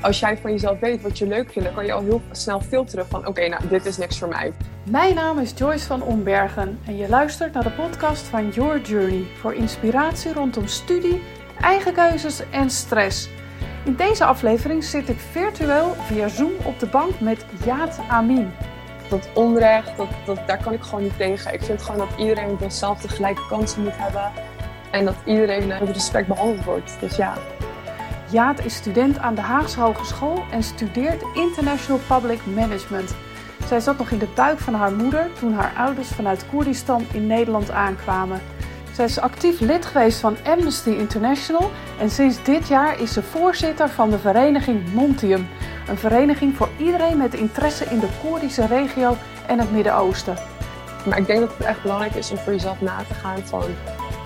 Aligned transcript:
als 0.00 0.20
jij 0.20 0.38
van 0.38 0.50
jezelf 0.50 0.78
weet 0.78 1.02
wat 1.02 1.18
je 1.18 1.26
leuk 1.26 1.52
vindt, 1.52 1.64
dan 1.64 1.74
kan 1.74 1.86
je 1.86 1.92
al 1.92 2.02
heel 2.02 2.22
snel 2.30 2.60
filteren 2.60 3.06
van 3.06 3.26
oké, 3.26 3.48
nou 3.48 3.68
dit 3.68 3.86
is 3.86 3.96
niks 3.96 4.18
voor 4.18 4.28
mij. 4.28 4.52
Mijn 4.90 5.14
naam 5.14 5.38
is 5.38 5.52
Joyce 5.56 5.86
van 5.86 6.02
Ombergen 6.02 6.78
en 6.86 6.96
je 6.96 7.08
luistert 7.08 7.52
naar 7.52 7.62
de 7.62 7.70
podcast 7.70 8.22
van 8.22 8.48
Your 8.48 8.80
Journey 8.80 9.26
voor 9.40 9.54
inspiratie 9.54 10.32
rondom 10.32 10.66
studie, 10.66 11.22
eigen 11.60 11.92
keuzes 11.92 12.42
en 12.50 12.70
stress. 12.70 13.28
In 13.84 13.94
deze 13.96 14.24
aflevering 14.24 14.84
zit 14.84 15.08
ik 15.08 15.18
virtueel 15.18 15.94
via 16.06 16.28
Zoom 16.28 16.52
op 16.64 16.78
de 16.78 16.86
bank 16.86 17.20
met 17.20 17.44
Jaat 17.64 18.00
Amin. 18.08 18.50
Dat 19.08 19.28
onrecht, 19.34 19.96
dat, 19.96 20.08
dat, 20.24 20.38
daar 20.46 20.62
kan 20.62 20.72
ik 20.72 20.82
gewoon 20.82 21.02
niet 21.02 21.16
tegen. 21.16 21.52
Ik 21.52 21.62
vind 21.62 21.82
gewoon 21.82 22.08
dat 22.08 22.18
iedereen 22.18 22.56
dezelfde 22.58 23.08
gelijke 23.08 23.46
kansen 23.48 23.82
moet 23.82 23.96
hebben. 23.96 24.30
En 24.90 25.04
dat 25.04 25.16
iedereen 25.24 25.66
met 25.66 25.90
respect 25.90 26.26
behandeld 26.26 26.64
wordt. 26.64 26.96
Dus 27.00 27.16
ja. 27.16 27.34
Jaat 28.30 28.64
is 28.64 28.74
student 28.74 29.18
aan 29.18 29.34
de 29.34 29.40
Haagse 29.40 29.80
Hogeschool 29.80 30.44
en 30.50 30.62
studeert 30.62 31.24
International 31.34 32.00
Public 32.06 32.40
Management. 32.54 33.14
Zij 33.66 33.80
zat 33.80 33.98
nog 33.98 34.10
in 34.10 34.18
de 34.18 34.28
buik 34.34 34.58
van 34.58 34.74
haar 34.74 34.92
moeder 34.92 35.30
toen 35.38 35.52
haar 35.52 35.72
ouders 35.76 36.08
vanuit 36.08 36.46
Koerdistan 36.50 37.06
in 37.12 37.26
Nederland 37.26 37.70
aankwamen. 37.70 38.40
Zij 38.92 39.04
is 39.04 39.20
actief 39.20 39.60
lid 39.60 39.86
geweest 39.86 40.20
van 40.20 40.36
Amnesty 40.44 40.90
International 40.90 41.70
en 42.00 42.10
sinds 42.10 42.42
dit 42.42 42.68
jaar 42.68 43.00
is 43.00 43.12
ze 43.12 43.22
voorzitter 43.22 43.88
van 43.88 44.10
de 44.10 44.18
vereniging 44.18 44.92
Montium. 44.92 45.48
Een 45.88 45.98
vereniging 45.98 46.56
voor 46.56 46.68
iedereen 46.78 47.16
met 47.16 47.34
interesse 47.34 47.84
in 47.84 47.98
de 47.98 48.08
Koerdische 48.22 48.66
regio 48.66 49.16
en 49.46 49.58
het 49.58 49.72
Midden-Oosten. 49.72 50.36
Maar 51.06 51.18
ik 51.18 51.26
denk 51.26 51.40
dat 51.40 51.52
het 51.56 51.66
echt 51.66 51.82
belangrijk 51.82 52.14
is 52.14 52.30
om 52.30 52.38
voor 52.38 52.52
jezelf 52.52 52.80
na 52.80 52.98
te 53.08 53.14
gaan 53.14 53.38
van 53.38 53.62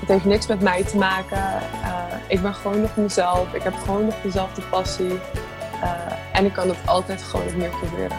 het 0.04 0.12
heeft 0.12 0.24
niks 0.24 0.46
met 0.46 0.60
mij 0.60 0.84
te 0.84 0.96
maken. 0.96 1.38
Uh, 1.38 2.04
ik 2.28 2.42
ben 2.42 2.54
gewoon 2.54 2.80
nog 2.80 2.96
mezelf. 2.96 3.54
Ik 3.54 3.62
heb 3.62 3.74
gewoon 3.74 4.04
nog 4.04 4.14
dezelfde 4.22 4.62
passie. 4.70 5.12
Uh, 5.12 5.90
en 6.32 6.44
ik 6.44 6.52
kan 6.52 6.68
het 6.68 6.76
altijd 6.84 7.22
gewoon 7.22 7.46
opnieuw 7.46 7.70
proberen. 7.70 8.16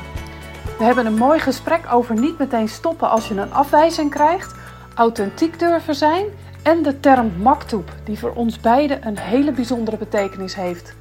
We 0.77 0.83
hebben 0.83 1.05
een 1.05 1.17
mooi 1.17 1.39
gesprek 1.39 1.81
over 1.91 2.19
niet 2.19 2.37
meteen 2.37 2.69
stoppen 2.69 3.09
als 3.09 3.27
je 3.27 3.35
een 3.35 3.53
afwijzing 3.53 4.09
krijgt, 4.09 4.55
authentiek 4.95 5.59
durven 5.59 5.95
zijn 5.95 6.25
en 6.63 6.83
de 6.83 6.99
term 6.99 7.31
maktoep, 7.41 7.89
die 8.03 8.19
voor 8.19 8.33
ons 8.33 8.59
beiden 8.59 9.07
een 9.07 9.19
hele 9.19 9.51
bijzondere 9.51 9.97
betekenis 9.97 10.55
heeft. 10.55 10.95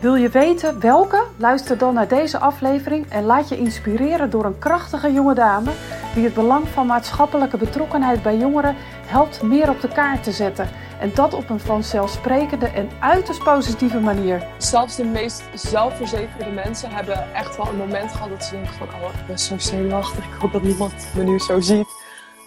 Wil 0.00 0.14
je 0.14 0.28
weten 0.28 0.80
welke? 0.80 1.24
Luister 1.36 1.78
dan 1.78 1.94
naar 1.94 2.08
deze 2.08 2.38
aflevering 2.38 3.06
en 3.10 3.24
laat 3.24 3.48
je 3.48 3.58
inspireren 3.58 4.30
door 4.30 4.44
een 4.44 4.58
krachtige 4.58 5.12
jonge 5.12 5.34
dame 5.34 5.70
die 6.14 6.24
het 6.24 6.34
belang 6.34 6.68
van 6.68 6.86
maatschappelijke 6.86 7.56
betrokkenheid 7.56 8.22
bij 8.22 8.36
jongeren 8.36 8.74
helpt 9.06 9.42
meer 9.42 9.70
op 9.70 9.80
de 9.80 9.88
kaart 9.88 10.22
te 10.22 10.32
zetten. 10.32 10.68
En 11.00 11.10
dat 11.14 11.34
op 11.34 11.50
een 11.50 11.60
vanzelfsprekende 11.60 12.66
en 12.66 12.88
uiterst 13.00 13.42
positieve 13.42 14.00
manier. 14.00 14.46
Zelfs 14.58 14.96
de 14.96 15.04
meest 15.04 15.42
zelfverzekerde 15.54 16.50
mensen 16.50 16.90
hebben 16.90 17.34
echt 17.34 17.56
wel 17.56 17.68
een 17.68 17.76
moment 17.76 18.12
gehad 18.12 18.28
dat 18.28 18.44
ze 18.44 18.50
denken 18.50 18.74
van 18.74 18.86
oh, 18.86 19.08
ik 19.20 19.26
ben 19.26 19.38
zo 19.38 19.58
zenuwachtig, 19.58 20.24
ik 20.24 20.40
hoop 20.40 20.52
dat 20.52 20.62
niemand 20.62 20.94
me 21.14 21.22
nu 21.22 21.38
zo 21.38 21.60
ziet 21.60 22.02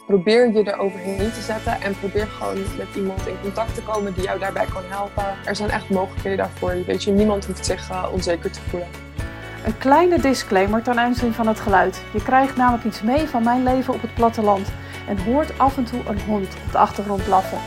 probeer 0.07 0.51
je 0.51 0.63
er 0.63 0.79
overheen 0.79 1.31
te 1.31 1.41
zetten 1.41 1.81
en 1.81 1.99
probeer 1.99 2.27
gewoon 2.27 2.57
met 2.77 2.87
iemand 2.95 3.27
in 3.27 3.35
contact 3.41 3.75
te 3.75 3.81
komen 3.81 4.13
die 4.13 4.23
jou 4.23 4.39
daarbij 4.39 4.65
kan 4.65 4.83
helpen. 4.87 5.35
Er 5.45 5.55
zijn 5.55 5.69
echt 5.69 5.89
mogelijkheden 5.89 6.37
daarvoor. 6.37 6.83
Weet 6.85 7.03
je, 7.03 7.11
niemand 7.11 7.45
hoeft 7.45 7.65
zich 7.65 7.89
uh, 7.89 8.07
onzeker 8.13 8.51
te 8.51 8.59
voelen. 8.69 9.06
Een 9.67 9.77
kleine 9.77 10.19
disclaimer 10.19 10.83
ten 10.83 10.99
aanzien 10.99 11.33
van 11.33 11.47
het 11.47 11.59
geluid. 11.59 12.03
Je 12.13 12.23
krijgt 12.23 12.55
namelijk 12.55 12.83
iets 12.83 13.01
mee 13.01 13.27
van 13.27 13.43
mijn 13.43 13.63
leven 13.63 13.93
op 13.93 14.01
het 14.01 14.13
platteland 14.13 14.67
en 15.07 15.17
hoort 15.17 15.59
af 15.59 15.77
en 15.77 15.85
toe 15.85 15.99
een 16.05 16.21
hond 16.21 16.55
op 16.65 16.71
de 16.71 16.77
achtergrond 16.77 17.23
blaffen. 17.23 17.61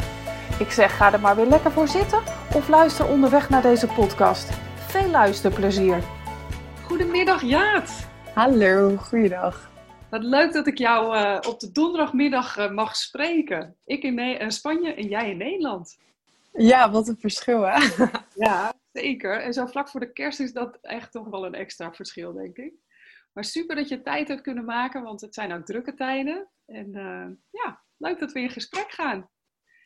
Ik 0.59 0.71
zeg 0.71 0.97
ga 0.97 1.13
er 1.13 1.21
maar 1.21 1.37
weer 1.37 1.47
lekker 1.47 1.73
voor 1.73 1.89
zitten 1.89 2.23
of 2.55 2.69
luister 2.69 3.09
onderweg 3.09 3.49
naar 3.49 3.63
deze 3.63 3.87
podcast. 3.87 4.51
Veel 4.75 5.11
luisterplezier. 5.11 6.03
Goedemiddag 6.85 7.43
Jaat. 7.43 8.09
Hallo, 8.35 8.97
goeiedag. 8.97 9.71
Wat 10.11 10.23
leuk 10.23 10.53
dat 10.53 10.67
ik 10.67 10.79
jou 10.79 11.17
uh, 11.17 11.39
op 11.49 11.61
de 11.61 11.73
donderdagmiddag 11.73 12.59
uh, 12.59 12.71
mag 12.71 12.97
spreken. 12.97 13.77
Ik 13.85 14.03
in 14.03 14.15
ne 14.15 14.41
uh, 14.41 14.49
Spanje 14.49 14.95
en 14.95 15.07
jij 15.07 15.31
in 15.31 15.37
Nederland. 15.37 15.99
Ja, 16.53 16.91
wat 16.91 17.09
een 17.09 17.19
verschil 17.21 17.63
hè? 17.63 17.79
ja, 18.47 18.73
zeker. 18.93 19.41
En 19.41 19.53
zo 19.53 19.67
vlak 19.67 19.89
voor 19.89 20.01
de 20.01 20.13
kerst 20.13 20.41
is 20.41 20.53
dat 20.53 20.79
echt 20.81 21.13
toch 21.13 21.29
wel 21.29 21.47
een 21.47 21.55
extra 21.55 21.93
verschil, 21.93 22.33
denk 22.33 22.57
ik. 22.57 22.75
Maar 23.33 23.45
super 23.45 23.77
dat 23.77 23.89
je 23.89 24.03
tijd 24.03 24.29
hebt 24.29 24.41
kunnen 24.41 24.65
maken, 24.65 25.03
want 25.03 25.21
het 25.21 25.35
zijn 25.35 25.53
ook 25.53 25.65
drukke 25.65 25.95
tijden. 25.95 26.49
En 26.67 26.91
ja, 27.51 27.83
leuk 27.97 28.19
dat 28.19 28.33
we 28.33 28.41
in 28.41 28.51
gesprek 28.51 28.91
gaan. 28.91 29.29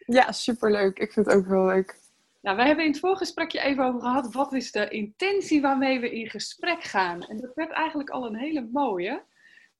Ja, 0.07 0.33
superleuk. 0.33 0.99
Ik 0.99 1.13
vind 1.13 1.27
het 1.27 1.35
ook 1.35 1.47
heel 1.47 1.67
leuk. 1.67 2.03
Nou, 2.45 2.57
wij 2.57 2.67
hebben 2.67 2.85
in 2.85 2.91
het 2.91 3.01
voorgesprekje 3.01 3.61
even 3.61 3.85
over 3.85 4.01
gehad, 4.01 4.33
wat 4.33 4.53
is 4.53 4.73
de 4.73 4.89
intentie 4.89 5.61
waarmee 5.61 6.01
we 6.01 6.15
in 6.15 6.31
gesprek 6.31 6.83
gaan? 6.83 7.23
En 7.23 7.37
dat 7.37 7.55
werd 7.55 7.71
eigenlijk 7.71 8.11
al 8.11 8.27
een 8.27 8.37
hele 8.37 8.69
mooie. 8.73 9.25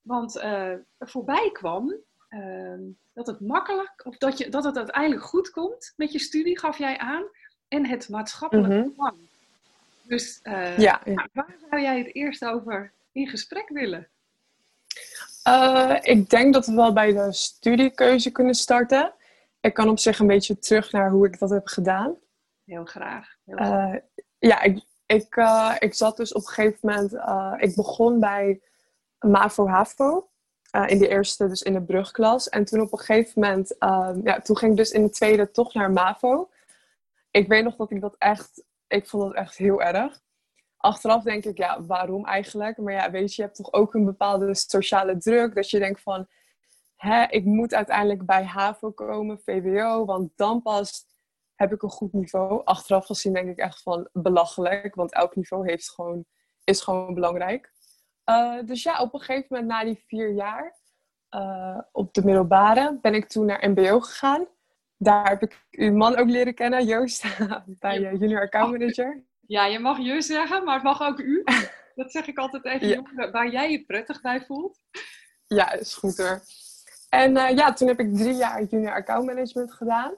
Want 0.01 0.37
uh, 0.37 0.71
er 0.71 0.87
voorbij 0.99 1.51
kwam 1.53 1.97
uh, 2.29 2.79
dat 3.13 3.27
het 3.27 3.41
makkelijk, 3.41 4.01
of 4.05 4.17
dat, 4.17 4.39
je, 4.39 4.49
dat 4.49 4.65
het 4.65 4.77
uiteindelijk 4.77 5.23
goed 5.23 5.51
komt 5.51 5.93
met 5.97 6.13
je 6.13 6.19
studie, 6.19 6.59
gaf 6.59 6.79
jij 6.79 6.99
aan. 6.99 7.25
En 7.69 7.87
het 7.87 8.09
maatschappelijk 8.09 8.69
mhm. 8.69 8.79
Mm 8.79 8.95
-hmm. 8.97 9.25
Dus 10.07 10.41
uh, 10.43 10.79
ja, 10.79 11.01
ja. 11.05 11.29
waar 11.33 11.57
zou 11.71 11.83
jij 11.83 11.99
het 11.99 12.15
eerst 12.15 12.45
over 12.45 12.93
in 13.13 13.29
gesprek 13.29 13.69
willen? 13.69 14.09
Uh, 15.49 15.97
ik 16.01 16.31
denk 16.31 16.55
dat 16.55 16.67
we 16.67 16.75
wel 16.75 16.93
bij 16.93 17.13
de 17.13 17.33
studiekeuze 17.33 18.31
kunnen 18.31 18.55
starten. 18.55 19.13
Ik 19.61 19.75
kan 19.75 19.89
op 19.89 19.99
zich 19.99 20.19
een 20.19 20.27
beetje 20.27 20.59
terug 20.59 20.93
naar 20.93 21.11
hoe 21.11 21.27
ik 21.27 21.39
dat 21.39 21.51
heb 21.51 21.67
gedaan. 21.67 22.15
Heel 22.65 22.85
graag. 22.85 23.37
Heel 23.45 23.57
graag. 23.57 23.99
ja, 24.39 24.63
ik, 24.63 24.85
ik, 25.07 25.37
ik 25.79 25.95
zat 25.95 26.17
dus 26.17 26.33
op 26.33 26.43
een 26.43 26.49
gegeven 26.49 26.79
moment... 26.81 27.13
ik 27.63 27.75
begon 27.75 28.21
bij 28.21 28.61
MAVO-HAVO. 29.19 30.29
Uh, 30.77 30.89
in 30.89 30.99
de 30.99 31.09
eerste, 31.09 31.49
dus 31.49 31.63
in 31.63 31.73
de 31.73 31.83
brugklas. 31.83 32.49
En 32.49 32.65
toen 32.65 32.81
op 32.81 32.93
een 32.93 32.99
gegeven 32.99 33.41
moment, 33.41 33.75
ja, 34.25 34.41
toen 34.43 34.57
ging 34.57 34.71
ik 34.71 34.77
dus 34.77 34.91
in 34.91 35.03
de 35.03 35.11
tweede 35.11 35.51
toch 35.51 35.75
naar 35.75 35.91
MAVO. 35.91 36.49
Ik 37.35 37.49
weet 37.49 37.65
nog 37.65 37.77
dat 37.77 37.91
ik 37.91 38.01
dat 38.01 38.17
echt, 38.19 38.65
ik 38.87 39.09
vond 39.09 39.23
dat 39.23 39.35
echt 39.35 39.57
heel 39.57 39.83
erg. 39.83 40.21
Achteraf 40.77 41.23
denk 41.23 41.45
ik, 41.45 41.57
ja, 41.57 41.83
waarom 41.83 42.27
eigenlijk? 42.27 42.77
Maar 42.77 42.93
ja, 42.93 43.11
weet 43.11 43.35
je, 43.35 43.43
je 43.43 43.43
hebt 43.43 43.57
toch 43.57 43.73
ook 43.73 43.95
een 43.95 44.05
bepaalde 44.05 44.55
sociale 44.55 45.17
druk. 45.17 45.55
Dat 45.55 45.71
je 45.71 45.79
denkt 45.79 46.03
van, 46.03 46.27
hè, 46.97 47.25
ik 47.27 47.45
moet 47.45 47.75
uiteindelijk 47.75 48.27
bij 48.27 48.45
HAVO 48.45 48.91
komen, 48.91 49.39
VWO. 49.39 50.05
Want 50.05 50.33
dan 50.37 50.63
pas 50.63 51.07
heb 51.55 51.73
ik 51.73 51.83
een 51.83 51.91
goed 51.91 52.13
niveau. 52.13 52.65
Achteraf 52.65 53.07
gezien 53.07 53.33
denk 53.33 53.49
ik 53.49 53.59
echt 53.59 53.83
van 53.83 54.09
belachelijk. 54.13 54.95
Want 54.95 55.13
elk 55.13 55.37
niveau 55.37 55.69
heeft 55.69 55.91
gewoon, 55.91 56.25
is 56.65 56.81
gewoon 56.81 57.15
belangrijk. 57.15 57.73
Uh, 58.25 58.63
dus 58.65 58.83
ja, 58.83 59.01
op 59.01 59.15
een 59.15 59.21
gegeven 59.21 59.47
moment 59.49 59.69
na 59.69 59.85
die 59.85 60.05
vier 60.07 60.33
jaar 60.33 60.79
uh, 61.31 61.79
op 61.93 62.15
de 62.15 62.25
middelbare 62.25 62.99
ben 63.01 63.15
ik 63.15 63.29
toen 63.29 63.47
naar 63.47 63.71
MBO 63.71 64.01
gegaan. 64.01 64.47
Daar 65.05 65.29
heb 65.29 65.43
ik 65.43 65.67
uw 65.71 65.93
man 65.93 66.17
ook 66.17 66.29
leren 66.29 66.55
kennen, 66.55 66.85
Joost, 66.85 67.25
bij 67.79 68.01
uh, 68.01 68.21
Junior 68.21 68.41
Account 68.41 68.71
Manager. 68.71 69.23
Ja, 69.41 69.67
je 69.67 69.79
mag 69.79 69.99
je 69.99 70.23
zeggen, 70.23 70.65
maar 70.65 70.75
het 70.75 70.83
mag 70.83 71.03
ook 71.03 71.19
u. 71.19 71.43
Dat 71.95 72.13
zeg 72.13 72.27
ik 72.27 72.39
altijd 72.39 72.65
even, 72.65 72.89
ja. 72.89 73.31
waar 73.31 73.51
jij 73.51 73.71
je 73.71 73.85
prettig 73.85 74.21
bij 74.21 74.41
voelt. 74.41 74.79
Ja, 75.47 75.73
is 75.73 75.95
goed 75.95 76.17
hoor. 76.17 76.41
En 77.09 77.33
ja, 77.33 77.73
toen 77.73 77.89
heb 77.89 78.01
ik 78.01 78.17
drie 78.17 78.35
jaar 78.35 78.63
Junior 78.63 78.95
Account 78.95 79.27
Management 79.27 79.73
gedaan. 79.73 80.15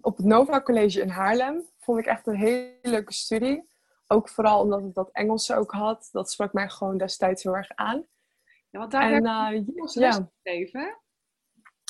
op 0.00 0.16
het 0.16 0.26
Nova 0.26 0.60
College 0.60 1.00
in 1.00 1.08
Haarlem. 1.08 1.68
Vond 1.78 1.98
ik 1.98 2.06
echt 2.06 2.26
een 2.26 2.36
hele 2.36 2.78
leuke 2.82 3.12
studie. 3.12 3.68
Ook 4.06 4.28
vooral 4.28 4.60
omdat 4.60 4.84
ik 4.84 4.94
dat 4.94 5.10
Engels 5.12 5.52
ook 5.52 5.70
had. 5.70 6.08
Dat 6.12 6.30
sprak 6.30 6.52
mij 6.52 6.68
gewoon 6.68 6.98
destijds 6.98 7.42
heel 7.42 7.56
erg 7.56 7.70
aan. 7.74 8.06
Ja, 8.70 8.78
want 8.78 8.90
daar 8.90 9.12
en, 9.12 9.22
je 9.54 9.72
uh, 9.74 9.92
ja. 9.92 10.30
gegeven, 10.42 10.98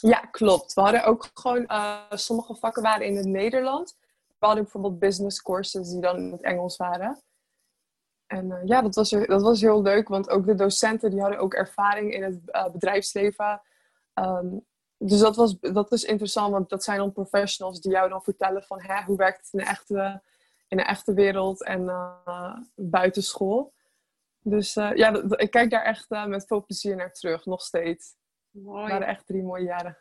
Ja, 0.02 0.18
klopt. 0.18 0.74
We 0.74 0.80
hadden 0.80 1.04
ook 1.04 1.30
gewoon... 1.34 1.62
Uh, 1.62 2.00
sommige 2.10 2.54
vakken 2.54 2.82
waren 2.82 3.06
in 3.06 3.16
het 3.16 3.26
Nederland. 3.26 3.96
We 4.38 4.46
hadden 4.46 4.62
bijvoorbeeld 4.62 4.98
business 4.98 5.42
courses 5.42 5.90
die 5.90 6.00
dan 6.00 6.16
in 6.16 6.32
het 6.32 6.42
Engels 6.42 6.76
waren. 6.76 7.22
En 8.26 8.46
uh, 8.46 8.64
ja, 8.64 8.82
dat 8.82 8.94
was, 8.94 9.10
dat 9.10 9.42
was 9.42 9.60
heel 9.60 9.82
leuk. 9.82 10.08
Want 10.08 10.30
ook 10.30 10.46
de 10.46 10.54
docenten 10.54 11.10
die 11.10 11.20
hadden 11.20 11.38
ook 11.38 11.54
ervaring 11.54 12.12
in 12.12 12.22
het 12.22 12.40
uh, 12.46 12.70
bedrijfsleven. 12.70 13.62
Um, 14.14 14.66
dus 14.98 15.20
dat 15.20 15.36
was, 15.36 15.58
dat 15.60 15.92
is 15.92 16.04
interessant, 16.04 16.52
want 16.52 16.68
dat 16.68 16.84
zijn 16.84 16.98
dan 16.98 17.12
professionals 17.12 17.80
die 17.80 17.92
jou 17.92 18.08
dan 18.08 18.22
vertellen 18.22 18.62
van 18.62 18.80
hè, 18.82 19.02
hoe 19.02 19.16
werkt 19.16 19.38
het 19.38 19.52
in 19.52 19.58
de 19.58 19.64
echte 19.64 20.22
in 20.68 20.78
de 20.78 20.84
echte 20.84 21.14
wereld 21.14 21.64
en 21.64 21.90
buitenschool. 22.74 23.72
Dus 24.42 24.74
ja, 24.74 25.22
ik 25.36 25.50
kijk 25.50 25.70
daar 25.70 25.82
echt 25.82 26.08
met 26.08 26.46
veel 26.46 26.64
plezier 26.64 26.96
naar 26.96 27.12
terug, 27.12 27.46
nog 27.46 27.62
steeds. 27.62 28.14
Mooi. 28.52 28.82
Het 28.82 28.92
waren 28.92 29.06
echt 29.06 29.26
drie 29.26 29.42
mooie 29.42 29.64
jaren. 29.64 29.98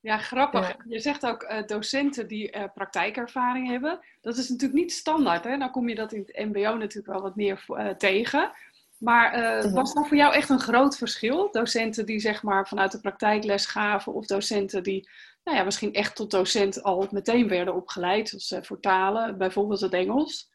Ja, 0.00 0.18
grappig. 0.18 0.68
Ja. 0.68 0.76
Je 0.88 1.00
zegt 1.00 1.26
ook 1.26 1.66
docenten 1.66 2.28
die 2.28 2.70
praktijkervaring 2.74 3.68
hebben. 3.68 4.00
Dat 4.20 4.36
is 4.36 4.48
natuurlijk 4.48 4.80
niet 4.80 4.92
standaard. 4.92 5.44
Hè? 5.44 5.56
Nou 5.56 5.70
kom 5.70 5.88
je 5.88 5.94
dat 5.94 6.12
in 6.12 6.22
het 6.26 6.46
mbo 6.46 6.76
natuurlijk 6.76 7.12
wel 7.12 7.22
wat 7.22 7.36
meer 7.36 7.64
tegen. 7.98 8.50
Maar 8.98 9.72
was 9.72 9.94
dat 9.94 10.08
voor 10.08 10.16
jou 10.16 10.34
echt 10.34 10.48
een 10.48 10.60
groot 10.60 10.96
verschil? 10.96 11.50
Docenten 11.50 12.06
die 12.06 12.18
zeg 12.18 12.42
maar 12.42 12.68
vanuit 12.68 12.92
de 12.92 13.00
praktijk 13.00 13.44
les 13.44 13.66
gaven 13.66 14.14
of 14.14 14.26
docenten 14.26 14.82
die 14.82 15.08
nou 15.44 15.56
ja, 15.56 15.64
misschien 15.64 15.94
echt 15.94 16.16
tot 16.16 16.30
docent 16.30 16.82
al 16.82 17.08
meteen 17.10 17.48
werden 17.48 17.74
opgeleid, 17.74 18.28
zoals 18.28 18.66
voor 18.66 18.80
talen, 18.80 19.38
bijvoorbeeld 19.38 19.80
het 19.80 19.92
Engels? 19.92 20.52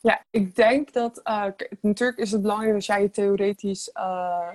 Ja, 0.00 0.24
ik 0.30 0.54
denk 0.54 0.92
dat 0.92 1.20
uh, 1.24 1.46
natuurlijk 1.80 2.18
is 2.18 2.32
het 2.32 2.42
belangrijk 2.42 2.72
dat 2.72 2.86
jij 2.86 3.02
je 3.02 3.10
theoretisch 3.10 3.90
uh, 3.94 4.54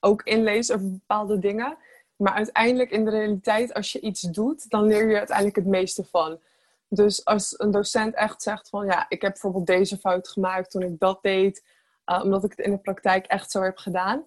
ook 0.00 0.22
inleest 0.22 0.72
over 0.72 0.90
bepaalde 0.90 1.38
dingen. 1.38 1.78
Maar 2.16 2.32
uiteindelijk 2.32 2.90
in 2.90 3.04
de 3.04 3.10
realiteit, 3.10 3.74
als 3.74 3.92
je 3.92 4.00
iets 4.00 4.20
doet, 4.20 4.70
dan 4.70 4.86
leer 4.86 5.08
je 5.08 5.16
uiteindelijk 5.16 5.56
het 5.56 5.66
meeste 5.66 6.04
van. 6.04 6.40
Dus 6.88 7.24
als 7.24 7.54
een 7.58 7.70
docent 7.70 8.14
echt 8.14 8.42
zegt 8.42 8.68
van 8.68 8.86
ja, 8.86 9.06
ik 9.08 9.22
heb 9.22 9.30
bijvoorbeeld 9.32 9.66
deze 9.66 9.96
fout 9.98 10.28
gemaakt 10.28 10.70
toen 10.70 10.82
ik 10.82 10.98
dat 10.98 11.22
deed, 11.22 11.64
uh, 12.06 12.20
omdat 12.22 12.44
ik 12.44 12.50
het 12.50 12.66
in 12.66 12.70
de 12.70 12.78
praktijk 12.78 13.26
echt 13.26 13.50
zo 13.50 13.62
heb 13.62 13.76
gedaan. 13.76 14.24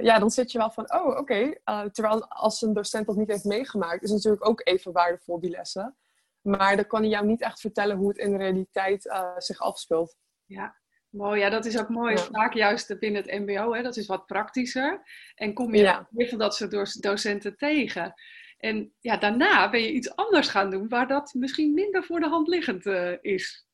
ja, 0.00 0.18
dan 0.18 0.30
zit 0.30 0.52
je 0.52 0.58
wel 0.58 0.70
van, 0.70 0.92
oh 0.94 1.06
oké. 1.06 1.18
Okay. 1.18 1.90
terwijl 1.90 2.28
als 2.28 2.62
een 2.62 2.72
docent 2.72 3.06
dat 3.06 3.16
niet 3.16 3.30
heeft 3.30 3.44
meegemaakt, 3.44 4.02
is 4.02 4.10
natuurlijk 4.10 4.48
ook 4.48 4.60
even 4.64 4.92
waardevol 4.92 5.40
die 5.40 5.50
lessen. 5.50 5.96
Maar 6.40 6.76
dan 6.76 6.86
kan 6.86 7.00
hij 7.00 7.10
jou 7.10 7.26
niet 7.26 7.42
echt 7.42 7.60
vertellen 7.60 7.96
hoe 7.96 8.08
het 8.08 8.18
in 8.18 8.30
de 8.30 8.36
realiteit 8.36 9.14
zich 9.36 9.60
afspeelt. 9.60 10.16
Ja, 10.44 10.81
mooi. 11.12 11.40
Ja, 11.40 11.50
dat 11.50 11.64
is 11.64 11.78
ook 11.78 11.88
mooi. 11.88 12.14
Ja. 12.14 12.22
Vaak 12.22 12.52
juist 12.54 12.98
binnen 12.98 13.22
het 13.22 13.40
MBO, 13.40 13.74
hè, 13.74 13.82
dat 13.82 13.96
is 13.96 14.06
wat 14.06 14.26
praktischer. 14.26 15.02
En 15.34 15.54
kom 15.54 15.74
je 15.74 15.82
ja. 15.82 16.08
van 16.10 16.38
dat 16.38 16.54
soort 16.54 17.02
docenten 17.02 17.56
tegen. 17.56 18.14
En 18.58 18.92
ja, 19.00 19.16
daarna 19.16 19.70
ben 19.70 19.80
je 19.80 19.92
iets 19.92 20.16
anders 20.16 20.48
gaan 20.48 20.70
doen, 20.70 20.88
waar 20.88 21.08
dat 21.08 21.34
misschien 21.34 21.74
minder 21.74 22.04
voor 22.04 22.20
de 22.20 22.28
hand 22.28 22.48
liggend 22.48 22.86
uh, 22.86 23.12
is. 23.20 23.66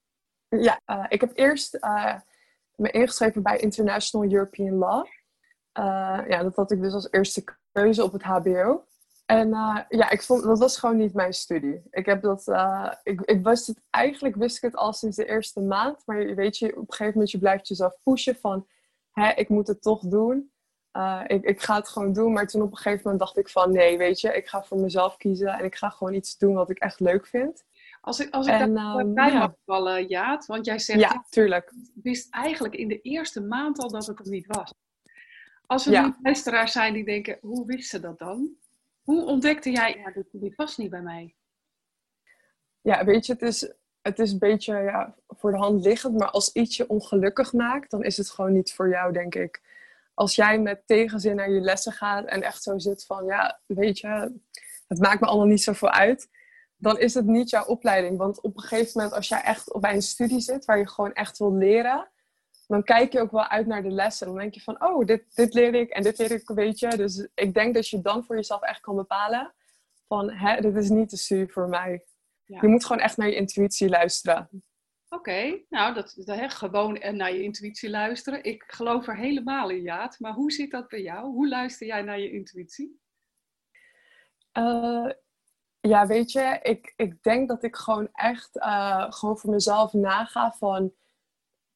Ja, 0.49 0.81
uh, 0.87 1.05
ik 1.09 1.21
heb 1.21 1.31
eerst 1.35 1.79
me 2.75 2.91
ingeschreven 2.91 3.43
bij 3.43 3.59
International 3.59 4.33
European 4.33 4.75
Law. 4.75 5.07
ja, 6.29 6.43
dat 6.43 6.57
had 6.57 6.71
ik 6.71 6.83
dus 6.83 6.93
als 6.93 7.09
eerste 7.11 7.45
keuze 7.73 8.05
op 8.05 8.13
het 8.13 8.23
HBO. 8.23 8.88
En 9.31 9.49
uh, 9.49 9.79
ja, 9.89 10.11
ik 10.11 10.23
vond, 10.23 10.43
dat 10.43 10.59
was 10.59 10.79
gewoon 10.79 10.97
niet 10.97 11.15
mijn 11.15 11.33
studie. 11.33 11.83
Ik 11.91 12.07
heb 12.07 12.23
dat, 12.23 12.47
uh, 12.47 12.93
ik, 13.03 13.21
ik 13.21 13.45
wist 13.45 13.67
het, 13.67 13.81
eigenlijk 13.91 14.37
wist 14.37 14.57
ik 14.57 14.63
het 14.63 14.77
al 14.77 14.93
sinds 14.93 15.17
de 15.17 15.29
eerste 15.29 15.61
maand. 15.61 16.03
Maar 16.07 16.35
weet 16.35 16.59
je, 16.59 16.67
op 16.67 16.77
een 16.77 16.85
gegeven 16.89 17.13
moment 17.13 17.31
je 17.31 17.39
blijft 17.39 17.69
jezelf 17.69 17.97
pushen 18.03 18.37
van, 18.37 18.67
hè, 19.13 19.33
ik 19.33 19.49
moet 19.49 19.67
het 19.67 19.83
toch 19.83 20.01
doen. 20.01 20.53
Uh, 20.93 21.23
ik, 21.27 21.45
ik 21.45 21.63
ga 21.63 21.75
het 21.75 21.89
gewoon 21.89 22.13
doen. 22.13 22.33
Maar 22.33 22.47
toen 22.47 22.63
op 22.63 22.71
een 22.71 22.77
gegeven 22.77 23.01
moment 23.03 23.21
dacht 23.21 23.39
ik 23.39 23.49
van, 23.49 23.73
nee, 23.73 23.99
weet 23.99 24.21
je, 24.21 24.37
ik 24.37 24.49
ga 24.49 24.63
voor 24.63 24.79
mezelf 24.79 25.17
kiezen. 25.17 25.49
En 25.49 25.65
ik 25.65 25.75
ga 25.75 25.89
gewoon 25.89 26.15
iets 26.15 26.39
doen 26.39 26.55
wat 26.55 26.71
ik 26.71 26.79
echt 26.79 27.01
leuk 27.01 27.27
vind. 27.27 27.65
Als 28.01 28.21
ik, 28.21 28.35
als 28.35 28.47
ik 28.47 28.53
en, 28.53 28.75
daar 28.75 28.97
um, 28.97 29.15
bij 29.15 29.33
ja. 29.33 29.39
mag 29.39 29.53
vallen, 29.65 30.07
Jaat, 30.07 30.47
want 30.47 30.67
jij 30.67 30.79
zegt, 30.79 31.01
ja, 31.01 31.25
tuurlijk. 31.29 31.73
ik 31.95 32.03
wist 32.03 32.35
eigenlijk 32.35 32.75
in 32.75 32.89
de 32.89 33.01
eerste 33.01 33.41
maand 33.41 33.79
al 33.79 33.89
dat 33.89 34.07
het 34.07 34.19
er 34.19 34.31
niet 34.31 34.47
was. 34.47 34.75
Als 35.67 35.87
er 35.87 35.93
ja. 35.93 36.07
nu 36.07 36.15
luisteraars 36.23 36.73
zijn 36.73 36.93
die 36.93 37.05
denken, 37.05 37.39
hoe 37.41 37.67
wist 37.67 37.89
ze 37.89 38.01
dat 38.01 38.19
dan? 38.19 38.57
Hoe 39.09 39.25
ontdekte 39.25 39.71
jij, 39.71 39.97
ja, 39.97 40.11
dit, 40.11 40.27
dit 40.31 40.57
past 40.57 40.79
niet 40.79 40.91
bij 40.91 41.03
mij? 41.03 41.35
Ja, 42.81 43.05
weet 43.05 43.27
je, 43.27 43.33
het 43.33 43.43
is, 43.43 43.73
het 44.03 44.19
is 44.19 44.33
een 44.33 44.39
beetje 44.39 44.75
ja, 44.75 45.15
voor 45.29 45.51
de 45.51 45.57
hand 45.57 45.85
liggend, 45.85 46.19
maar 46.19 46.31
als 46.31 46.53
iets 46.53 46.77
je 46.77 46.89
ongelukkig 46.89 47.53
maakt, 47.53 47.91
dan 47.91 48.05
is 48.05 48.17
het 48.17 48.31
gewoon 48.31 48.53
niet 48.53 48.73
voor 48.73 48.89
jou, 48.89 49.13
denk 49.13 49.35
ik. 49.35 49.63
Als 50.15 50.35
jij 50.35 50.61
met 50.61 50.83
tegenzin 50.87 51.37
naar 51.37 51.51
je 51.51 51.61
lessen 51.61 51.93
gaat 51.93 52.27
en 52.27 52.43
echt 52.43 52.63
zo 52.63 52.79
zit 52.79 53.05
van, 53.05 53.25
ja, 53.25 53.61
weet 53.67 53.99
je, 53.99 54.41
het 54.87 54.99
maakt 54.99 55.21
me 55.21 55.27
allemaal 55.27 55.47
niet 55.47 55.63
zoveel 55.63 55.91
uit, 55.91 56.29
dan 56.77 56.99
is 56.99 57.15
het 57.15 57.27
niet 57.27 57.51
jouw 57.51 57.65
opleiding. 57.65 58.19
Want 58.19 58.41
op 58.41 58.57
een 58.57 58.63
gegeven 58.63 58.93
moment, 58.95 59.13
als 59.13 59.29
jij 59.29 59.43
echt 59.43 59.81
bij 59.81 59.95
een 59.95 60.03
studie 60.03 60.41
zit 60.41 60.65
waar 60.65 60.79
je 60.79 60.89
gewoon 60.89 61.13
echt 61.13 61.39
wil 61.39 61.55
leren, 61.55 62.11
dan 62.69 62.83
kijk 62.83 63.13
je 63.13 63.21
ook 63.21 63.31
wel 63.31 63.47
uit 63.49 63.67
naar 63.67 63.83
de 63.83 63.91
lessen. 63.91 64.27
Dan 64.27 64.37
denk 64.37 64.55
je 64.55 64.61
van, 64.61 64.85
oh, 64.85 65.07
dit, 65.07 65.35
dit 65.35 65.55
leer 65.55 65.75
ik 65.75 65.91
en 65.91 66.03
dit 66.03 66.19
leer 66.19 66.31
ik 66.31 66.49
een 66.49 66.55
beetje. 66.55 66.97
Dus 66.97 67.29
ik 67.35 67.55
denk 67.55 67.75
dat 67.75 67.89
je 67.89 68.01
dan 68.01 68.25
voor 68.25 68.37
jezelf 68.37 68.63
echt 68.63 68.81
kan 68.81 68.97
bepalen 68.97 69.55
van, 70.07 70.31
hè, 70.31 70.61
dit 70.61 70.77
is 70.77 70.89
niet 70.89 71.11
de 71.11 71.17
studie 71.17 71.53
voor 71.53 71.69
mij. 71.69 72.05
Ja. 72.45 72.59
Je 72.61 72.69
moet 72.69 72.85
gewoon 72.85 73.03
echt 73.03 73.17
naar 73.17 73.29
je 73.29 73.35
intuïtie 73.35 73.89
luisteren. 73.89 74.49
Oké, 75.09 75.61
nou, 75.69 75.95
dat, 75.95 76.13
dat 76.17 76.55
gewoon 76.55 77.17
naar 77.17 77.33
je 77.33 77.43
intuïtie 77.43 77.91
luisteren. 77.91 78.45
Ik 78.45 78.65
geloof 78.67 79.07
er 79.07 79.17
helemaal 79.17 79.71
in, 79.71 79.83
Jaat. 79.83 80.19
Maar 80.19 80.33
hoe 80.33 80.53
zit 80.53 80.71
dat 80.71 80.89
bij 80.89 81.03
jou? 81.03 81.27
Hoe 81.27 81.49
luister 81.49 81.87
jij 81.87 82.03
naar 82.03 82.21
je 82.21 82.33
intuïtie? 82.33 83.01
Uh, 84.53 85.11
ja, 85.81 86.07
weet 86.07 86.33
je, 86.33 86.59
ik, 86.63 86.93
ik 86.97 87.23
denk 87.23 87.49
dat 87.49 87.63
ik 87.63 87.77
gewoon 87.77 88.09
echt 88.13 88.57
uh, 88.57 89.07
gewoon 89.09 89.39
voor 89.39 89.51
mezelf 89.51 89.93
naga 89.93 90.53
van 90.53 90.93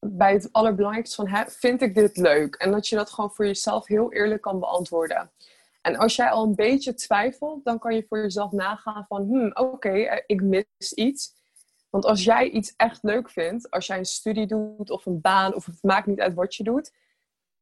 bij 0.03 0.33
het 0.33 0.49
allerbelangrijkste 0.51 1.15
van, 1.15 1.27
hè, 1.27 1.43
vind 1.47 1.81
ik 1.81 1.95
dit 1.95 2.17
leuk? 2.17 2.55
En 2.55 2.71
dat 2.71 2.87
je 2.87 2.95
dat 2.95 3.09
gewoon 3.09 3.31
voor 3.31 3.45
jezelf 3.45 3.87
heel 3.87 4.13
eerlijk 4.13 4.41
kan 4.41 4.59
beantwoorden. 4.59 5.31
En 5.81 5.95
als 5.95 6.15
jij 6.15 6.29
al 6.29 6.43
een 6.43 6.55
beetje 6.55 6.93
twijfelt, 6.93 7.63
dan 7.63 7.79
kan 7.79 7.95
je 7.95 8.05
voor 8.09 8.17
jezelf 8.17 8.51
nagaan 8.51 9.05
van, 9.07 9.23
hmm, 9.23 9.51
oké, 9.53 9.89
eh, 9.89 10.23
ik 10.25 10.41
mis 10.41 10.93
iets. 10.93 11.33
Want 11.89 12.05
als 12.05 12.23
jij 12.23 12.49
iets 12.49 12.73
echt 12.75 13.03
leuk 13.03 13.29
vindt, 13.29 13.71
als 13.71 13.87
jij 13.87 13.97
een 13.97 14.05
studie 14.05 14.47
doet 14.47 14.89
of 14.89 15.05
een 15.05 15.21
baan, 15.21 15.55
of 15.55 15.65
het 15.65 15.83
maakt 15.83 16.07
niet 16.07 16.19
uit 16.19 16.33
wat 16.33 16.55
je 16.55 16.63
doet, 16.63 16.91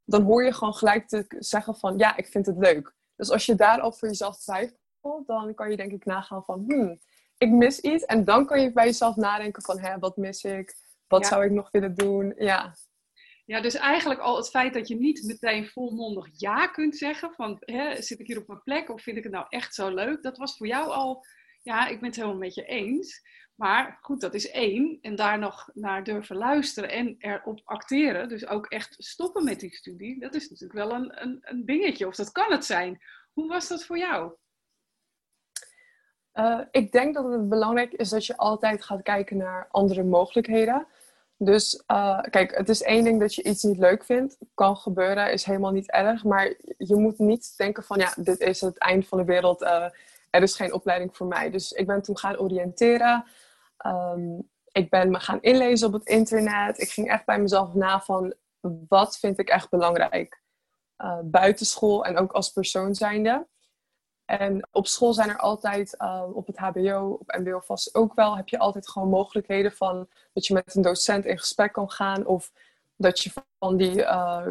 dan 0.05 0.23
hoor 0.23 0.43
je 0.43 0.53
gewoon 0.53 0.73
gelijk 0.73 1.07
te 1.07 1.25
zeggen 1.39 1.75
van, 1.75 1.97
ja, 1.97 2.17
ik 2.17 2.27
vind 2.27 2.45
het 2.45 2.57
leuk. 2.57 2.93
Dus 3.15 3.29
als 3.29 3.45
je 3.45 3.55
daar 3.55 3.79
al 3.79 3.91
voor 3.91 4.07
jezelf 4.07 4.37
twijfelt, 4.37 5.27
dan 5.27 5.53
kan 5.53 5.69
je 5.69 5.77
denk 5.77 5.91
ik 5.91 6.05
nagaan 6.05 6.43
van, 6.43 6.63
hmm, 6.67 6.99
ik 7.37 7.49
mis 7.49 7.79
iets. 7.79 8.05
En 8.05 8.23
dan 8.23 8.45
kan 8.45 8.61
je 8.61 8.71
bij 8.71 8.85
jezelf 8.85 9.15
nadenken 9.15 9.61
van, 9.61 9.79
hè, 9.79 9.99
wat 9.99 10.17
mis 10.17 10.43
ik? 10.43 10.75
Wat 11.11 11.27
zou 11.27 11.45
ik 11.45 11.51
nog 11.51 11.71
willen 11.71 11.95
doen? 11.95 12.33
Ja. 12.37 12.75
Ja, 13.45 13.61
dus 13.61 13.75
eigenlijk 13.75 14.19
al 14.19 14.35
het 14.35 14.49
feit 14.49 14.73
dat 14.73 14.87
je 14.87 14.95
niet 14.95 15.23
meteen 15.23 15.67
volmondig 15.67 16.27
ja 16.31 16.67
kunt 16.67 16.97
zeggen 16.97 17.33
van 17.33 17.57
hè, 17.59 18.01
zit 18.01 18.19
ik 18.19 18.27
hier 18.27 18.37
op 18.37 18.47
mijn 18.47 18.63
plek 18.63 18.89
of 18.89 19.01
vind 19.01 19.17
ik 19.17 19.23
het 19.23 19.31
nou 19.31 19.45
echt 19.49 19.75
zo 19.75 19.93
leuk, 19.93 20.23
dat 20.23 20.37
was 20.37 20.57
voor 20.57 20.67
jou 20.67 20.89
al, 20.89 21.25
ja, 21.61 21.87
ik 21.87 21.99
ben 21.99 22.07
het 22.09 22.15
helemaal 22.15 22.37
met 22.37 22.53
je 22.55 22.65
eens. 22.65 23.21
Maar 23.55 23.97
goed, 24.01 24.21
dat 24.21 24.33
is 24.33 24.49
één. 24.49 24.97
En 25.01 25.15
daar 25.15 25.39
nog 25.39 25.69
naar 25.73 26.03
durven 26.03 26.35
luisteren 26.35 26.89
en 26.89 27.15
erop 27.17 27.61
acteren, 27.63 28.29
dus 28.29 28.47
ook 28.47 28.65
echt 28.65 28.95
stoppen 28.97 29.43
met 29.43 29.59
die 29.59 29.75
studie, 29.75 30.19
dat 30.19 30.35
is 30.35 30.49
natuurlijk 30.49 30.79
wel 30.79 30.91
een, 30.91 31.21
een, 31.21 31.37
een 31.41 31.65
dingetje, 31.65 32.07
of 32.07 32.15
dat 32.15 32.31
kan 32.31 32.51
het 32.51 32.65
zijn. 32.65 33.01
Hoe 33.33 33.47
was 33.47 33.67
dat 33.67 33.85
voor 33.85 33.97
jou? 33.97 34.33
Uh, 36.33 36.61
ik 36.71 36.91
denk 36.91 37.15
dat 37.15 37.31
het 37.31 37.49
belangrijk 37.49 37.93
is 37.93 38.09
dat 38.09 38.25
je 38.25 38.37
altijd 38.37 38.83
gaat 38.83 39.01
kijken 39.01 39.37
naar 39.37 39.67
andere 39.71 40.03
mogelijkheden. 40.03 40.87
Dus 41.43 41.83
uh, 41.87 42.19
kijk, 42.29 42.57
het 42.57 42.69
is 42.69 42.81
één 42.81 43.03
ding 43.03 43.19
dat 43.19 43.35
je 43.35 43.43
iets 43.43 43.63
niet 43.63 43.77
leuk 43.77 44.03
vindt. 44.03 44.37
Kan 44.53 44.77
gebeuren, 44.77 45.31
is 45.31 45.43
helemaal 45.43 45.71
niet 45.71 45.91
erg. 45.91 46.23
Maar 46.23 46.53
je 46.77 46.95
moet 46.95 47.19
niet 47.19 47.57
denken 47.57 47.83
van 47.83 47.99
ja, 47.99 48.13
dit 48.15 48.39
is 48.39 48.61
het 48.61 48.77
eind 48.77 49.07
van 49.07 49.17
de 49.17 49.23
wereld. 49.23 49.61
Uh, 49.61 49.85
er 50.29 50.41
is 50.41 50.55
geen 50.55 50.73
opleiding 50.73 51.17
voor 51.17 51.27
mij. 51.27 51.49
Dus 51.51 51.71
ik 51.71 51.87
ben 51.87 52.01
toen 52.01 52.17
gaan 52.17 52.37
oriënteren. 52.37 53.25
Um, 53.85 54.49
ik 54.71 54.89
ben 54.89 55.11
me 55.11 55.19
gaan 55.19 55.41
inlezen 55.41 55.87
op 55.87 55.93
het 55.93 56.07
internet. 56.07 56.79
Ik 56.81 56.89
ging 56.89 57.09
echt 57.09 57.25
bij 57.25 57.39
mezelf 57.39 57.73
na 57.73 58.01
van 58.01 58.33
wat 58.87 59.17
vind 59.17 59.39
ik 59.39 59.49
echt 59.49 59.69
belangrijk. 59.69 60.41
Uh, 60.97 61.19
buitenschool 61.23 62.05
en 62.05 62.17
ook 62.17 62.31
als 62.31 62.51
persoon 62.51 62.95
zijnde. 62.95 63.47
En 64.39 64.67
op 64.71 64.87
school 64.87 65.13
zijn 65.13 65.29
er 65.29 65.37
altijd, 65.37 65.95
uh, 65.97 66.23
op 66.33 66.47
het 66.47 66.57
HBO, 66.57 67.17
op 67.19 67.37
MBO 67.37 67.59
vast 67.59 67.95
ook 67.95 68.13
wel, 68.13 68.35
heb 68.35 68.47
je 68.47 68.59
altijd 68.59 68.89
gewoon 68.89 69.09
mogelijkheden 69.09 69.71
van 69.71 70.07
dat 70.33 70.45
je 70.45 70.53
met 70.53 70.75
een 70.75 70.81
docent 70.81 71.25
in 71.25 71.37
gesprek 71.37 71.73
kan 71.73 71.91
gaan. 71.91 72.25
Of 72.25 72.51
dat 72.95 73.19
je 73.19 73.31
van 73.59 73.77
die, 73.77 73.95
uh, 73.95 74.47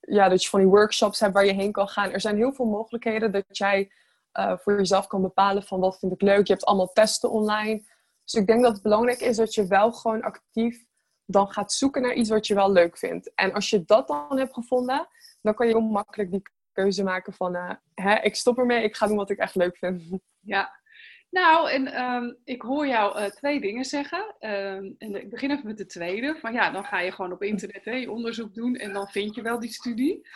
ja, 0.00 0.28
dat 0.28 0.42
je 0.42 0.48
van 0.48 0.60
die 0.60 0.68
workshops 0.68 1.20
hebt 1.20 1.32
waar 1.32 1.44
je 1.44 1.52
heen 1.52 1.72
kan 1.72 1.88
gaan. 1.88 2.10
Er 2.10 2.20
zijn 2.20 2.36
heel 2.36 2.52
veel 2.52 2.64
mogelijkheden 2.64 3.32
dat 3.32 3.44
jij 3.56 3.90
uh, 4.38 4.52
voor 4.58 4.76
jezelf 4.76 5.06
kan 5.06 5.22
bepalen 5.22 5.62
van 5.62 5.80
wat 5.80 5.98
vind 5.98 6.12
ik 6.12 6.22
leuk. 6.22 6.46
Je 6.46 6.52
hebt 6.52 6.64
allemaal 6.64 6.92
testen 6.92 7.30
online. 7.30 7.82
Dus 8.24 8.34
ik 8.34 8.46
denk 8.46 8.62
dat 8.62 8.72
het 8.72 8.82
belangrijk 8.82 9.20
is 9.20 9.36
dat 9.36 9.54
je 9.54 9.66
wel 9.66 9.92
gewoon 9.92 10.22
actief 10.22 10.84
dan 11.24 11.48
gaat 11.48 11.72
zoeken 11.72 12.02
naar 12.02 12.14
iets 12.14 12.30
wat 12.30 12.46
je 12.46 12.54
wel 12.54 12.72
leuk 12.72 12.98
vindt. 12.98 13.34
En 13.34 13.52
als 13.52 13.70
je 13.70 13.84
dat 13.84 14.08
dan 14.08 14.38
hebt 14.38 14.54
gevonden, 14.54 15.08
dan 15.42 15.54
kan 15.54 15.66
je 15.66 15.72
heel 15.72 15.82
makkelijk 15.82 16.30
die 16.30 16.42
keuze 16.72 17.02
maken 17.02 17.32
van 17.32 17.56
uh, 17.56 17.70
hè, 17.94 18.20
ik 18.20 18.34
stop 18.34 18.58
ermee, 18.58 18.84
ik 18.84 18.96
ga 18.96 19.06
doen 19.06 19.16
wat 19.16 19.30
ik 19.30 19.38
echt 19.38 19.54
leuk 19.54 19.76
vind. 19.76 20.02
Ja, 20.40 20.78
nou, 21.30 21.70
en 21.70 22.02
um, 22.02 22.36
ik 22.44 22.62
hoor 22.62 22.86
jou 22.86 23.18
uh, 23.18 23.24
twee 23.24 23.60
dingen 23.60 23.84
zeggen. 23.84 24.34
Um, 24.40 24.94
en 24.98 25.14
ik 25.14 25.30
begin 25.30 25.50
even 25.50 25.66
met 25.66 25.78
de 25.78 25.86
tweede. 25.86 26.36
Van 26.40 26.52
ja, 26.52 26.70
dan 26.70 26.84
ga 26.84 27.00
je 27.00 27.12
gewoon 27.12 27.32
op 27.32 27.42
internet 27.42 27.84
je 27.84 28.10
onderzoek 28.10 28.54
doen 28.54 28.76
en 28.76 28.92
dan 28.92 29.08
vind 29.08 29.34
je 29.34 29.42
wel 29.42 29.60
die 29.60 29.72
studie. 29.72 30.28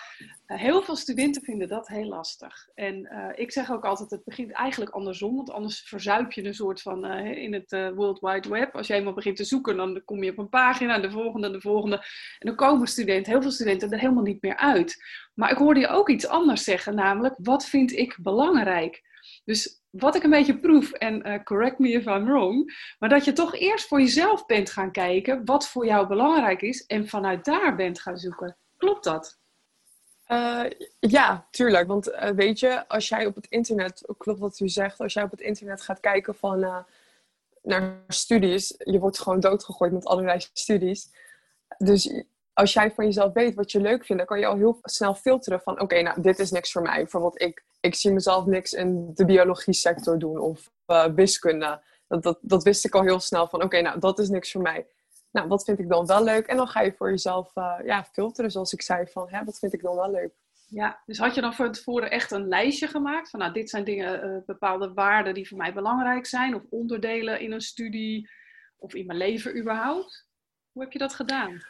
Uh, 0.46 0.58
heel 0.58 0.82
veel 0.82 0.96
studenten 0.96 1.42
vinden 1.42 1.68
dat 1.68 1.88
heel 1.88 2.08
lastig. 2.08 2.68
En 2.74 3.08
ik 3.34 3.52
zeg 3.52 3.72
ook 3.72 3.84
altijd, 3.84 4.10
het 4.10 4.24
begint 4.24 4.52
eigenlijk 4.52 4.90
andersom. 4.90 5.36
Want 5.36 5.50
anders 5.50 5.80
verzuip 5.80 6.32
je 6.32 6.44
een 6.44 6.54
soort 6.54 6.82
van 6.82 7.04
in 7.24 7.52
het 7.52 7.70
World 7.94 8.20
Wide 8.20 8.48
Web. 8.48 8.74
Als 8.76 8.86
je 8.86 8.94
eenmaal 8.94 9.12
begint 9.12 9.36
te 9.36 9.44
zoeken, 9.44 9.76
dan 9.76 10.02
kom 10.04 10.22
je 10.22 10.30
op 10.30 10.38
een 10.38 10.48
pagina, 10.48 10.98
de 10.98 11.10
volgende, 11.10 11.50
de 11.50 11.60
volgende. 11.60 11.96
En 12.38 12.46
dan 12.46 12.54
komen 12.54 12.86
studenten, 12.86 13.32
heel 13.32 13.42
veel 13.42 13.50
studenten, 13.50 13.90
er 13.90 13.98
helemaal 13.98 14.22
niet 14.22 14.42
meer 14.42 14.56
uit. 14.56 14.96
Maar 15.34 15.50
ik 15.50 15.56
hoorde 15.56 15.80
je 15.80 15.88
ook 15.88 16.08
iets 16.08 16.26
anders 16.26 16.64
zeggen, 16.64 16.94
namelijk, 16.94 17.34
wat 17.38 17.64
vind 17.64 17.92
ik 17.92 18.16
belangrijk? 18.20 19.02
Dus 19.44 19.82
wat 19.90 20.14
ik 20.14 20.22
een 20.22 20.30
beetje 20.30 20.58
proef, 20.58 20.92
en 20.92 21.28
uh, 21.28 21.42
correct 21.42 21.78
me 21.78 21.88
if 21.88 22.06
I'm 22.06 22.24
wrong, 22.24 22.76
maar 22.98 23.08
dat 23.08 23.24
je 23.24 23.32
toch 23.32 23.54
eerst 23.54 23.88
voor 23.88 24.00
jezelf 24.00 24.46
bent 24.46 24.70
gaan 24.70 24.92
kijken 24.92 25.44
wat 25.44 25.68
voor 25.68 25.86
jou 25.86 26.06
belangrijk 26.06 26.62
is 26.62 26.86
en 26.86 27.08
vanuit 27.08 27.44
daar 27.44 27.76
bent 27.76 28.00
gaan 28.00 28.18
zoeken. 28.18 28.56
Klopt 28.76 29.04
dat? 29.04 29.38
Uh, 30.28 30.64
ja, 31.00 31.46
tuurlijk. 31.50 31.88
Want 31.88 32.08
uh, 32.08 32.28
weet 32.28 32.58
je, 32.58 32.88
als 32.88 33.08
jij 33.08 33.26
op 33.26 33.34
het 33.34 33.46
internet, 33.48 34.12
klopt 34.18 34.38
wat 34.38 34.60
u 34.60 34.68
zegt, 34.68 35.00
als 35.00 35.12
jij 35.12 35.22
op 35.22 35.30
het 35.30 35.40
internet 35.40 35.82
gaat 35.82 36.00
kijken 36.00 36.34
van 36.34 36.84
naar 37.62 38.04
studies. 38.08 38.74
Je 38.78 38.98
wordt 38.98 39.18
gewoon 39.18 39.40
doodgegooid 39.40 39.92
met 39.92 40.04
allerlei 40.04 40.44
studies. 40.52 41.10
Dus 41.78 42.24
als 42.54 42.73
jij 42.73 42.90
van 42.90 43.04
jezelf 43.04 43.32
weet 43.32 43.54
wat 43.54 43.73
je 43.73 43.80
leuk 43.80 44.04
vindt, 44.04 44.16
dan 44.16 44.26
kan 44.26 44.38
je 44.38 44.46
al 44.46 44.56
heel 44.56 44.78
snel 44.82 45.14
filteren 45.14 45.61
van 45.61 45.80
oké, 45.80 46.02
nou 46.02 46.20
dit 46.20 46.38
is 46.38 46.50
niks 46.50 46.73
voor 46.73 46.82
mij. 46.82 46.96
Bijvoorbeeld 46.96 47.42
ik, 47.42 47.64
ik 47.80 47.94
zie 47.94 48.12
mezelf 48.12 48.46
niks 48.46 48.73
in 48.73 49.11
de 49.14 49.25
biologie 49.25 49.75
sector 49.75 50.18
doen 50.18 50.38
of 50.38 50.70
uh, 50.87 51.04
wiskunde. 51.04 51.82
Dat, 52.08 52.38
dat, 52.40 52.62
wist 52.62 52.84
ik 52.84 52.94
al 52.94 53.02
heel 53.02 53.20
snel 53.20 53.49
van 53.49 53.62
oké, 53.62 53.80
nou 53.80 53.99
dat 53.99 54.18
is 54.18 54.28
niks 54.28 54.52
voor 54.52 54.62
mij. 54.62 54.87
Nou, 55.30 55.49
wat 55.49 55.64
vind 55.64 55.78
ik 55.78 55.88
dan 55.88 56.06
wel 56.06 56.25
leuk? 56.25 56.46
En 56.46 56.56
dan 56.56 56.68
ga 56.68 56.80
je 56.80 56.92
voor 56.92 57.11
jezelf 57.11 57.56
uh, 57.56 57.75
ja, 57.84 58.04
filteren, 58.04 58.50
zoals 58.50 58.73
ik 58.73 58.82
zei, 58.82 59.06
van 59.06 59.28
hè, 59.28 59.44
wat 59.44 59.58
vind 59.58 59.73
ik 59.73 59.82
dan 59.82 59.96
wel 59.96 60.11
leuk. 60.11 60.32
Ja, 60.66 61.02
dus 61.06 61.18
had 61.18 61.34
je 61.34 61.40
dan 61.40 61.54
van 61.54 61.73
tevoren 61.73 62.11
echt 62.11 62.30
een 62.30 62.49
lijstje 62.49 62.88
gemaakt 62.88 63.30
van 63.30 63.40
nou, 63.40 63.52
dit 63.52 63.70
zijn 63.70 63.84
dingen, 63.84 64.26
uh, 64.26 64.44
bepaalde 64.46 64.92
waarden 64.92 65.34
die 65.34 65.49
voor 65.49 65.58
mij 65.58 65.73
belangrijk 65.73 66.26
zijn, 66.26 66.54
of 66.54 66.62
onderdelen 66.70 67.40
in 67.40 67.52
een 67.52 67.61
studie 67.61 68.30
of 68.76 68.94
in 68.94 69.06
mijn 69.06 69.18
leven 69.18 69.58
überhaupt? 69.58 70.28
Hoe 70.73 70.82
heb 70.82 70.92
je 70.92 70.99
dat 70.99 71.14
gedaan? 71.14 71.62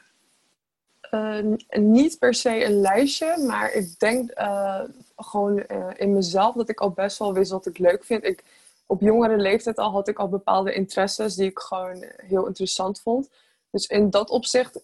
Uh, 1.15 1.57
niet 1.71 2.19
per 2.19 2.35
se 2.35 2.65
een 2.65 2.81
lijstje, 2.81 3.45
maar 3.47 3.73
ik 3.73 3.99
denk 3.99 4.39
uh, 4.39 4.81
gewoon 5.17 5.65
uh, 5.71 5.91
in 5.97 6.13
mezelf 6.13 6.55
dat 6.55 6.69
ik 6.69 6.81
al 6.81 6.91
best 6.91 7.19
wel 7.19 7.33
wist 7.33 7.51
wat 7.51 7.67
ik 7.67 7.79
leuk 7.79 8.05
vind. 8.05 8.25
Ik, 8.25 8.45
op 8.87 9.01
jongere 9.01 9.37
leeftijd 9.37 9.79
al 9.79 9.91
had 9.91 10.09
ik 10.09 10.19
al 10.19 10.29
bepaalde 10.29 10.75
interesses 10.75 11.35
die 11.35 11.49
ik 11.49 11.59
gewoon 11.59 12.05
heel 12.17 12.47
interessant 12.47 13.01
vond. 13.01 13.31
Dus 13.71 13.87
in 13.87 14.11
dat 14.11 14.31
opzicht 14.31 14.81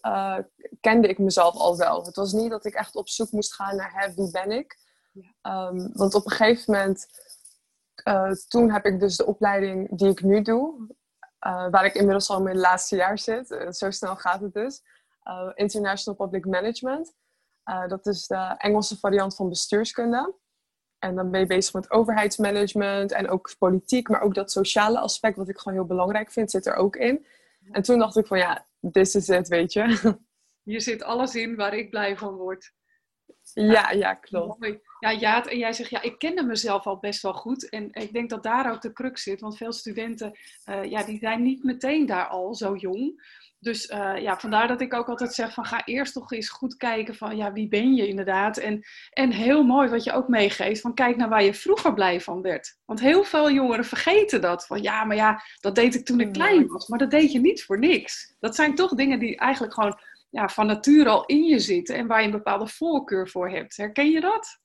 kende 0.81 1.07
ik 1.07 1.17
mezelf 1.17 1.55
al 1.55 1.77
wel. 1.77 2.05
Het 2.05 2.15
was 2.15 2.31
niet 2.31 2.49
dat 2.49 2.65
ik 2.65 2.73
echt 2.73 2.95
op 2.95 3.09
zoek 3.09 3.31
moest 3.31 3.53
gaan 3.53 3.75
naar 3.75 3.91
hè, 3.95 4.13
wie 4.13 4.31
ben 4.31 4.51
ik. 4.51 4.77
Ja. 5.11 5.67
Um, 5.67 5.89
want 5.93 6.13
op 6.13 6.25
een 6.25 6.31
gegeven 6.31 6.73
moment, 6.73 7.07
toen 8.47 8.71
heb 8.71 8.85
ik 8.85 8.99
dus 8.99 9.17
de 9.17 9.25
opleiding 9.25 9.97
die 9.97 10.09
ik 10.09 10.23
nu 10.23 10.41
doe, 10.41 10.87
waar 11.39 11.85
ik 11.85 11.93
inmiddels 11.93 12.29
al 12.29 12.37
in 12.37 12.43
mijn 12.43 12.57
laatste 12.57 12.95
jaar 12.95 13.19
zit. 13.19 13.67
zo 13.71 13.91
snel 13.91 14.15
gaat 14.15 14.41
het 14.41 14.53
dus. 14.53 14.81
Uh, 15.23 15.51
International 15.55 16.25
Public 16.25 16.45
Management. 16.45 17.13
Uh, 17.65 17.87
dat 17.87 18.05
is 18.05 18.27
de 18.27 18.55
Engelse 18.57 18.97
variant 18.97 19.35
van 19.35 19.49
bestuurskunde. 19.49 20.35
En 20.99 21.15
dan 21.15 21.31
ben 21.31 21.39
je 21.39 21.45
bezig 21.45 21.73
met 21.73 21.91
overheidsmanagement 21.91 23.11
en 23.11 23.29
ook 23.29 23.55
politiek, 23.59 24.09
maar 24.09 24.21
ook 24.21 24.35
dat 24.35 24.51
sociale 24.51 24.99
aspect, 24.99 25.37
wat 25.37 25.49
ik 25.49 25.57
gewoon 25.57 25.77
heel 25.77 25.87
belangrijk 25.87 26.31
vind, 26.31 26.51
zit 26.51 26.65
er 26.65 26.75
ook 26.75 26.95
in. 26.95 27.25
En 27.71 27.81
toen 27.81 27.99
dacht 27.99 28.17
ik 28.17 28.27
van 28.27 28.37
ja, 28.37 28.67
this 28.91 29.15
is 29.15 29.29
it, 29.29 29.47
weet 29.47 29.73
je. 29.73 30.15
Hier 30.63 30.81
zit 30.81 31.03
alles 31.03 31.35
in 31.35 31.55
waar 31.55 31.73
ik 31.73 31.89
blij 31.89 32.17
van 32.17 32.35
word. 32.35 32.73
Ja, 33.53 33.91
ja, 33.91 34.13
klopt. 34.13 34.59
Mooi. 34.59 34.79
Ja, 34.99 35.09
ja, 35.09 35.45
en 35.45 35.57
jij 35.57 35.73
zegt, 35.73 35.89
ja, 35.89 36.01
ik 36.01 36.17
kende 36.17 36.43
mezelf 36.43 36.85
al 36.85 36.99
best 36.99 37.21
wel 37.21 37.33
goed. 37.33 37.69
En 37.69 37.89
ik 37.91 38.13
denk 38.13 38.29
dat 38.29 38.43
daar 38.43 38.71
ook 38.71 38.81
de 38.81 38.93
crux 38.93 39.23
zit. 39.23 39.41
Want 39.41 39.57
veel 39.57 39.71
studenten, 39.71 40.39
uh, 40.69 40.83
ja, 40.83 41.03
die 41.03 41.19
zijn 41.19 41.41
niet 41.41 41.63
meteen 41.63 42.05
daar 42.05 42.27
al 42.27 42.55
zo 42.55 42.75
jong. 42.75 43.23
Dus 43.63 43.89
uh, 43.89 44.17
ja, 44.17 44.39
vandaar 44.39 44.67
dat 44.67 44.81
ik 44.81 44.93
ook 44.93 45.09
altijd 45.09 45.33
zeg 45.33 45.53
van 45.53 45.65
ga 45.65 45.85
eerst 45.85 46.13
toch 46.13 46.31
eens 46.31 46.49
goed 46.49 46.77
kijken 46.77 47.15
van 47.15 47.37
ja, 47.37 47.51
wie 47.51 47.67
ben 47.67 47.93
je 47.93 48.07
inderdaad. 48.07 48.57
En, 48.57 48.83
en 49.09 49.31
heel 49.31 49.63
mooi 49.63 49.89
wat 49.89 50.03
je 50.03 50.11
ook 50.11 50.27
meegeeft 50.27 50.81
van 50.81 50.93
kijk 50.93 51.15
naar 51.15 51.29
waar 51.29 51.43
je 51.43 51.53
vroeger 51.53 51.93
blij 51.93 52.21
van 52.21 52.41
werd. 52.41 52.77
Want 52.85 52.99
heel 52.99 53.23
veel 53.23 53.51
jongeren 53.51 53.85
vergeten 53.85 54.41
dat. 54.41 54.65
Van 54.65 54.81
ja, 54.81 55.03
maar 55.03 55.15
ja, 55.15 55.41
dat 55.59 55.75
deed 55.75 55.95
ik 55.95 56.05
toen 56.05 56.19
ik 56.19 56.31
klein 56.31 56.67
was. 56.67 56.87
Maar 56.87 56.99
dat 56.99 57.11
deed 57.11 57.31
je 57.31 57.39
niet 57.39 57.63
voor 57.63 57.79
niks. 57.79 58.35
Dat 58.39 58.55
zijn 58.55 58.75
toch 58.75 58.93
dingen 58.93 59.19
die 59.19 59.37
eigenlijk 59.37 59.73
gewoon 59.73 59.99
ja, 60.29 60.49
van 60.49 60.65
nature 60.65 61.09
al 61.09 61.25
in 61.25 61.43
je 61.43 61.59
zitten. 61.59 61.95
En 61.95 62.07
waar 62.07 62.19
je 62.19 62.25
een 62.25 62.31
bepaalde 62.31 62.67
voorkeur 62.67 63.29
voor 63.29 63.49
hebt. 63.49 63.77
Herken 63.77 64.09
je 64.09 64.21
dat? 64.21 64.59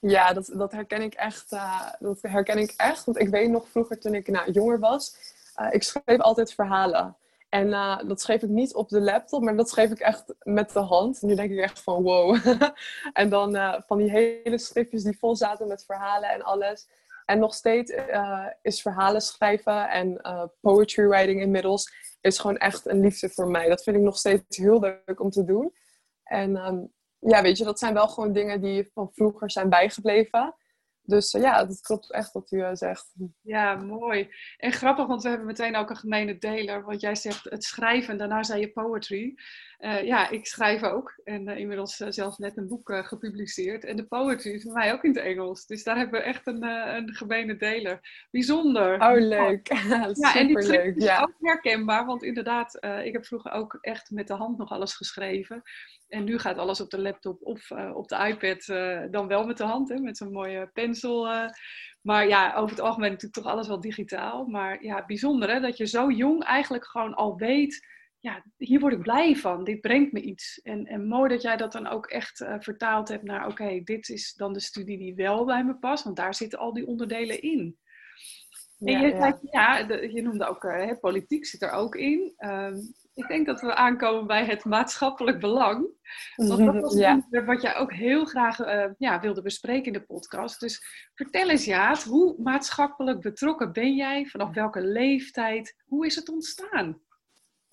Ja, 0.00 0.32
dat, 0.32 0.52
dat 0.56 0.72
herken 0.72 1.02
ik 1.02 1.14
echt. 1.14 1.52
Uh, 1.52 1.88
dat 1.98 2.18
herken 2.22 2.58
ik 2.58 2.74
echt. 2.76 3.04
Want 3.04 3.18
ik 3.18 3.28
weet 3.28 3.50
nog 3.50 3.68
vroeger 3.68 4.00
toen 4.00 4.14
ik 4.14 4.28
nou, 4.28 4.50
jonger 4.50 4.78
was. 4.78 5.16
Uh, 5.60 5.66
ik 5.70 5.82
schreef 5.82 6.18
altijd 6.18 6.54
verhalen. 6.54 7.16
En 7.52 7.68
uh, 7.68 7.98
dat 8.06 8.20
schreef 8.20 8.42
ik 8.42 8.48
niet 8.48 8.74
op 8.74 8.88
de 8.88 9.00
laptop, 9.00 9.42
maar 9.42 9.56
dat 9.56 9.68
schreef 9.68 9.90
ik 9.90 9.98
echt 9.98 10.34
met 10.42 10.72
de 10.72 10.78
hand. 10.78 11.22
Nu 11.22 11.34
denk 11.34 11.50
ik 11.50 11.58
echt 11.58 11.82
van 11.82 12.02
wow. 12.02 12.38
en 13.12 13.28
dan 13.28 13.56
uh, 13.56 13.80
van 13.86 13.98
die 13.98 14.10
hele 14.10 14.58
schriftjes 14.58 15.02
die 15.02 15.18
vol 15.18 15.36
zaten 15.36 15.68
met 15.68 15.84
verhalen 15.84 16.30
en 16.30 16.42
alles. 16.42 16.88
En 17.24 17.38
nog 17.38 17.54
steeds 17.54 17.90
uh, 17.90 18.46
is 18.62 18.82
verhalen 18.82 19.20
schrijven 19.20 19.90
en 19.90 20.20
poetry 20.60 21.06
writing 21.06 21.40
inmiddels 21.40 21.92
is 22.20 22.38
gewoon 22.38 22.56
echt 22.56 22.86
een 22.86 23.00
liefde 23.00 23.28
voor 23.28 23.50
mij. 23.50 23.68
Dat 23.68 23.82
vind 23.82 23.96
ik 23.96 24.02
nog 24.02 24.16
steeds 24.16 24.56
heel 24.56 24.80
leuk 24.80 25.20
om 25.20 25.30
te 25.30 25.44
doen. 25.44 25.74
En 26.22 26.56
um, 26.66 26.92
ja, 27.18 27.42
weet 27.42 27.58
je, 27.58 27.64
dat 27.64 27.78
zijn 27.78 27.94
wel 27.94 28.08
gewoon 28.08 28.32
dingen 28.32 28.60
die 28.60 28.90
van 28.94 29.10
vroeger 29.12 29.50
zijn 29.50 29.68
bijgebleven. 29.68 30.54
Dus 31.04 31.34
uh, 31.34 31.42
ja, 31.42 31.64
dat 31.64 31.80
klopt 31.80 32.12
echt 32.12 32.32
wat 32.32 32.52
u 32.52 32.56
uh, 32.56 32.70
zegt. 32.72 33.14
Ja, 33.42 33.74
mooi. 33.74 34.30
En 34.56 34.72
grappig, 34.72 35.06
want 35.06 35.22
we 35.22 35.28
hebben 35.28 35.46
meteen 35.46 35.76
ook 35.76 35.90
een 35.90 35.96
gemene 35.96 36.38
deler. 36.38 36.84
Want 36.84 37.00
jij 37.00 37.14
zegt 37.14 37.44
het 37.44 37.64
schrijven 37.64 38.12
en 38.12 38.18
daarna 38.18 38.42
zei 38.42 38.60
je 38.60 38.72
poetry. 38.72 39.34
Uh, 39.82 40.02
ja, 40.04 40.28
ik 40.28 40.46
schrijf 40.46 40.82
ook. 40.82 41.20
En 41.24 41.48
inmiddels 41.48 41.96
zelfs 41.96 42.38
net 42.38 42.56
een 42.56 42.68
boek 42.68 42.92
gepubliceerd. 43.04 43.84
En 43.84 43.96
de 43.96 44.06
poetry 44.06 44.50
is 44.50 44.62
voor 44.62 44.72
mij 44.72 44.92
ook 44.92 45.04
in 45.04 45.10
het 45.10 45.24
Engels. 45.24 45.66
Dus 45.66 45.84
daar 45.84 45.96
hebben 45.96 46.20
we 46.20 46.26
echt 46.26 46.46
een, 46.46 46.62
een 46.62 47.14
gemene 47.14 47.56
deler. 47.56 48.26
Bijzonder. 48.30 49.00
Oh, 49.00 49.20
leuk. 49.20 49.72
ja, 50.14 50.34
en 50.34 50.46
die 50.46 50.58
leuk. 50.58 50.96
is 50.96 51.20
ook 51.20 51.34
herkenbaar. 51.40 52.06
Want 52.06 52.22
inderdaad, 52.22 52.74
ik 53.04 53.12
heb 53.12 53.26
vroeger 53.26 53.52
ook 53.52 53.78
echt 53.80 54.10
met 54.10 54.26
de 54.26 54.34
hand 54.34 54.58
nog 54.58 54.70
alles 54.70 54.94
geschreven. 54.94 55.62
En 56.08 56.24
nu 56.24 56.38
gaat 56.38 56.58
alles 56.58 56.80
op 56.80 56.90
de 56.90 57.00
laptop 57.00 57.42
of 57.42 57.70
op 57.70 58.08
de 58.08 58.16
iPad, 58.16 58.64
dan 59.12 59.26
wel 59.26 59.46
met 59.46 59.56
de 59.56 59.64
hand, 59.64 59.88
hè, 59.88 59.98
met 59.98 60.16
zo'n 60.16 60.32
mooie 60.32 60.70
pencil. 60.72 61.28
Maar 62.02 62.28
ja, 62.28 62.54
over 62.54 62.70
het 62.70 62.80
algemeen 62.80 63.10
natuurlijk 63.10 63.42
toch 63.42 63.52
alles 63.52 63.68
wel 63.68 63.80
digitaal. 63.80 64.44
Maar 64.44 64.82
ja, 64.84 65.04
bijzonder 65.06 65.50
hè, 65.50 65.60
dat 65.60 65.76
je 65.76 65.86
zo 65.86 66.10
jong 66.10 66.44
eigenlijk 66.44 66.86
gewoon 66.86 67.14
al 67.14 67.36
weet, 67.36 67.86
ja, 68.22 68.44
hier 68.56 68.80
word 68.80 68.92
ik 68.92 69.02
blij 69.02 69.36
van, 69.36 69.64
dit 69.64 69.80
brengt 69.80 70.12
me 70.12 70.20
iets. 70.20 70.60
En, 70.62 70.86
en 70.86 71.06
mooi 71.06 71.28
dat 71.28 71.42
jij 71.42 71.56
dat 71.56 71.72
dan 71.72 71.86
ook 71.86 72.06
echt 72.06 72.44
vertaald 72.58 73.08
hebt 73.08 73.24
naar, 73.24 73.46
oké, 73.46 73.80
dit 73.84 74.08
is 74.08 74.34
dan 74.34 74.52
de 74.52 74.60
studie 74.60 74.98
die 74.98 75.14
wel 75.14 75.44
bij 75.44 75.64
me 75.64 75.74
past, 75.74 76.04
want 76.04 76.16
daar 76.16 76.34
zitten 76.34 76.58
al 76.58 76.72
die 76.72 76.86
onderdelen 76.86 77.42
in. 77.42 77.76
En 78.78 79.00
je, 79.00 79.14
ja. 79.14 79.38
ja 79.50 79.82
de, 79.82 80.12
je 80.12 80.22
noemde 80.22 80.46
ook, 80.46 80.62
hè, 80.62 80.96
politiek 80.96 81.46
zit 81.46 81.62
er 81.62 81.70
ook 81.70 81.94
in. 81.94 82.34
Um, 82.38 82.94
ik 83.14 83.28
denk 83.28 83.46
dat 83.46 83.60
we 83.60 83.74
aankomen 83.74 84.26
bij 84.26 84.44
het 84.44 84.64
maatschappelijk 84.64 85.40
belang. 85.40 85.86
Want 86.36 86.64
dat 86.64 86.80
was 86.80 86.94
ja. 87.06 87.24
wat 87.30 87.62
jij 87.62 87.76
ook 87.76 87.92
heel 87.92 88.24
graag 88.24 88.58
uh, 88.58 88.84
ja, 88.98 89.20
wilde 89.20 89.42
bespreken 89.42 89.86
in 89.86 89.92
de 89.92 90.04
podcast. 90.06 90.60
Dus 90.60 90.84
vertel 91.14 91.50
eens, 91.50 91.64
Jaat, 91.64 92.02
hoe 92.02 92.34
maatschappelijk 92.42 93.20
betrokken 93.20 93.72
ben 93.72 93.94
jij? 93.94 94.26
Vanaf 94.26 94.54
welke 94.54 94.80
leeftijd? 94.80 95.82
Hoe 95.84 96.06
is 96.06 96.16
het 96.16 96.28
ontstaan? 96.28 97.00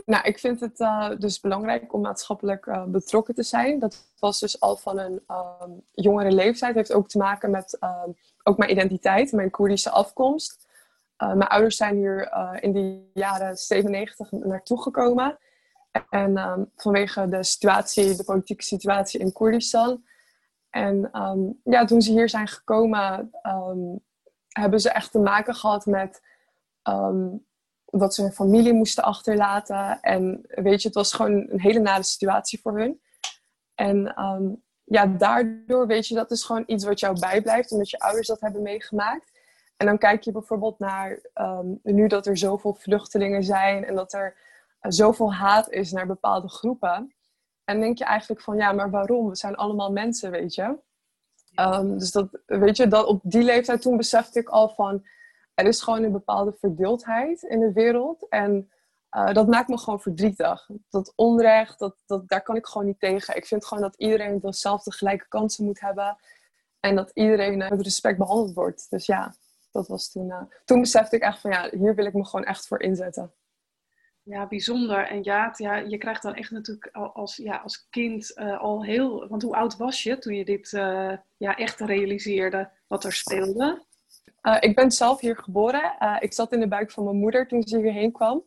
Nou, 0.10 0.24
ik 0.24 0.40
vind 0.40 0.60
het 0.60 0.80
uh, 0.80 1.10
dus 1.18 1.40
belangrijk 1.40 1.94
om 1.94 2.02
maatschappelijk 2.02 2.66
uh, 2.66 2.84
betrokken 2.84 3.36
te 3.36 3.44
zijn. 3.44 3.80
Dat 3.80 4.12
was 4.20 4.40
dus 4.40 4.60
al 4.60 4.78
van 4.78 5.00
een 5.00 5.22
ehm, 5.28 5.72
jongere 5.92 6.32
leeftijd. 6.32 6.76
heeft 6.76 6.94
ook 6.94 7.10
te 7.10 7.18
maken 7.18 7.52
met 7.52 7.78
ehm, 7.80 8.10
ook 8.44 8.58
mijn 8.58 8.72
identiteit, 8.72 9.32
mijn 9.32 9.50
Koerdische 9.50 9.90
afkomst. 9.90 10.68
Uh, 11.18 11.34
mijn 11.34 11.50
ouders 11.50 11.76
zijn 11.78 11.96
hier 11.96 12.32
in 12.62 12.74
de 12.74 13.10
jaren 13.14 13.58
97 13.58 14.32
naartoe 14.32 14.82
gekomen. 14.82 15.38
En 16.10 16.38
um, 16.38 16.72
vanwege 16.76 17.28
de 17.28 17.44
situatie, 17.44 18.16
de 18.16 18.24
politieke 18.24 18.64
situatie 18.64 19.20
in 19.20 19.32
Koerdistan. 19.32 20.04
En 20.70 21.10
ja, 21.64 21.86
toen 21.86 22.02
ze 22.02 22.12
hier 22.12 22.30
zijn 22.30 22.48
gekomen, 22.48 23.32
hebben 24.48 24.80
ze 24.80 24.90
echt 24.90 25.12
te 25.12 25.20
maken 25.20 25.56
gehad 25.56 25.86
met 25.86 26.22
dat 27.92 28.14
ze 28.14 28.22
hun 28.22 28.32
familie 28.32 28.74
moesten 28.74 29.04
achterlaten. 29.04 30.02
En 30.02 30.46
weet 30.48 30.82
je, 30.82 30.88
het 30.88 30.98
was 30.98 31.14
gewoon 31.14 31.32
een 31.32 31.60
hele 31.60 31.80
nare 31.80 32.04
situatie 32.04 32.60
voor 32.62 32.80
hun. 32.80 33.02
En 33.76 34.14
ja, 34.84 35.06
daardoor 35.06 35.88
weet 35.88 36.08
je, 36.08 36.16
dat 36.16 36.32
is 36.32 36.44
gewoon 36.44 36.64
iets 36.66 36.84
wat 36.84 37.00
jou 37.00 37.20
bijblijft, 37.20 37.72
omdat 37.72 37.90
je 37.90 38.00
ouders 38.00 38.28
dat 38.28 38.42
hebben 38.42 38.62
meegemaakt. 38.62 39.32
En 39.78 39.86
dan 39.86 39.98
kijk 39.98 40.24
je 40.24 40.32
bijvoorbeeld 40.32 40.80
naar 40.80 41.20
um, 41.34 41.80
nu 41.84 42.08
dat 42.08 42.26
er 42.26 42.38
zoveel 42.38 42.74
vluchtelingen 42.74 43.44
zijn 43.44 43.86
en 43.86 43.96
dat 43.96 44.14
er 44.14 44.38
uh, 44.82 44.92
zoveel 44.92 45.34
haat 45.34 45.70
is 45.70 45.92
naar 45.92 46.08
bepaalde 46.08 46.50
groepen. 46.50 47.14
En 47.64 47.80
denk 47.80 47.98
je 47.98 48.04
eigenlijk 48.04 48.42
van 48.42 48.58
ja, 48.58 48.72
maar 48.72 48.90
waarom? 48.90 49.30
We 49.30 49.36
zijn 49.36 49.56
allemaal 49.56 49.92
mensen, 49.92 50.32
weet 50.32 50.56
je. 50.56 50.78
Um, 51.56 51.98
dus 51.98 52.12
dat, 52.12 52.28
weet 52.46 52.78
je, 52.78 52.88
dat 52.88 53.06
op 53.06 53.22
die 53.24 53.44
leeftijd 53.44 53.82
toen 53.82 53.98
besefte 53.98 54.40
ik 54.40 54.50
al 54.50 54.70
van 54.70 55.08
er 55.60 55.68
is 55.68 55.82
gewoon 55.82 56.04
een 56.04 56.12
bepaalde 56.12 56.56
verdeeldheid 56.60 57.42
in 57.42 57.60
de 57.60 57.72
wereld. 57.72 58.30
En 58.30 58.72
uh, 59.18 59.34
dat 59.34 59.48
maakt 59.48 59.68
me 59.68 59.78
gewoon 59.78 60.02
verdrietig. 60.02 60.70
Dat 60.90 61.14
onrecht, 61.16 61.80
dat, 61.80 61.96
dat, 62.06 62.30
daar 62.30 62.42
kan 62.42 62.56
ik 62.56 62.66
gewoon 62.66 62.88
niet 62.88 63.00
tegen. 63.00 63.36
Ik 63.36 63.46
vind 63.46 63.66
gewoon 63.66 63.84
dat 63.84 63.96
iedereen 63.96 64.40
dezelfde 64.40 64.92
gelijke 64.92 65.28
kansen 65.28 65.66
moet 65.66 65.80
hebben. 65.80 66.18
En 66.80 66.96
dat 66.96 67.12
iedereen 67.14 67.58
met 67.58 67.82
respect 67.82 68.18
behandeld 68.18 68.54
wordt. 68.54 68.90
Dus 68.90 69.06
ja, 69.06 69.34
dat 69.72 69.88
was 69.88 70.12
toen, 70.12 70.28
uh, 70.28 70.42
toen 70.66 70.80
besefte 70.80 71.16
ik 71.16 71.22
echt 71.22 71.40
van 71.42 71.52
ja, 71.52 71.70
hier 71.72 71.96
wil 71.96 72.06
ik 72.06 72.14
me 72.14 72.26
gewoon 72.26 72.46
echt 72.46 72.68
voor 72.68 72.82
inzetten. 72.82 73.34
Ja, 74.24 74.48
bijzonder. 74.48 75.08
En 75.08 75.24
ja, 75.24 75.54
ja 75.58 75.76
je 75.76 75.98
krijgt 75.98 76.22
dan 76.22 76.36
echt 76.36 76.52
natuurlijk 76.52 76.90
als, 76.96 77.36
ja, 77.36 77.58
als 77.58 77.88
kind 77.90 78.36
al 78.36 78.84
heel... 78.84 79.28
Want 79.28 79.42
hoe 79.42 79.56
oud 79.56 79.78
was 79.78 80.04
je 80.04 80.18
toen 80.18 80.34
je 80.34 80.46
dit 80.46 80.70
ja, 81.38 81.56
echt 81.56 81.80
realiseerde 81.80 82.72
wat 82.88 83.04
er 83.04 83.14
speelde? 83.14 83.88
Uh, 84.42 84.58
ik 84.60 84.76
ben 84.76 84.92
zelf 84.92 85.20
hier 85.20 85.38
geboren. 85.38 85.96
Uh, 86.00 86.16
ik 86.20 86.34
zat 86.34 86.52
in 86.52 86.60
de 86.60 86.68
buik 86.68 86.92
van 86.92 87.04
mijn 87.04 87.16
moeder 87.16 87.48
toen 87.48 87.64
ze 87.64 87.78
hierheen 87.78 88.12
kwam. 88.12 88.44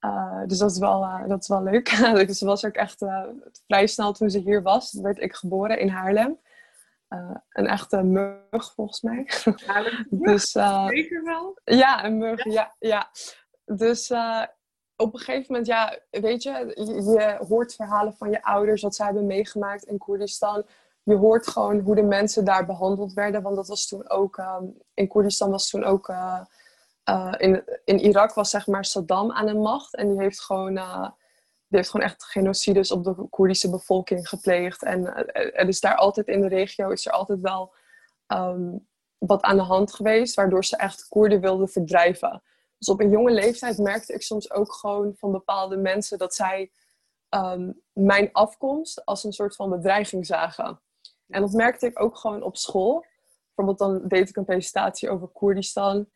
Uh, 0.00 0.42
dus 0.46 0.58
dat 0.58 0.70
is 0.70 0.78
wel, 0.78 1.08
dat 1.26 1.42
is 1.42 1.48
wel 1.48 1.62
leuk. 1.62 1.88
dus 2.26 2.38
ze 2.38 2.46
was 2.46 2.64
ook 2.64 2.74
echt 2.74 3.04
vrij 3.66 3.86
snel 3.86 4.12
toen 4.12 4.30
ze 4.30 4.38
hier 4.38 4.62
was. 4.62 4.92
werd 4.92 5.20
ik 5.20 5.34
geboren 5.34 5.78
in 5.78 5.88
Haarlem. 5.88 6.38
een 7.52 7.66
echte 7.66 8.02
mug, 8.02 8.72
volgens 8.74 9.00
mij. 9.00 9.28
Haarlem, 9.66 10.06
dus, 10.28 10.50
zeker 10.50 11.24
wel? 11.24 11.58
Ja, 11.64 12.04
een 12.04 12.18
mug, 12.18 12.44
ja. 12.44 12.52
ja, 12.52 12.74
ja. 12.78 13.10
Dus 13.64 14.10
op 14.96 15.12
een 15.12 15.18
gegeven 15.18 15.46
moment, 15.48 15.66
ja, 15.66 15.98
weet 16.10 16.42
je, 16.42 16.50
je, 16.74 17.44
hoort 17.48 17.74
verhalen 17.74 18.14
van 18.14 18.30
je 18.30 18.42
ouders, 18.42 18.82
wat 18.82 18.94
zij 18.94 19.06
hebben 19.06 19.26
meegemaakt 19.26 19.84
in 19.84 19.98
Koerdistan. 19.98 20.64
Je 21.06 21.16
hoort 21.16 21.46
gewoon 21.46 21.80
hoe 21.80 21.94
de 21.94 22.02
mensen 22.02 22.44
daar 22.44 22.66
behandeld 22.66 23.12
werden, 23.12 23.42
want 23.42 23.56
dat 23.56 23.68
was 23.68 23.86
toen 23.88 24.10
ook, 24.10 24.36
um, 24.36 24.76
in 24.94 25.08
Koerdistan 25.08 25.50
was 25.50 25.70
toen 25.70 25.84
ook, 25.84 26.08
uh, 26.08 26.40
uh, 27.10 27.34
in, 27.36 27.64
in 27.84 27.98
Irak 27.98 28.34
was 28.34 28.50
zeg 28.50 28.66
maar 28.66 28.84
Saddam 28.84 29.32
aan 29.32 29.46
de 29.46 29.54
macht 29.54 29.94
en 29.94 30.08
die 30.08 30.20
heeft 30.20 30.40
gewoon, 30.40 30.76
uh, 30.76 31.02
die 31.66 31.78
heeft 31.78 31.90
gewoon 31.90 32.06
echt 32.06 32.24
genocides 32.24 32.90
op 32.90 33.04
de 33.04 33.26
Koerdische 33.30 33.70
bevolking 33.70 34.28
gepleegd. 34.28 34.82
En 34.82 35.06
er 35.34 35.68
is 35.68 35.80
daar 35.80 35.96
altijd 35.96 36.26
in 36.26 36.40
de 36.40 36.48
regio, 36.48 36.90
is 36.90 37.06
er 37.06 37.12
altijd 37.12 37.40
wel 37.40 37.74
um, 38.26 38.86
wat 39.18 39.42
aan 39.42 39.56
de 39.56 39.62
hand 39.62 39.94
geweest, 39.94 40.34
waardoor 40.34 40.64
ze 40.64 40.76
echt 40.76 41.08
Koerden 41.08 41.40
wilden 41.40 41.68
verdrijven. 41.68 42.42
Dus 42.78 42.88
op 42.88 43.00
een 43.00 43.10
jonge 43.10 43.30
leeftijd 43.30 43.78
merkte 43.78 44.12
ik 44.12 44.22
soms 44.22 44.50
ook 44.50 44.72
gewoon 44.72 45.14
van 45.16 45.32
bepaalde 45.32 45.76
mensen 45.76 46.18
dat 46.18 46.34
zij 46.34 46.70
um, 47.30 47.82
mijn 47.92 48.28
afkomst 48.32 49.04
als 49.04 49.24
een 49.24 49.32
soort 49.32 49.56
van 49.56 49.70
bedreiging 49.70 50.26
zagen. 50.26 50.80
En 51.28 51.40
dat 51.40 51.52
merkte 51.52 51.86
ik 51.86 52.00
ook 52.00 52.16
gewoon 52.16 52.42
op 52.42 52.56
school. 52.56 53.04
Bijvoorbeeld 53.54 53.78
dan 53.78 54.08
deed 54.08 54.28
ik 54.28 54.36
een 54.36 54.44
presentatie 54.44 55.10
over 55.10 55.28
Koerdistan. 55.28 56.08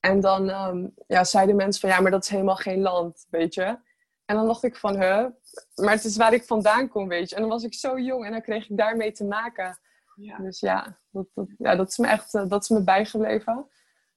En 0.00 0.20
dan 0.20 0.50
um, 0.50 0.94
ja, 1.06 1.24
zeiden 1.24 1.56
mensen 1.56 1.80
van 1.80 1.90
ja, 1.90 2.00
maar 2.00 2.10
dat 2.10 2.22
is 2.22 2.28
helemaal 2.28 2.56
geen 2.56 2.80
land, 2.80 3.26
weet 3.30 3.54
je. 3.54 3.78
En 4.24 4.36
dan 4.36 4.46
dacht 4.46 4.62
ik 4.62 4.76
van, 4.76 5.00
huh, 5.00 5.26
maar 5.74 5.94
het 5.94 6.04
is 6.04 6.16
waar 6.16 6.32
ik 6.32 6.44
vandaan 6.44 6.88
kom, 6.88 7.08
weet 7.08 7.28
je. 7.28 7.34
En 7.34 7.40
dan 7.40 7.50
was 7.50 7.62
ik 7.62 7.74
zo 7.74 7.98
jong 7.98 8.24
en 8.24 8.30
dan 8.30 8.42
kreeg 8.42 8.68
ik 8.70 8.76
daarmee 8.76 9.12
te 9.12 9.24
maken. 9.24 9.78
Ja. 10.16 10.36
Dus 10.36 10.60
ja 10.60 10.98
dat, 11.10 11.26
dat, 11.34 11.46
ja, 11.58 11.76
dat 11.76 11.88
is 11.88 11.98
me 11.98 12.06
echt 12.06 12.34
uh, 12.34 12.48
dat 12.48 12.62
is 12.62 12.68
me 12.68 12.82
bijgebleven. 12.82 13.68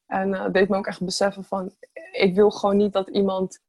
En 0.05 0.29
uh, 0.29 0.45
deed 0.51 0.69
me 0.69 0.77
ook 0.77 0.87
echt 0.87 1.03
beseffen 1.03 1.43
van, 1.43 1.75
ik 2.11 2.35
wil 2.35 2.51
gewoon 2.51 2.77
niet 2.77 2.93
dat 2.93 3.09
iemand, 3.09 3.59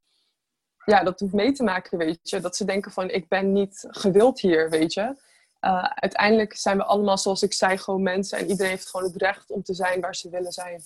ja, 0.85 1.03
dat 1.03 1.21
hoeft 1.21 1.33
mee 1.33 1.53
te 1.53 1.63
maken, 1.63 1.99
weet 1.99 2.31
je. 2.31 2.41
Dat 2.41 2.57
ze 2.57 2.65
denken 2.65 2.93
van, 2.93 3.11
ik 3.11 3.29
ben 3.29 3.53
niet 3.53 3.85
gewild 3.89 4.41
hier, 4.41 4.71
weet 4.71 4.95
je. 4.95 5.17
Uh, 5.61 5.85
uiteindelijk 5.85 6.57
zijn 6.57 6.77
we 6.77 6.85
allemaal, 6.85 7.19
zoals 7.19 7.43
ik 7.43 7.53
zei, 7.53 7.79
gewoon 7.79 8.03
mensen. 8.03 8.39
En 8.39 8.49
iedereen 8.49 8.71
heeft 8.71 8.91
gewoon 8.91 9.07
het 9.07 9.23
recht 9.23 9.51
om 9.51 9.63
te 9.63 9.75
zijn 9.75 10.01
waar 10.01 10.15
ze 10.15 10.31
willen 10.31 10.53
zijn. 10.53 10.83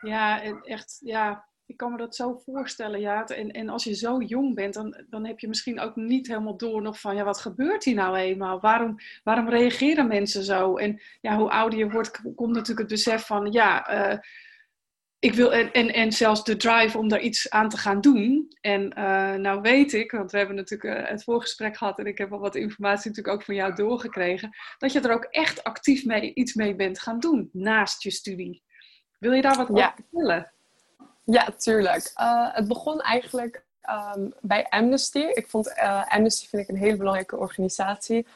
Ja, 0.00 0.42
echt, 0.62 0.98
ja, 1.00 1.48
ik 1.66 1.76
kan 1.76 1.90
me 1.90 1.96
dat 1.96 2.16
zo 2.16 2.42
voorstellen, 2.44 3.00
ja. 3.00 3.26
En, 3.26 3.50
en 3.50 3.68
als 3.68 3.84
je 3.84 3.94
zo 3.94 4.20
jong 4.20 4.54
bent, 4.54 4.74
dan, 4.74 5.04
dan 5.10 5.26
heb 5.26 5.38
je 5.38 5.48
misschien 5.48 5.80
ook 5.80 5.96
niet 5.96 6.26
helemaal 6.26 6.56
door 6.56 6.82
nog 6.82 7.00
van, 7.00 7.16
ja, 7.16 7.24
wat 7.24 7.40
gebeurt 7.40 7.84
hier 7.84 7.94
nou 7.94 8.16
eenmaal? 8.16 8.60
Waarom, 8.60 8.96
waarom 9.22 9.48
reageren 9.48 10.08
mensen 10.08 10.42
zo? 10.42 10.76
En 10.76 11.00
ja, 11.20 11.36
hoe 11.36 11.50
ouder 11.50 11.78
je 11.78 11.90
wordt, 11.90 12.20
komt 12.34 12.52
natuurlijk 12.52 12.78
het 12.78 12.88
besef 12.88 13.26
van, 13.26 13.52
ja, 13.52 13.94
uh, 14.12 14.18
ik 15.24 15.34
wil, 15.34 15.52
en, 15.52 15.72
en, 15.72 15.92
en 15.92 16.12
zelfs 16.12 16.44
de 16.44 16.56
drive 16.56 16.98
om 16.98 17.08
daar 17.08 17.20
iets 17.20 17.50
aan 17.50 17.68
te 17.68 17.76
gaan 17.76 18.00
doen. 18.00 18.52
En 18.60 18.82
uh, 18.98 19.34
nou 19.34 19.60
weet 19.60 19.92
ik, 19.92 20.10
want 20.10 20.30
we 20.30 20.38
hebben 20.38 20.56
natuurlijk 20.56 21.00
uh, 21.00 21.08
het 21.08 21.24
voorgesprek 21.24 21.76
gehad 21.76 21.98
en 21.98 22.06
ik 22.06 22.18
heb 22.18 22.32
al 22.32 22.38
wat 22.38 22.54
informatie 22.54 23.08
natuurlijk 23.08 23.36
ook 23.36 23.44
van 23.44 23.54
jou 23.54 23.74
doorgekregen, 23.74 24.50
dat 24.78 24.92
je 24.92 25.00
er 25.00 25.12
ook 25.12 25.24
echt 25.24 25.64
actief 25.64 26.04
mee, 26.04 26.34
iets 26.34 26.54
mee 26.54 26.74
bent 26.74 27.00
gaan 27.00 27.20
doen 27.20 27.48
naast 27.52 28.02
je 28.02 28.10
studie. 28.10 28.62
Wil 29.18 29.32
je 29.32 29.42
daar 29.42 29.56
wat 29.56 29.68
ja. 29.74 29.86
over 29.86 30.04
vertellen? 30.10 30.52
Ja, 31.24 31.50
tuurlijk. 31.56 32.12
Uh, 32.20 32.54
het 32.54 32.68
begon 32.68 33.00
eigenlijk 33.00 33.64
um, 34.16 34.32
bij 34.40 34.66
Amnesty. 34.68 35.18
Ik 35.18 35.46
vond 35.48 35.74
Amnesty 36.08 36.48
vind 36.48 36.62
ik 36.62 36.68
een 36.68 36.82
hele 36.82 36.96
belangrijke 36.96 37.36
organisatie. 37.36 38.26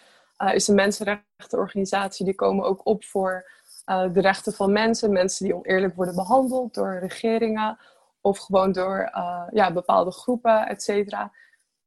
is 0.53 0.69
een 0.69 0.75
mensenrechtenorganisatie. 0.75 2.25
Die 2.25 2.35
komen 2.35 2.65
ook 2.65 2.87
op 2.87 3.05
voor 3.05 3.51
uh, 3.89 4.13
de 4.13 4.21
rechten 4.21 4.53
van 4.53 4.73
mensen, 4.73 5.13
mensen 5.13 5.45
die 5.45 5.55
oneerlijk 5.55 5.95
worden 5.95 6.15
behandeld 6.15 6.75
door 6.75 6.99
regeringen 6.99 7.79
of 8.21 8.39
gewoon 8.39 8.73
door 8.73 9.11
uh, 9.15 9.47
ja, 9.51 9.73
bepaalde 9.73 10.11
groepen, 10.11 10.67
et 10.67 10.83
cetera. 10.83 11.33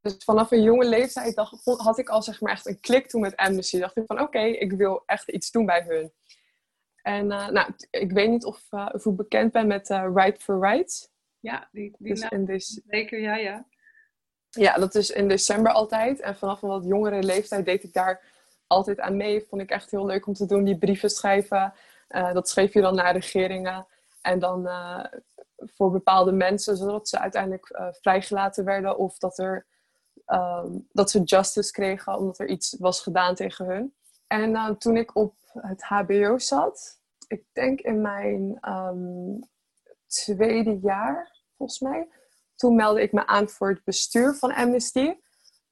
Dus 0.02 0.16
vanaf 0.18 0.52
een 0.52 0.64
jonge 0.64 0.86
leeftijd 0.86 1.36
dacht, 1.36 1.62
had 1.64 1.98
ik 1.98 2.10
al 2.10 2.22
zeg 2.22 2.42
maar 2.42 2.52
echt 2.52 2.68
een 2.68 2.80
klik 2.80 3.08
toen 3.08 3.22
met 3.22 3.36
Amnesty. 3.36 3.80
Dacht 3.80 3.98
ik 3.98 4.06
van 4.06 4.22
oké, 4.22 4.40
ik 4.40 4.72
wil 4.72 5.04
echt 5.06 5.30
iets 5.30 5.52
doen 5.52 5.66
bij 5.66 5.84
hun. 5.88 6.14
En 7.02 7.26
uh, 7.26 7.48
nou, 7.48 7.74
ik 7.90 8.12
weet 8.12 8.30
niet 8.30 8.46
of, 8.46 8.68
of 8.72 9.06
ik 9.06 9.16
bekend 9.16 9.52
ben 9.52 9.68
met 9.68 9.90
Right 9.90 10.44
for 10.44 10.60
Rights. 10.60 11.10
Ja, 11.40 11.68
die, 11.72 11.96
die 11.98 12.14
dus 12.14 12.30
in 12.30 12.46
dus... 12.46 12.82
zeker, 12.88 13.20
ja, 13.20 13.36
ja. 13.36 13.66
Ja, 14.50 14.76
dat 14.76 14.96
is 14.96 15.10
in 15.10 15.28
december 15.28 15.72
altijd. 15.72 16.20
En 16.20 16.36
vanaf 16.36 16.62
een 16.62 16.70
wat 16.70 16.86
jongere 16.86 17.24
leeftijd 17.24 17.66
deed 17.66 17.84
ik 17.84 17.94
daar 17.94 18.22
altijd 18.68 19.00
aan 19.00 19.18
mee. 19.18 19.46
Vond 19.50 19.62
ik 19.62 19.70
echt 19.70 19.92
heel 19.92 20.06
leuk 20.06 20.28
om 20.28 20.34
te 20.34 20.46
doen, 20.46 20.64
die 20.64 20.78
brieven 20.78 21.10
schrijven. 21.10 21.74
Uh, 22.12 22.34
dat 22.34 22.50
schreef 22.50 22.74
je 22.74 22.82
dan 22.82 22.96
naar 22.96 23.14
regeringen. 23.14 23.88
En 24.22 24.40
dan 24.40 24.68
uh, 24.68 25.06
voor 25.58 25.92
bepaalde 25.92 26.32
mensen, 26.32 26.78
zodat 26.78 27.10
ze 27.10 27.20
uiteindelijk 27.20 27.70
uh, 27.70 27.88
vrijgelaten 27.92 28.66
werden. 28.66 28.98
Of 28.98 29.18
dat, 29.18 29.38
er, 29.38 29.68
um, 30.26 30.88
dat 30.92 31.12
ze 31.12 31.24
justice 31.24 31.72
kregen 31.72 32.18
omdat 32.18 32.40
er 32.40 32.48
iets 32.48 32.76
was 32.80 33.02
gedaan 33.02 33.36
tegen 33.36 33.66
hun. 33.66 33.96
En 34.28 34.78
toen 34.78 34.98
ik 34.98 35.16
op 35.16 35.36
het 35.54 35.84
HBO 35.84 36.38
zat, 36.38 37.00
ik 37.28 37.44
denk 37.54 37.80
in 37.80 38.02
mijn 38.02 38.70
um, 38.70 39.50
tweede 40.08 40.80
jaar, 40.80 41.44
volgens 41.58 41.80
mij. 41.80 42.08
Toen 42.56 42.76
meldde 42.76 43.02
ik 43.02 43.12
me 43.12 43.28
aan 43.28 43.50
voor 43.50 43.70
het 43.70 43.84
bestuur 43.84 44.34
van 44.34 44.54
Amnesty. 44.54 45.16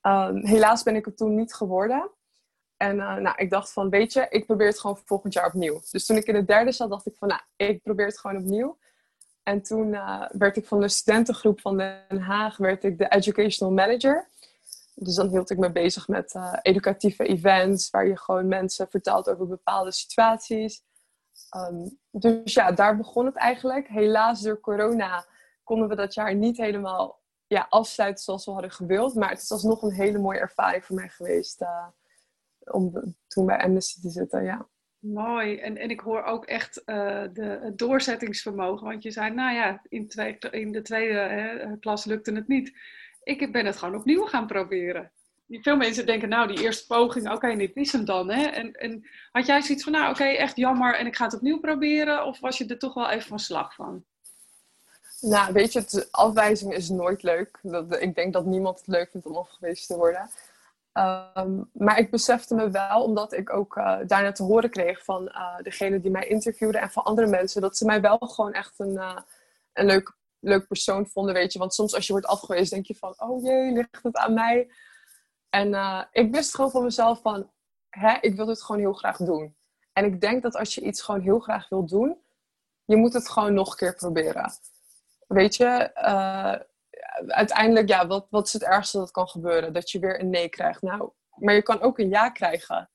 Um, 0.02 0.45
helaas 0.45 0.84
ben 0.84 0.95
ik 0.95 1.06
het 1.06 1.17
toen 1.17 1.36
niet 1.36 1.54
geworden. 1.54 2.12
En 2.80 2.96
uh, 2.96 3.15
nou, 3.15 3.36
ik 3.36 3.50
dacht 3.50 3.74
van, 3.74 3.89
weet 3.89 4.13
je, 4.13 4.28
ik 4.30 4.46
probeer 4.46 4.68
het 4.68 4.80
gewoon 4.80 4.98
volgend 5.06 5.34
jaar 5.34 5.46
opnieuw. 5.46 5.82
Dus 5.92 6.06
toen 6.06 6.18
ik 6.18 6.26
in 6.26 6.36
het 6.36 6.48
derde 6.48 6.72
zat, 6.72 6.89
dacht 6.89 7.06
ik 7.06 7.15
van, 7.18 7.28
nou, 7.28 7.42
ik 7.56 7.82
probeer 7.82 8.06
het 8.06 8.20
gewoon 8.20 8.38
opnieuw. 8.38 8.78
En 9.44 9.62
toen 9.62 9.94
uh, 9.94 10.26
werd 10.32 10.58
ik 10.58 10.68
van 10.68 10.80
de 10.80 10.89
studentengroep 10.89 11.62
van 11.62 11.78
Den 11.78 12.20
Haag, 12.20 12.58
werd 12.58 12.84
ik 12.84 12.98
de 12.98 13.08
educational 13.08 13.74
manager. 13.74 14.28
Dus 14.96 15.15
dan 15.15 15.28
hield 15.28 15.50
ik 15.50 15.58
me 15.58 15.72
bezig 15.72 16.08
met 16.08 16.34
uh, 16.34 16.54
educatieve 16.62 17.24
events, 17.24 17.89
waar 17.89 18.08
je 18.08 18.18
gewoon 18.18 18.48
mensen 18.48 18.89
vertelt 18.89 19.30
over 19.30 19.48
bepaalde 19.48 19.92
situaties. 19.92 20.84
Um, 21.56 22.00
dus 22.12 22.54
ja, 22.54 22.72
daar 22.72 22.98
begon 22.98 23.26
het 23.26 23.36
eigenlijk. 23.36 23.88
Helaas 23.88 24.42
door 24.42 24.60
corona 24.60 25.26
konden 25.63 25.88
we 25.88 25.96
dat 25.96 26.13
jaar 26.13 26.36
niet 26.36 26.58
helemaal 26.58 27.20
ja, 27.48 27.65
afsluiten 27.70 28.24
zoals 28.24 28.46
we 28.46 28.52
hadden 28.52 28.72
gewild. 28.72 29.15
Maar 29.15 29.30
het 29.30 29.42
is 29.42 29.52
alsnog 29.52 29.82
een 29.82 29.94
hele 29.94 30.18
mooie 30.18 30.39
ervaring 30.39 30.86
voor 30.86 30.96
mij 30.96 31.10
geweest 31.10 31.62
om 32.72 33.16
toen 33.28 33.46
bij 33.46 33.58
Amnesty 33.58 34.02
te 34.02 34.10
zitten, 34.10 34.44
ja. 34.44 34.68
Mooi. 35.00 35.58
En, 35.58 35.78
en 35.78 35.90
ik 35.90 36.00
hoor 36.00 36.24
ook 36.24 36.46
echt 36.46 36.82
uh, 36.86 37.24
de, 37.34 37.60
het 37.62 37.78
doorzettingsvermogen. 37.78 38.88
Want 38.88 39.04
je 39.04 39.12
zei, 39.12 39.34
nou 39.34 39.56
ja, 39.56 39.82
in, 39.90 40.08
twee, 40.08 40.38
in 40.52 40.72
de 40.72 40.82
tweede 40.82 41.18
hè, 41.18 41.78
klas 41.78 42.06
lukte 42.06 42.34
het 42.34 42.48
niet. 42.48 42.74
Ik 43.24 43.52
ben 43.52 43.66
het 43.66 43.78
gewoon 43.78 43.96
opnieuw 43.96 44.26
gaan 44.26 44.48
proberen. 44.48 45.12
Veel 45.50 45.76
mensen 45.76 46.06
denken, 46.06 46.30
nou, 46.30 46.48
die 46.48 46.62
eerste 46.62 46.86
poging, 46.86 47.26
oké, 47.26 47.36
okay, 47.36 47.56
dit 47.56 47.76
is 47.76 47.92
hem 47.92 48.06
dan. 48.06 48.30
Hè? 48.30 48.44
En, 48.44 48.72
en 48.72 49.08
had 49.32 49.46
jij 49.46 49.62
zoiets 49.62 49.84
van, 49.84 49.94
nou, 49.94 50.10
oké, 50.10 50.24
echt 50.24 50.56
jammer 50.56 50.96
en 50.96 51.06
ik 51.06 51.16
ga 51.16 51.26
het 51.26 51.34
opnieuw 51.34 51.60
proberen? 51.60 52.26
Of 52.26 52.40
was 52.40 52.58
je 52.58 52.66
er 52.66 52.80
toch 52.80 52.94
wel 52.94 53.10
even 53.10 53.28
van 53.28 53.40
slag 53.40 53.74
van? 53.76 54.04
Nou, 55.22 55.54
weet 55.54 55.74
je, 55.74 55.80
het, 55.80 56.08
afwijzing 56.12 56.74
is 56.74 56.90
nooit 56.90 57.24
leuk. 57.24 57.60
Dat, 57.62 58.02
ik 58.02 58.16
denk 58.16 58.34
dat 58.34 58.46
niemand 58.46 58.78
het 58.78 58.88
leuk 58.88 59.12
vindt 59.12 59.28
om 59.28 59.36
afgewezen 59.36 59.88
te 59.88 59.96
worden. 59.96 60.30
Um, 60.93 61.69
maar 61.73 61.99
ik 61.99 62.12
besefte 62.12 62.56
me 62.56 62.69
wel, 62.69 63.04
omdat 63.04 63.34
ik 63.34 63.54
ook 63.54 63.75
uh, 63.75 63.99
daarna 64.08 64.32
te 64.32 64.43
horen 64.43 64.69
kreeg 64.69 65.04
van 65.04 65.23
uh, 65.23 65.58
degene 65.58 65.99
die 65.99 66.12
mij 66.12 66.28
interviewde 66.28 66.78
en 66.78 66.91
van 66.91 67.04
andere 67.04 67.28
mensen, 67.28 67.62
dat 67.62 67.78
ze 67.78 67.86
mij 67.86 68.02
wel 68.02 68.17
gewoon 68.17 68.54
echt 68.54 68.80
een, 68.80 68.93
uh, 68.93 69.17
een 69.73 69.86
leuk, 69.86 70.17
leuk 70.39 70.67
persoon 70.67 71.08
vonden, 71.08 71.34
weet 71.34 71.54
je. 71.54 71.60
Want 71.60 71.73
soms 71.73 71.95
als 71.95 72.08
je 72.08 72.12
wordt 72.12 72.28
afgewezen, 72.28 72.73
denk 72.73 72.86
je 72.86 72.95
van, 72.95 73.13
oh 73.17 73.43
jee, 73.43 73.71
ligt 73.71 74.04
het 74.04 74.17
aan 74.17 74.34
mij? 74.34 74.71
En 75.49 75.73
ik 76.12 76.32
wist 76.32 76.56
gewoon 76.56 76.71
van 76.71 76.84
mezelf 76.84 77.21
van, 77.21 77.52
hè, 77.89 78.17
ik 78.21 78.36
wil 78.36 78.45
dit 78.45 78.62
gewoon 78.62 78.82
heel 78.82 78.93
graag 78.93 79.17
doen. 79.17 79.56
En 79.93 80.06
ik 80.06 80.21
denk 80.21 80.41
dat 80.41 80.56
als 80.56 80.75
je 80.75 80.82
iets 80.82 81.02
gewoon 81.02 81.21
heel 81.21 81.39
graag 81.39 81.69
wil 81.69 81.86
doen, 81.86 82.17
je 82.86 82.95
moet 82.95 83.13
het 83.13 83.30
gewoon 83.30 83.54
nog 83.54 83.71
een 83.71 83.78
keer 83.78 83.95
proberen. 83.95 84.52
Weet 85.28 85.56
je, 85.56 85.91
uiteindelijk, 87.28 87.88
ja, 87.88 88.08
wat, 88.08 88.28
wat 88.30 88.46
is 88.46 88.54
het 88.54 88.64
ergste 88.64 88.98
dat 88.98 89.12
kan 89.12 89.28
gebeuren? 89.28 89.74
Dat 89.74 89.92
je 89.92 90.00
weer 90.00 90.20
een 90.20 90.30
nee 90.30 90.50
krijgt. 90.50 90.82
Nou, 90.82 91.12
maar 91.36 91.54
je 91.54 91.62
kan 91.62 91.82
ook 91.82 92.00
een 92.00 92.10
ja 92.10 92.30
krijgen. 92.30 92.90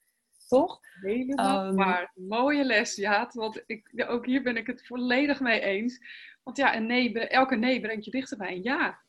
Toch? 0.49 0.81
Helemaal 1.01 1.67
um, 1.67 1.77
waar. 1.77 2.13
Mooie 2.15 2.65
les, 2.65 2.95
ja. 2.95 3.31
Want 3.33 3.63
ik, 3.67 4.05
ook 4.07 4.27
hier 4.27 4.43
ben 4.43 4.57
ik 4.57 4.67
het 4.67 4.87
volledig 4.87 5.41
mee 5.41 5.61
eens. 5.61 6.01
Want 6.43 6.57
ja, 6.57 6.77
een 6.77 6.87
nee, 6.87 7.19
elke 7.19 7.57
nee 7.57 7.81
brengt 7.81 8.05
je 8.05 8.11
dichter 8.11 8.39
bij 8.39 8.53
een 8.53 8.63
ja. 8.63 9.03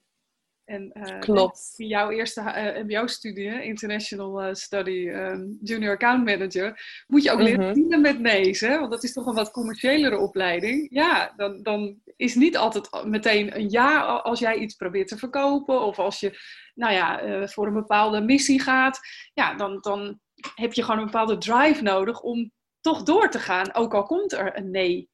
En, 0.65 0.91
uh, 0.93 1.19
Klopt. 1.19 1.73
In 1.77 1.87
jouw 1.87 2.09
eerste 2.09 2.41
uh, 2.41 2.83
MBO-studie, 2.83 3.63
International 3.63 4.47
uh, 4.47 4.53
Study 4.53 5.07
um, 5.09 5.57
Junior 5.61 5.93
Account 5.93 6.25
Manager, 6.25 6.79
moet 7.07 7.23
je 7.23 7.31
ook 7.31 7.41
leren 7.41 7.73
dienen 7.73 8.01
met 8.01 8.19
nee's. 8.19 8.59
Hè? 8.59 8.79
Want 8.79 8.91
dat 8.91 9.03
is 9.03 9.13
toch 9.13 9.25
een 9.25 9.33
wat 9.33 9.51
commerciëlere 9.51 10.17
opleiding. 10.17 10.87
Ja, 10.89 11.33
dan, 11.35 11.63
dan 11.63 12.01
is 12.15 12.35
niet 12.35 12.57
altijd 12.57 13.05
meteen 13.05 13.55
een 13.55 13.69
ja 13.69 14.01
als 14.01 14.39
jij 14.39 14.55
iets 14.55 14.75
probeert 14.75 15.07
te 15.07 15.17
verkopen. 15.17 15.81
Of 15.81 15.99
als 15.99 16.19
je 16.19 16.39
nou 16.73 16.93
ja, 16.93 17.47
voor 17.47 17.67
een 17.67 17.73
bepaalde 17.73 18.21
missie 18.21 18.61
gaat. 18.61 18.99
Ja, 19.33 19.55
dan, 19.55 19.77
dan 19.81 20.19
heb 20.55 20.73
je 20.73 20.83
gewoon 20.83 20.99
een 20.99 21.05
bepaalde 21.05 21.37
drive 21.37 21.83
nodig 21.83 22.21
om 22.21 22.51
toch 22.81 23.03
door 23.03 23.29
te 23.29 23.39
gaan. 23.39 23.73
Ook 23.73 23.93
al 23.93 24.03
komt 24.03 24.33
er 24.33 24.57
een 24.57 24.71
nee. 24.71 25.09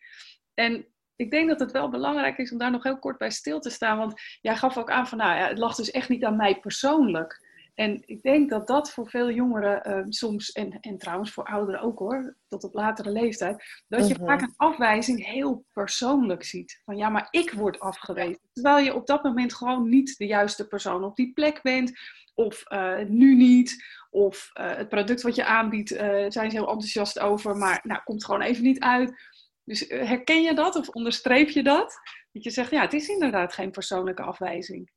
En 0.53 0.85
ik 1.21 1.31
denk 1.31 1.49
dat 1.49 1.59
het 1.59 1.71
wel 1.71 1.89
belangrijk 1.89 2.37
is 2.37 2.51
om 2.51 2.57
daar 2.57 2.71
nog 2.71 2.83
heel 2.83 2.99
kort 2.99 3.17
bij 3.17 3.29
stil 3.29 3.59
te 3.59 3.69
staan. 3.69 3.97
Want 3.97 4.21
jij 4.41 4.55
gaf 4.55 4.77
ook 4.77 4.91
aan 4.91 5.07
van, 5.07 5.17
nou 5.17 5.37
ja, 5.37 5.47
het 5.47 5.57
lag 5.57 5.75
dus 5.75 5.91
echt 5.91 6.09
niet 6.09 6.23
aan 6.23 6.35
mij 6.35 6.59
persoonlijk. 6.59 7.49
En 7.75 8.03
ik 8.05 8.21
denk 8.21 8.49
dat 8.49 8.67
dat 8.67 8.91
voor 8.91 9.09
veel 9.09 9.31
jongeren 9.31 9.89
uh, 9.89 10.05
soms, 10.09 10.51
en, 10.51 10.77
en 10.79 10.97
trouwens 10.97 11.31
voor 11.31 11.43
ouderen 11.43 11.81
ook 11.81 11.99
hoor, 11.99 12.35
tot 12.47 12.63
op 12.63 12.73
latere 12.73 13.11
leeftijd, 13.11 13.83
dat 13.87 14.07
je 14.07 14.13
mhm. 14.13 14.25
vaak 14.25 14.41
een 14.41 14.53
afwijzing 14.55 15.25
heel 15.25 15.65
persoonlijk 15.73 16.43
ziet. 16.43 16.81
Van 16.85 16.97
ja, 16.97 17.09
maar 17.09 17.27
ik 17.29 17.51
word 17.51 17.79
afgewezen. 17.79 18.39
Terwijl 18.53 18.85
je 18.85 18.95
op 18.95 19.07
dat 19.07 19.23
moment 19.23 19.53
gewoon 19.53 19.89
niet 19.89 20.17
de 20.17 20.25
juiste 20.25 20.67
persoon 20.67 21.03
op 21.03 21.15
die 21.15 21.33
plek 21.33 21.61
bent, 21.61 21.91
of 22.33 22.63
uh, 22.71 22.99
nu 23.07 23.35
niet, 23.35 23.83
of 24.09 24.49
uh, 24.53 24.75
het 24.75 24.89
product 24.89 25.21
wat 25.21 25.35
je 25.35 25.45
aanbiedt, 25.45 25.89
zijn 26.27 26.31
ze 26.51 26.57
heel 26.57 26.69
enthousiast 26.69 27.19
over, 27.19 27.57
maar 27.57 27.79
nou, 27.83 28.01
komt 28.03 28.25
gewoon 28.25 28.41
even 28.41 28.63
niet 28.63 28.79
uit. 28.79 29.30
Dus 29.63 29.87
eh, 29.87 30.07
herken 30.07 30.41
je 30.41 30.53
dat 30.53 30.75
of 30.75 30.89
onderstreep 30.89 31.49
je 31.49 31.63
dat? 31.63 31.99
Dat 32.31 32.43
je 32.43 32.49
zegt, 32.49 32.71
ja, 32.71 32.81
het 32.81 32.93
is 32.93 33.07
inderdaad 33.07 33.53
geen 33.53 33.71
persoonlijke 33.71 34.21
afwijzing. 34.21 34.91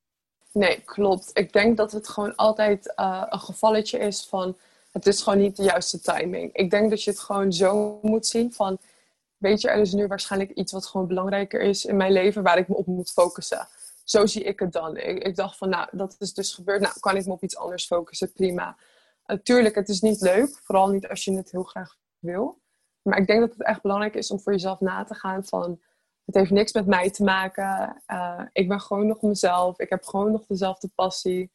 Nee, 0.52 0.80
klopt. 0.80 1.30
Ik 1.32 1.52
denk 1.52 1.76
dat 1.76 1.92
het 1.92 2.08
gewoon 2.08 2.34
altijd 2.34 2.92
uh, 2.96 3.22
een 3.28 3.40
gevalletje 3.40 3.98
is 3.98 4.26
van, 4.26 4.56
het 4.92 5.06
is 5.06 5.22
gewoon 5.22 5.38
niet 5.38 5.56
de 5.56 5.62
juiste 5.62 6.00
timing. 6.00 6.52
Ik 6.52 6.70
denk 6.70 6.90
dat 6.90 7.02
je 7.02 7.10
het 7.10 7.20
gewoon 7.20 7.52
zo 7.52 7.98
moet 8.02 8.26
zien 8.26 8.52
van, 8.52 8.78
weet 9.36 9.60
je, 9.60 9.68
er 9.68 9.80
is 9.80 9.92
nu 9.92 10.06
waarschijnlijk 10.06 10.50
iets 10.50 10.72
wat 10.72 10.86
gewoon 10.86 11.06
belangrijker 11.06 11.60
is 11.60 11.84
in 11.84 11.96
mijn 11.96 12.12
leven 12.12 12.42
waar 12.42 12.58
ik 12.58 12.68
me 12.68 12.74
op 12.74 12.86
moet 12.86 13.10
focussen. 13.10 13.68
Zo 14.04 14.26
zie 14.26 14.42
ik 14.42 14.60
het 14.60 14.72
dan. 14.72 14.96
Ik, 14.96 15.22
ik 15.22 15.36
dacht 15.36 15.56
van, 15.56 15.68
nou, 15.68 15.88
dat 15.92 16.16
is 16.18 16.34
dus 16.34 16.54
gebeurd. 16.54 16.80
Nou, 16.80 16.94
kan 17.00 17.16
ik 17.16 17.26
me 17.26 17.32
op 17.32 17.42
iets 17.42 17.56
anders 17.56 17.86
focussen? 17.86 18.32
Prima. 18.32 18.76
Natuurlijk, 19.26 19.74
het 19.74 19.88
is 19.88 20.00
niet 20.00 20.20
leuk. 20.20 20.58
Vooral 20.62 20.88
niet 20.88 21.08
als 21.08 21.24
je 21.24 21.36
het 21.36 21.50
heel 21.50 21.62
graag 21.62 21.96
wil. 22.18 22.62
Maar 23.04 23.18
ik 23.18 23.26
denk 23.26 23.40
dat 23.40 23.52
het 23.52 23.64
echt 23.64 23.82
belangrijk 23.82 24.14
is 24.14 24.30
om 24.30 24.40
voor 24.40 24.52
jezelf 24.52 24.80
na 24.80 25.04
te 25.04 25.14
gaan 25.14 25.44
van... 25.44 25.80
Het 26.24 26.34
heeft 26.34 26.50
niks 26.50 26.72
met 26.72 26.86
mij 26.86 27.10
te 27.10 27.24
maken. 27.24 28.02
Uh, 28.06 28.42
ik 28.52 28.68
ben 28.68 28.80
gewoon 28.80 29.06
nog 29.06 29.22
mezelf. 29.22 29.78
Ik 29.78 29.90
heb 29.90 30.04
gewoon 30.04 30.32
nog 30.32 30.46
dezelfde 30.46 30.90
passie. 30.94 31.52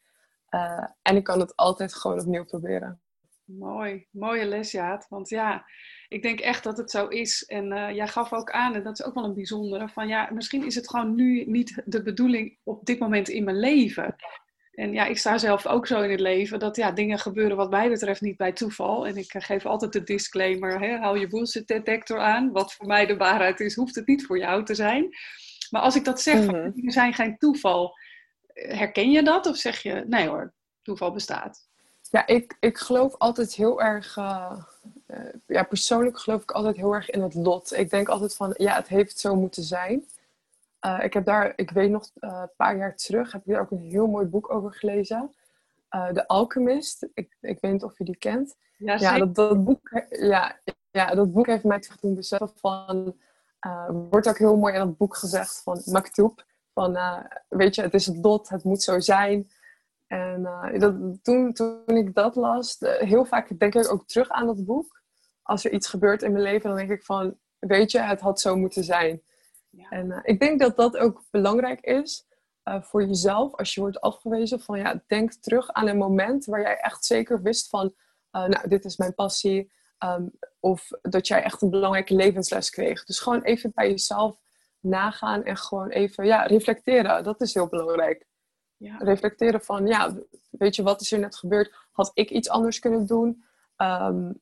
Uh, 0.50 0.86
en 1.02 1.16
ik 1.16 1.24
kan 1.24 1.40
het 1.40 1.56
altijd 1.56 1.94
gewoon 1.94 2.20
opnieuw 2.20 2.46
proberen. 2.46 3.02
Mooi, 3.44 4.08
mooie 4.12 4.46
les, 4.46 4.72
Jaat. 4.72 5.06
Want 5.10 5.30
ja, 5.30 5.66
ik 6.08 6.22
denk 6.22 6.40
echt 6.40 6.64
dat 6.64 6.78
het 6.78 6.92
zo 6.92 7.08
is. 7.08 7.46
En 7.46 7.72
uh, 7.72 7.96
jij 7.96 8.08
gaf 8.08 8.34
ook 8.34 8.52
aan, 8.52 8.76
en 8.76 8.84
dat 8.84 9.00
is 9.00 9.06
ook 9.06 9.14
wel 9.14 9.24
een 9.24 9.34
bijzondere, 9.34 9.90
van 9.90 10.08
ja, 10.08 10.30
misschien 10.34 10.66
is 10.66 10.76
het 10.76 10.90
gewoon 10.90 11.16
nu 11.16 11.46
niet 11.46 11.82
de 11.86 12.04
bedoeling 12.04 12.58
op 12.64 12.86
dit 12.86 13.00
moment 13.00 13.30
in 13.30 13.44
mijn 13.44 13.60
leven. 13.60 14.16
En 14.80 14.94
ja, 14.94 15.06
ik 15.06 15.18
sta 15.18 15.38
zelf 15.38 15.68
ook 15.68 15.88
zo 15.88 16.02
in 16.02 16.12
het 16.12 16.20
leven 16.20 16.60
dat 16.60 16.76
ja, 16.76 16.92
dingen 16.92 17.20
gebeuren 17.20 17.58
wat 17.58 17.70
mij 17.70 17.89
betreft 17.89 18.22
niet 18.22 18.38
bij 18.38 18.52
toeval. 18.52 19.08
En 19.08 19.18
ik 19.18 19.34
eh, 19.34 19.42
geef 19.42 19.65
altijd 19.65 19.94
de 19.94 20.04
disclaimer, 20.04 20.80
hè, 20.80 20.98
hou 20.98 21.20
je 21.20 21.28
bullshit 21.28 21.68
detector 21.68 22.20
aan. 22.20 22.52
Wat 22.52 22.74
voor 22.74 22.86
mij 22.86 23.06
de 23.06 23.18
waarheid 23.18 23.60
is, 23.60 23.76
hoeft 23.76 23.96
het 23.96 24.08
niet 24.08 24.26
voor 24.26 24.38
jou 24.38 24.65
te 24.65 24.76
zijn. 24.76 25.10
Maar 25.70 25.82
als 25.82 25.96
ik 25.96 26.06
dat 26.06 26.22
zeg, 26.22 26.36
mm 26.36 26.50
-hmm. 26.50 26.72
dingen 26.72 26.92
zijn 26.92 27.13
geen 27.13 27.38
toeval. 27.38 27.98
Herken 28.54 29.12
je 29.12 29.24
dat 29.24 29.46
of 29.46 29.58
zeg 29.58 29.82
je, 29.82 30.04
nee 30.08 30.28
hoor, 30.28 30.54
toeval 30.82 31.12
bestaat? 31.12 31.68
Ja, 32.10 32.28
ik, 32.28 32.58
ik 32.60 32.78
geloof 32.78 33.15
altijd 33.18 33.56
heel 33.56 33.82
erg, 33.82 34.18
uh, 34.18 34.60
uh, 35.08 35.18
ja, 35.48 35.63
persoonlijk 35.63 36.20
geloof 36.20 36.42
ik 36.42 36.52
altijd 36.52 36.76
heel 36.76 36.94
erg 36.94 37.10
in 37.10 37.22
het 37.22 37.34
lot. 37.34 37.74
Ik 37.74 37.89
denk 37.89 38.10
altijd 38.10 38.36
van, 38.36 38.54
ja, 38.58 38.76
het 38.76 38.88
heeft 38.88 39.20
zo 39.20 39.36
moeten 39.36 39.63
zijn. 39.63 40.06
Uh, 40.86 41.04
ik 41.04 41.13
heb 41.13 41.26
daar, 41.26 41.54
ik 41.56 41.72
weet 41.72 41.89
nog, 41.89 42.10
uh, 42.20 42.39
een 42.42 42.52
paar 42.56 42.78
jaar 42.78 42.96
terug 42.96 43.32
heb 43.32 43.42
ik 43.46 43.54
daar 43.54 43.62
ook 43.62 43.72
een 43.72 43.89
heel 43.89 44.08
mooi 44.08 44.26
boek 44.26 44.52
over 44.54 44.74
gelezen. 44.74 45.36
Uh, 45.96 46.13
de 46.13 46.28
Alchemist. 46.28 47.08
Ik, 47.13 47.38
ik 47.42 47.58
weet 47.62 47.72
niet 47.72 47.84
of 47.84 47.98
je 47.98 48.04
die 48.04 48.18
kent. 48.18 48.56
Ja, 48.78 48.96
ja 48.96 49.18
dat, 49.18 49.36
dat, 49.36 49.63
boek, 49.63 50.04
ja, 50.10 50.60
ja, 50.92 51.15
dat 51.15 51.34
boek 51.34 51.46
heeft 51.46 51.63
mij 51.63 51.80
toen 51.80 52.15
beseffen 52.15 52.52
van... 52.56 53.15
wordt 54.10 54.30
ook 54.30 54.38
heel 54.38 54.58
mooi 54.58 54.74
in 54.74 54.80
dat 54.80 54.98
boek 54.98 55.15
gezegd 55.15 55.62
van 55.63 55.82
Maktub. 55.86 56.46
Van, 56.74 56.98
weet 57.50 57.76
je, 57.76 57.82
het 57.82 57.94
is 57.94 58.06
het 58.06 58.18
lot, 58.26 58.50
het 58.50 58.63
moet 58.63 58.84
zo 58.84 59.00
zijn. 59.00 59.50
En 60.08 60.44
dat, 60.78 61.24
toen, 61.24 61.54
toen 61.54 61.84
ik 61.86 62.13
dat 62.13 62.36
las, 62.36 62.78
heel 62.80 63.26
vaak 63.26 63.60
denk 63.60 63.76
ik 63.76 63.92
ook 63.92 64.08
terug 64.08 64.30
aan 64.30 64.46
dat 64.46 64.65
boek. 64.65 65.02
Als 65.42 65.65
er 65.65 65.72
iets 65.72 65.88
gebeurt 65.88 66.22
in 66.22 66.32
mijn 66.32 66.44
leven, 66.44 66.70
dan 66.70 66.78
denk 66.78 66.92
ik 66.92 67.04
van... 67.04 67.38
Weet 67.60 67.92
je, 67.92 68.00
het 68.00 68.20
had 68.20 68.39
zo 68.39 68.56
moeten 68.56 68.84
zijn. 68.84 69.22
En 69.89 70.05
uh, 70.05 70.19
ik 70.23 70.39
denk 70.39 70.60
dat 70.60 70.75
dat 70.75 70.97
ook 70.97 71.23
belangrijk 71.32 71.82
is 71.82 72.27
uh, 72.63 72.82
voor 72.82 73.05
jezelf 73.05 73.55
als 73.55 73.73
je 73.73 73.82
wordt 73.82 74.01
afgewezen. 74.01 74.60
Van 74.60 74.79
ja, 74.79 75.03
denk 75.08 75.34
terug 75.34 75.71
aan 75.71 75.88
een 75.88 75.97
moment 75.97 76.45
waar 76.45 76.62
jij 76.62 76.77
echt 76.77 77.05
zeker 77.05 77.41
wist 77.41 77.69
van, 77.69 77.93
uh, 78.32 78.45
nou, 78.45 78.67
dit 78.67 78.86
is 78.86 78.97
mijn 78.97 79.15
passie. 79.15 79.71
Um, 80.03 80.32
of 80.60 80.89
dat 81.01 81.27
jij 81.27 81.43
echt 81.43 81.62
een 81.62 81.69
belangrijke 81.69 82.15
levensles 82.15 82.69
kreeg. 82.69 83.05
Dus 83.05 83.19
gewoon 83.19 83.41
even 83.41 83.71
bij 83.73 83.89
jezelf 83.89 84.41
nagaan 84.79 85.43
en 85.43 85.58
gewoon 85.58 85.89
even 85.89 86.25
ja, 86.25 86.43
reflecteren. 86.43 87.23
Dat 87.23 87.41
is 87.41 87.53
heel 87.53 87.67
belangrijk. 87.67 88.27
Ja. 88.77 88.97
Reflecteren 88.97 89.62
van, 89.62 89.88
ja, 89.88 90.15
weet 90.49 90.75
je, 90.75 90.84
wat 90.84 91.01
is 91.01 91.12
er 91.12 91.19
net 91.19 91.36
gebeurd? 91.36 91.88
Had 91.91 92.12
ik 92.13 92.29
iets 92.29 92.49
anders 92.49 92.79
kunnen 92.79 93.05
doen? 93.05 93.43
Um, 93.77 94.41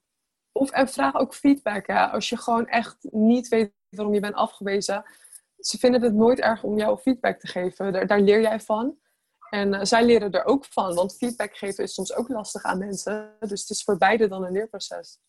of 0.51 0.71
en 0.71 0.89
vraag 0.89 1.15
ook 1.15 1.35
feedback. 1.35 1.87
Hè? 1.87 2.05
Als 2.07 2.29
je 2.29 2.37
gewoon 2.37 2.67
echt 2.67 2.97
niet 3.11 3.47
weet 3.47 3.73
waarom 3.89 4.13
je 4.13 4.19
bent 4.19 4.36
afgewezen. 4.36 5.04
Ze 5.58 5.78
vinden 5.78 6.02
het 6.02 6.13
nooit 6.13 6.39
erg 6.39 6.63
om 6.63 6.78
jou 6.78 6.97
feedback 6.97 7.39
te 7.39 7.47
geven. 7.47 7.93
Daar, 7.93 8.08
daar 8.08 8.21
leer 8.21 8.41
jij 8.41 8.60
van. 8.60 8.97
En 9.50 9.73
uh, 9.73 9.80
zij 9.84 10.06
leren 10.06 10.32
er 10.32 10.45
ook 10.45 10.65
van, 10.65 10.95
want 10.95 11.17
feedback 11.17 11.58
geven 11.58 11.84
is 11.84 11.93
soms 11.93 12.15
ook 12.15 12.30
lastig 12.30 12.63
aan 12.63 12.78
mensen. 12.78 13.36
Dus 13.39 13.62
het 13.62 13.69
is 13.69 13.84
voor 13.84 13.97
beide 13.97 14.28
dan 14.28 14.45
een 14.45 14.52
leerproces. 14.52 15.19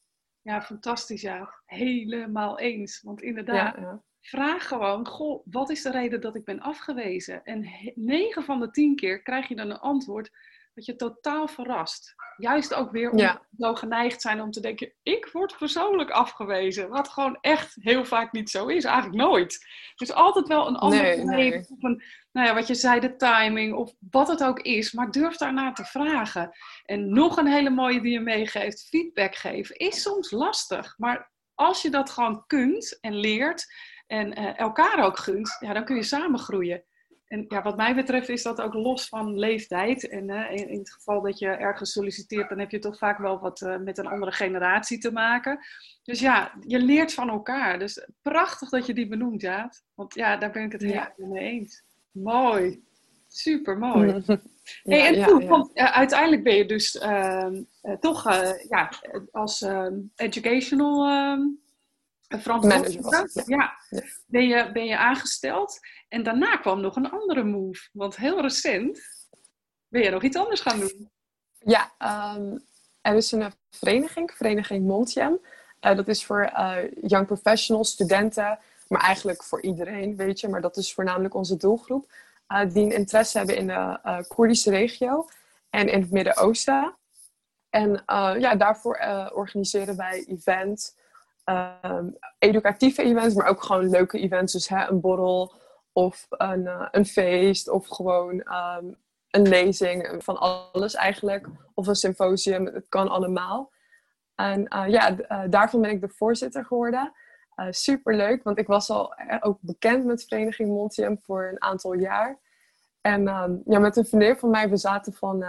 Ja, 0.42 0.62
fantastisch 0.62 1.21
ja. 1.21 1.55
Helemaal 1.64 2.59
eens. 2.59 3.01
Want 3.03 3.23
inderdaad, 3.23 3.77
ja, 3.77 3.83
ja. 3.83 4.03
vraag 4.21 4.68
gewoon, 4.68 5.07
goh, 5.07 5.47
wat 5.51 5.71
is 5.71 5.83
de 5.83 5.90
reden 5.90 6.21
dat 6.21 6.35
ik 6.35 6.44
ben 6.44 6.61
afgewezen? 6.61 7.44
En 7.44 7.68
9 7.94 8.44
van 8.44 8.61
de 8.61 8.71
10 8.71 8.97
keer 8.97 9.23
krijg 9.23 9.49
je 9.49 9.57
dan 9.57 9.71
een 9.71 9.79
antwoord 9.79 10.31
dat 10.79 10.87
je 10.87 10.97
totaal 10.97 11.49
verrast. 11.49 12.14
Juist 12.37 12.75
ook 12.75 12.91
weer 12.91 13.11
om 13.11 13.19
ja. 13.19 13.47
zo 13.59 13.75
geneigd 13.75 14.21
zijn 14.21 14.41
om 14.41 14.51
te 14.51 14.61
denken, 14.61 14.93
ik 15.03 15.29
word 15.33 15.59
persoonlijk 15.59 16.11
afgewezen. 16.11 16.88
Wat 16.88 17.09
gewoon 17.09 17.38
echt 17.41 17.77
heel 17.81 18.05
vaak 18.05 18.33
niet 18.33 18.51
zo 18.51 18.67
is, 18.67 18.85
eigenlijk 18.85 19.17
nooit. 19.17 19.67
Dus 19.97 20.12
altijd 20.12 20.49
wel 20.49 20.67
een 20.67 20.77
andere 20.77 21.03
nee, 21.03 21.25
nee. 21.25 21.59
Of 21.59 21.83
een, 21.83 22.03
nou 22.33 22.47
ja, 22.47 22.55
wat 22.55 22.67
je 22.67 22.75
zei, 22.75 23.01
de 23.01 23.17
timing 23.17 23.75
of 23.75 23.93
wat 24.11 24.29
het 24.29 24.45
ook 24.45 24.61
is. 24.61 24.93
Maar 24.93 25.11
durf 25.11 25.37
daarnaar 25.37 25.75
te 25.75 25.85
vragen. 25.85 26.51
En 26.85 27.12
nog 27.12 27.37
een 27.37 27.47
hele 27.47 27.71
mooie 27.71 28.01
die 28.01 28.12
je 28.12 28.21
meegeeft, 28.21 28.88
feedback 28.88 29.35
geven, 29.35 29.77
is 29.77 30.03
soms 30.03 30.31
lastig. 30.31 30.95
Maar 30.99 31.33
als 31.55 31.83
je 31.83 31.91
dat 31.91 32.11
gewoon 32.11 32.47
kunt 32.47 32.99
en 33.01 33.14
leert 33.14 33.75
en 34.07 34.41
uh, 34.41 34.59
elkaar 34.59 35.05
ook 35.05 35.19
gunt, 35.19 35.57
ja, 35.61 35.73
dan 35.73 35.85
kun 35.85 35.97
je 35.97 36.03
samen 36.03 36.38
groeien. 36.38 36.85
En 37.29 37.45
ja, 37.49 37.62
wat 37.62 37.77
mij 37.77 37.95
betreft 37.95 38.29
is 38.29 38.43
dat 38.43 38.61
ook 38.61 38.75
los 38.75 39.09
van 39.09 39.38
leeftijd. 39.38 40.09
En 40.09 40.29
uh, 40.29 40.51
in, 40.51 40.69
in, 40.69 40.79
het 40.79 40.93
geval 40.93 41.23
dat 41.23 41.38
je 41.38 41.47
ergens 41.47 41.93
solliciteert, 41.93 42.49
dan 42.49 42.59
heb 42.59 42.71
je 42.71 42.79
toch 42.79 42.99
vaak 42.99 43.19
wel 43.19 43.38
wat 43.38 43.61
uh, 43.61 43.77
met 43.77 43.99
een 43.99 44.07
andere 44.07 44.33
generatie 44.33 44.99
te 44.99 45.12
maken. 45.12 45.59
Dus 46.03 46.21
ja, 46.21 46.53
je 46.67 46.79
leert 46.79 47.14
van 47.14 47.29
elkaar. 47.29 47.79
Dus 47.79 48.09
prachtig 48.23 48.69
dat 48.69 48.87
je 48.87 48.95
die 48.95 49.09
benoemt, 49.09 49.41
Jaat. 49.41 49.85
Want 49.95 50.14
ja, 50.14 50.37
daar 50.37 50.51
ben 50.51 50.62
ik 50.62 50.73
het 50.73 50.81
helemaal 50.81 51.12
ja. 51.17 51.27
mee 51.27 51.51
eens. 51.51 51.83
Mooi. 52.11 52.83
Super 53.27 53.79
mooi. 53.79 54.14
Ja, 54.83 54.97
hey, 54.97 55.07
en 55.07 55.14
ja, 55.14 55.47
want 55.47 55.71
uh, 55.75 55.97
uiteindelijk 55.97 56.43
ben 56.43 56.55
je 56.55 56.67
dus 56.67 56.99
ehm, 56.99 57.62
toch 58.01 58.23
ja, 58.69 58.91
als 59.31 59.62
ehm, 59.62 59.95
educational 60.17 61.07
ehm, 61.09 61.41
verantwoordelijk. 62.41 63.47
Ja. 63.47 63.47
ja. 63.47 64.03
Ben, 64.27 64.47
je, 64.47 64.71
ben 64.73 64.85
je 64.85 64.97
aangesteld. 64.97 65.79
En 66.09 66.23
daarna 66.23 66.57
kwam 66.57 66.81
nog 66.81 66.97
een 66.97 67.11
andere 67.11 67.44
move. 67.44 67.88
Want 67.92 68.16
heel 68.16 68.40
recent 68.40 69.01
ben 69.88 70.03
je 70.03 70.11
nog 70.11 70.23
iets 70.23 70.37
anders 70.37 70.61
gaan 70.61 70.81
doen. 70.81 71.11
Ja, 71.59 71.92
um, 72.37 72.64
er 73.01 73.14
is 73.14 73.33
een 73.33 73.53
vereniging, 73.71 74.31
Vereniging 74.31 74.87
Montjem. 74.87 75.40
Uh, 75.81 75.97
dat 75.97 76.09
is 76.09 76.25
voor 76.25 76.51
uh, 76.53 76.77
young 77.03 77.27
professionals, 77.27 77.90
studenten, 77.90 78.59
maar 78.88 79.01
eigenlijk 79.01 79.42
voor 79.42 79.62
iedereen, 79.62 80.16
weet 80.16 80.40
je. 80.40 80.49
Maar 80.49 80.61
dat 80.61 80.77
is 80.77 80.94
voornamelijk 80.94 81.35
onze 81.35 81.57
doelgroep. 81.57 82.12
Uh, 82.49 82.61
die 82.71 82.85
een 82.85 82.92
interesse 82.92 83.38
hebben 83.38 83.57
in 83.57 83.66
de 83.66 84.25
Koerdische 84.29 84.71
regio 84.71 85.29
en 85.71 85.88
in 85.88 86.01
het 86.01 86.11
Midden-Oosten. 86.11 86.97
En 87.71 88.03
ja, 88.38 88.55
daarvoor 88.55 88.99
organiseren 89.35 89.97
wij 89.97 90.25
events 90.29 90.94
um, 91.44 92.16
educatieve 92.38 93.03
events, 93.03 93.35
maar 93.35 93.47
ook 93.47 93.62
gewoon 93.62 93.88
leuke 93.88 94.18
events. 94.18 94.53
Dus 94.53 94.68
hè, 94.68 94.88
een 94.88 95.01
borrel 95.01 95.53
of 95.98 96.26
een, 96.28 96.61
uh, 96.61 96.88
een 96.90 97.06
feest 97.06 97.68
of 97.68 97.87
gewoon 97.88 98.34
um, 98.34 98.96
een 99.30 99.48
lezing 99.48 100.24
van 100.24 100.37
alles 100.38 100.94
eigenlijk. 100.94 101.46
Of 101.74 101.87
een 101.87 101.94
symposium, 101.94 102.66
het 102.66 102.88
kan 102.88 103.08
allemaal. 103.08 103.72
En 104.34 104.66
ja, 104.88 105.11
daarvan 105.48 105.80
ben 105.80 105.90
ik 105.90 106.00
de 106.00 106.08
voorzitter 106.08 106.64
geworden. 106.64 107.12
Super 107.70 108.16
leuk, 108.16 108.42
want 108.42 108.58
ik 108.58 108.66
was 108.66 108.90
al 108.90 109.14
ook 109.40 109.58
bekend 109.61 110.04
met 110.04 110.24
Vereniging 110.24 110.68
Montium 110.68 111.18
voor 111.22 111.48
een 111.48 111.62
aantal 111.62 111.92
jaar. 111.92 112.38
En 113.00 113.28
ehm, 113.28 113.56
ja, 113.64 113.78
met 113.78 113.96
een 113.96 114.06
vriendin 114.06 114.37
van 114.37 114.50
mij, 114.50 114.68
we 114.68 114.76
zaten 114.76 115.12
van, 115.12 115.44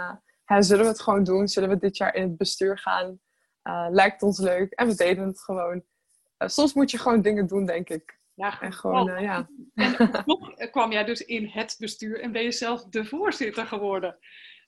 zullen 0.58 0.84
we 0.84 0.90
het 0.90 1.00
gewoon 1.00 1.24
doen? 1.24 1.48
Zullen 1.48 1.68
we 1.68 1.78
dit 1.78 1.96
jaar 1.96 2.14
in 2.14 2.22
het 2.22 2.36
bestuur 2.36 2.78
gaan? 2.78 3.20
lijkt 3.90 4.22
ons 4.22 4.38
leuk. 4.38 4.72
En 4.72 4.86
we 4.88 4.94
deden 4.94 5.26
het 5.26 5.40
gewoon. 5.40 5.82
soms 6.38 6.74
moet 6.74 6.90
je 6.90 6.98
gewoon 6.98 7.22
dingen 7.22 7.46
doen, 7.46 7.66
denk 7.66 7.88
ik. 7.88 8.19
Ja, 8.40 8.60
en 8.60 8.72
gewoon, 8.72 9.08
uh, 9.08 9.20
ja. 9.20 9.48
En 9.74 9.96
toch 10.24 10.54
kwam 10.70 10.92
jij 10.92 11.04
dus 11.04 11.24
in 11.24 11.46
het 11.46 11.76
bestuur 11.78 12.20
en 12.20 12.32
ben 12.32 12.42
je 12.42 12.52
zelf 12.52 12.84
de 12.84 13.04
voorzitter 13.04 13.66
geworden. 13.66 14.18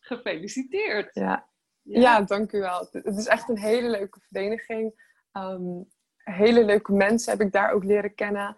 Gefeliciteerd. 0.00 1.14
Ja, 1.14 1.48
ja. 1.82 2.00
ja 2.00 2.20
dank 2.20 2.52
u 2.52 2.60
wel. 2.60 2.88
Het 2.90 3.16
is 3.16 3.26
echt 3.26 3.48
een 3.48 3.58
hele 3.58 3.88
leuke 3.88 4.20
vereniging. 4.20 5.10
Um, 5.32 5.88
hele 6.16 6.64
leuke 6.64 6.92
mensen 6.92 7.32
heb 7.32 7.40
ik 7.40 7.52
daar 7.52 7.72
ook 7.72 7.84
leren 7.84 8.14
kennen. 8.14 8.56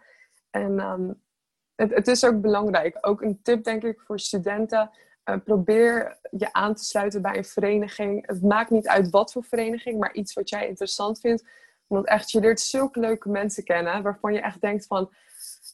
En 0.51 0.81
um, 0.81 1.23
het, 1.75 1.95
het, 1.95 2.09
is 2.09 2.25
ook 2.25 2.41
belangrijk. 2.41 2.99
Ook 3.01 3.23
een 3.23 3.43
tip, 3.43 3.65
denk 3.65 3.83
ik, 3.83 4.01
voor 4.01 4.21
studenten. 4.21 4.91
Uh, 5.25 5.37
probeer 5.45 6.19
je 6.31 6.53
aan 6.53 6.75
te 6.75 6.85
sluiten 6.85 7.23
bij 7.23 7.37
een 7.37 7.45
vereniging. 7.45 8.27
Het 8.27 8.43
maakt 8.43 8.71
niet 8.71 8.89
uit 8.89 9.11
wat 9.11 9.33
voor 9.33 9.45
vereniging, 9.45 9.99
maar 9.99 10.13
iets 10.15 10.33
wat 10.33 10.49
jij 10.49 10.69
interessant 10.69 11.21
vindt 11.21 11.45
want 11.87 12.07
echt, 12.07 12.31
je 12.31 12.41
leert 12.41 12.61
zulke 12.61 13.01
leuke 13.01 13.29
mensen 13.29 13.65
kennen, 13.65 14.03
waarvan 14.03 14.33
je 14.33 14.41
echt 14.41 14.61
denkt 14.61 14.87
van, 14.87 15.11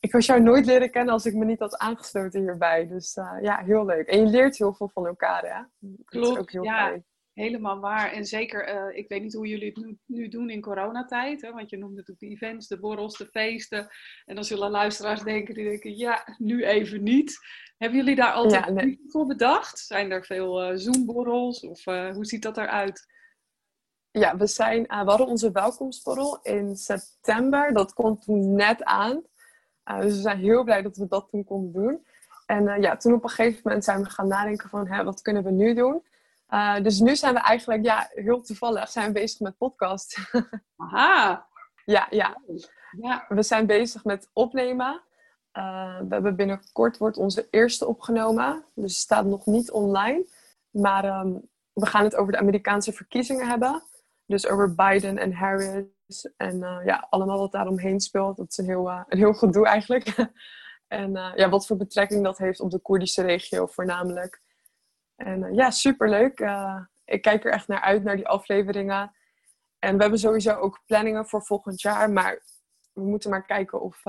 ik 0.00 0.12
was 0.12 0.26
jou 0.26 0.40
nooit 0.40 0.66
leren 0.66 0.90
kennen 0.90 1.12
als 1.12 1.26
ik 1.26 1.34
me 1.34 1.44
niet 1.44 1.58
had 1.58 1.78
aangesloten 1.78 2.40
hierbij. 2.40 2.86
Dus 2.86 3.16
uh, 3.16 3.32
ja, 3.42 3.62
heel 3.64 3.84
leuk. 3.84 4.06
En 4.06 4.18
je 4.18 4.26
leert 4.26 4.58
heel 4.58 4.74
veel 4.74 4.88
van 4.88 5.06
elkaar, 5.06 5.42
hè? 5.42 5.88
Klopt, 6.04 6.26
dat 6.26 6.36
is 6.36 6.42
ook 6.42 6.50
heel 6.50 6.64
ja. 6.64 6.86
Fijn. 6.86 7.04
Helemaal 7.32 7.80
waar. 7.80 8.12
En 8.12 8.24
zeker, 8.24 8.74
uh, 8.74 8.96
ik 8.96 9.08
weet 9.08 9.22
niet 9.22 9.34
hoe 9.34 9.46
jullie 9.46 9.66
het 9.66 9.76
nu, 9.76 9.98
nu 10.06 10.28
doen 10.28 10.50
in 10.50 10.60
coronatijd. 10.60 11.42
Hè? 11.42 11.52
Want 11.52 11.70
je 11.70 11.76
noemde 11.76 11.96
natuurlijk 11.96 12.20
de 12.20 12.46
events, 12.46 12.68
de 12.68 12.80
borrels, 12.80 13.16
de 13.16 13.26
feesten. 13.26 13.88
En 14.24 14.34
dan 14.34 14.44
zullen 14.44 14.70
luisteraars 14.70 15.22
denken, 15.22 15.54
die 15.54 15.68
denken, 15.68 15.96
ja, 15.96 16.36
nu 16.38 16.64
even 16.64 17.02
niet. 17.02 17.38
Hebben 17.76 17.98
jullie 17.98 18.16
daar 18.16 18.32
altijd 18.32 18.64
ja, 18.64 18.70
nee. 18.70 19.00
voor 19.06 19.26
bedacht? 19.26 19.78
Zijn 19.78 20.10
er 20.10 20.24
veel 20.24 20.72
uh, 20.72 20.78
Zoom-borrels? 20.78 21.60
Of 21.60 21.84
hoe 21.84 22.24
ziet 22.24 22.42
dat 22.42 22.56
eruit? 22.56 23.06
Ja, 24.12 24.36
we, 24.36 24.46
zijn, 24.46 24.80
uh, 24.80 25.02
we 25.02 25.08
hadden 25.08 25.26
onze 25.26 25.50
welkomstborrel 25.50 26.38
in 26.42 26.76
september. 26.76 27.72
Dat 27.72 27.92
komt 27.92 28.22
toen 28.22 28.54
net 28.54 28.84
aan. 28.84 29.22
Uh, 29.84 30.00
dus 30.00 30.14
we 30.14 30.20
zijn 30.20 30.38
heel 30.38 30.64
blij 30.64 30.82
dat 30.82 30.96
we 30.96 31.06
dat 31.08 31.28
toen 31.30 31.44
konden 31.44 31.82
doen. 31.82 32.06
En 32.46 32.66
uh, 32.66 32.78
ja, 32.78 32.96
toen 32.96 33.12
op 33.12 33.22
een 33.22 33.28
gegeven 33.28 33.60
moment 33.64 33.84
zijn 33.84 34.02
we 34.02 34.10
gaan 34.10 34.28
nadenken 34.28 34.68
van... 34.68 34.86
Hè, 34.86 35.04
wat 35.04 35.22
kunnen 35.22 35.42
we 35.42 35.50
nu 35.50 35.74
doen? 35.74 36.08
dus 36.82 37.00
nu 37.00 37.16
zijn 37.16 37.34
we 37.34 37.40
eigenlijk, 37.40 37.84
ja, 37.84 38.10
heel 38.10 38.40
toevallig, 38.40 38.88
zijn 38.88 39.06
we 39.06 39.12
bezig 39.12 39.40
met 39.40 39.56
podcast. 39.58 40.18
Aha! 40.76 41.46
ja, 41.84 42.06
ja, 42.10 42.36
ja. 43.00 43.24
We 43.28 43.42
zijn 43.42 43.66
bezig 43.66 44.04
met 44.04 44.30
opnemen. 44.32 45.02
we 45.52 46.06
hebben 46.08 46.36
binnenkort 46.36 46.98
wordt 46.98 47.16
onze 47.16 47.48
eerste 47.50 47.86
opgenomen. 47.86 48.64
Dus 48.74 48.92
het 48.92 49.00
staat 49.00 49.24
nog 49.24 49.46
niet 49.46 49.70
online. 49.70 50.26
Maar 50.70 51.20
um, 51.20 51.48
we 51.72 51.86
gaan 51.86 52.04
het 52.04 52.16
over 52.16 52.32
de 52.32 52.38
Amerikaanse 52.38 52.92
verkiezingen 52.92 53.48
hebben. 53.48 53.82
Dus 54.30 54.48
over 54.48 54.74
Biden 54.74 55.18
en 55.18 55.32
Harris 55.32 56.32
en 56.36 56.56
uh, 56.56 56.80
ja, 56.84 57.06
allemaal 57.10 57.38
wat 57.38 57.52
daaromheen 57.52 58.00
speelt. 58.00 58.36
Dat 58.36 58.50
is 58.50 58.56
een 58.56 58.64
heel, 58.64 58.88
uh, 58.88 59.02
een 59.08 59.18
heel 59.18 59.32
gedoe 59.32 59.66
eigenlijk. 59.66 60.14
en 60.88 61.10
uh, 61.10 61.32
ja, 61.34 61.48
wat 61.48 61.66
voor 61.66 61.76
betrekking 61.76 62.24
dat 62.24 62.38
heeft 62.38 62.60
op 62.60 62.70
de 62.70 62.78
Koerdische 62.78 63.22
regio 63.22 63.66
voornamelijk. 63.66 64.42
En 65.16 65.54
ja, 65.54 65.70
superleuk. 65.70 66.40
ik 67.04 67.22
kijk 67.22 67.44
er 67.44 67.52
echt 67.52 67.68
naar 67.68 67.80
uit, 67.80 68.02
naar 68.02 68.16
die 68.16 68.28
afleveringen. 68.28 69.14
En 69.78 69.96
we 69.96 70.02
hebben 70.02 70.20
sowieso 70.20 70.54
ook 70.54 70.82
planningen 70.86 71.26
voor 71.26 71.44
volgend 71.44 71.80
jaar. 71.80 72.10
Maar 72.10 72.42
we 72.92 73.02
moeten 73.02 73.30
maar 73.30 73.46
kijken 73.46 73.80
of, 73.80 74.02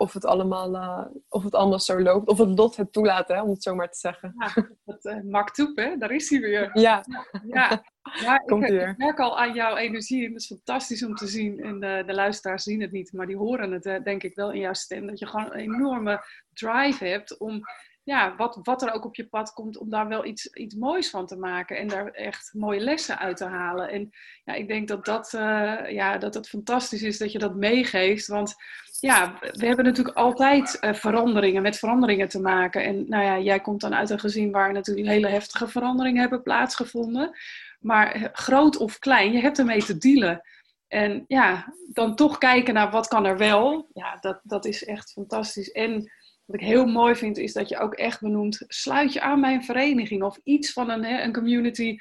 of 0.00 0.12
het 0.12 0.24
allemaal, 0.24 0.74
uh, 0.74 1.06
of 1.28 1.42
het 1.42 1.54
allemaal 1.54 1.80
zo 1.80 2.00
loopt. 2.00 2.28
Of 2.28 2.38
het 2.38 2.58
lot 2.58 2.76
het 2.76 2.92
toelaat, 2.92 3.28
hè, 3.28 3.42
om 3.42 3.50
het 3.50 3.62
zo 3.62 3.74
maar 3.74 3.90
te 3.90 3.98
zeggen. 3.98 4.34
Ja, 4.38 4.68
dat 4.84 5.04
uh, 5.04 5.74
hè? 5.74 5.96
daar 5.96 6.10
is 6.10 6.30
hij 6.30 6.40
weer. 6.40 6.70
Ja, 6.80 7.04
ja. 7.46 7.84
ja 8.24 8.36
Komt 8.36 8.64
ik, 8.64 8.80
ik, 8.80 8.96
merk 8.96 9.18
al 9.18 9.38
aan 9.38 9.54
jouw 9.54 9.76
energie. 9.76 10.26
En 10.26 10.32
het 10.32 10.40
is 10.40 10.46
fantastisch 10.46 11.04
om 11.04 11.14
te 11.14 11.26
zien. 11.26 11.60
En 11.60 11.80
de, 11.80 12.02
de 12.06 12.14
luisteraars 12.14 12.62
zien 12.62 12.80
het 12.80 12.92
niet, 12.92 13.12
maar 13.12 13.26
die 13.26 13.36
horen 13.36 13.72
het 13.72 14.04
denk 14.04 14.22
ik 14.22 14.34
wel 14.34 14.52
in 14.52 14.60
jouw 14.60 14.72
stem. 14.72 15.06
Dat 15.06 15.18
je 15.18 15.26
gewoon 15.26 15.46
een 15.46 15.58
enorme 15.58 16.24
drive 16.52 17.04
hebt 17.04 17.38
om 17.38 17.64
ja, 18.10 18.36
wat, 18.36 18.58
wat 18.62 18.82
er 18.82 18.92
ook 18.92 19.04
op 19.04 19.14
je 19.14 19.28
pad 19.28 19.52
komt, 19.52 19.76
om 19.78 19.90
daar 19.90 20.08
wel 20.08 20.24
iets, 20.24 20.46
iets 20.46 20.74
moois 20.74 21.10
van 21.10 21.26
te 21.26 21.36
maken 21.36 21.78
en 21.78 21.88
daar 21.88 22.10
echt 22.10 22.50
mooie 22.54 22.80
lessen 22.80 23.18
uit 23.18 23.36
te 23.36 23.44
halen. 23.44 23.88
En 23.88 24.10
ja, 24.44 24.54
ik 24.54 24.68
denk 24.68 24.88
dat 24.88 25.04
dat, 25.04 25.32
uh, 25.32 25.90
ja, 25.90 26.18
dat 26.18 26.34
het 26.34 26.48
fantastisch 26.48 27.02
is 27.02 27.18
dat 27.18 27.32
je 27.32 27.38
dat 27.38 27.54
meegeeft. 27.54 28.26
Want 28.26 28.54
ja, 29.00 29.38
we 29.40 29.66
hebben 29.66 29.84
natuurlijk 29.84 30.16
altijd 30.16 30.78
uh, 30.80 30.94
veranderingen, 30.94 31.62
met 31.62 31.78
veranderingen 31.78 32.28
te 32.28 32.40
maken. 32.40 32.84
En 32.84 33.08
nou 33.08 33.24
ja, 33.24 33.38
jij 33.38 33.60
komt 33.60 33.80
dan 33.80 33.94
uit 33.94 34.10
een 34.10 34.20
gezin 34.20 34.50
waar 34.50 34.72
natuurlijk 34.72 35.08
hele 35.08 35.28
heftige 35.28 35.68
veranderingen 35.68 36.20
hebben 36.20 36.42
plaatsgevonden. 36.42 37.36
Maar 37.80 38.12
eh, 38.12 38.24
groot 38.32 38.76
of 38.76 38.98
klein, 38.98 39.32
je 39.32 39.40
hebt 39.40 39.58
ermee 39.58 39.84
te 39.84 39.98
dealen. 39.98 40.42
En 40.88 41.24
ja, 41.26 41.74
dan 41.92 42.16
toch 42.16 42.38
kijken 42.38 42.74
naar 42.74 42.90
wat 42.90 43.08
kan 43.08 43.26
er 43.26 43.36
wel. 43.36 43.90
Ja, 43.92 44.16
dat, 44.20 44.40
dat 44.42 44.64
is 44.64 44.84
echt 44.84 45.12
fantastisch. 45.12 45.70
En 45.70 46.12
wat 46.44 46.60
ik 46.60 46.66
heel 46.66 46.86
mooi 46.86 47.14
vind, 47.14 47.38
is 47.38 47.52
dat 47.52 47.68
je 47.68 47.78
ook 47.78 47.94
echt 47.94 48.20
benoemt, 48.20 48.64
sluit 48.66 49.12
je 49.12 49.20
aan 49.20 49.40
bij 49.40 49.54
een 49.54 49.64
vereniging 49.64 50.22
of 50.22 50.38
iets 50.44 50.72
van 50.72 50.90
een, 50.90 51.04
hè, 51.04 51.22
een 51.22 51.32
community. 51.32 51.96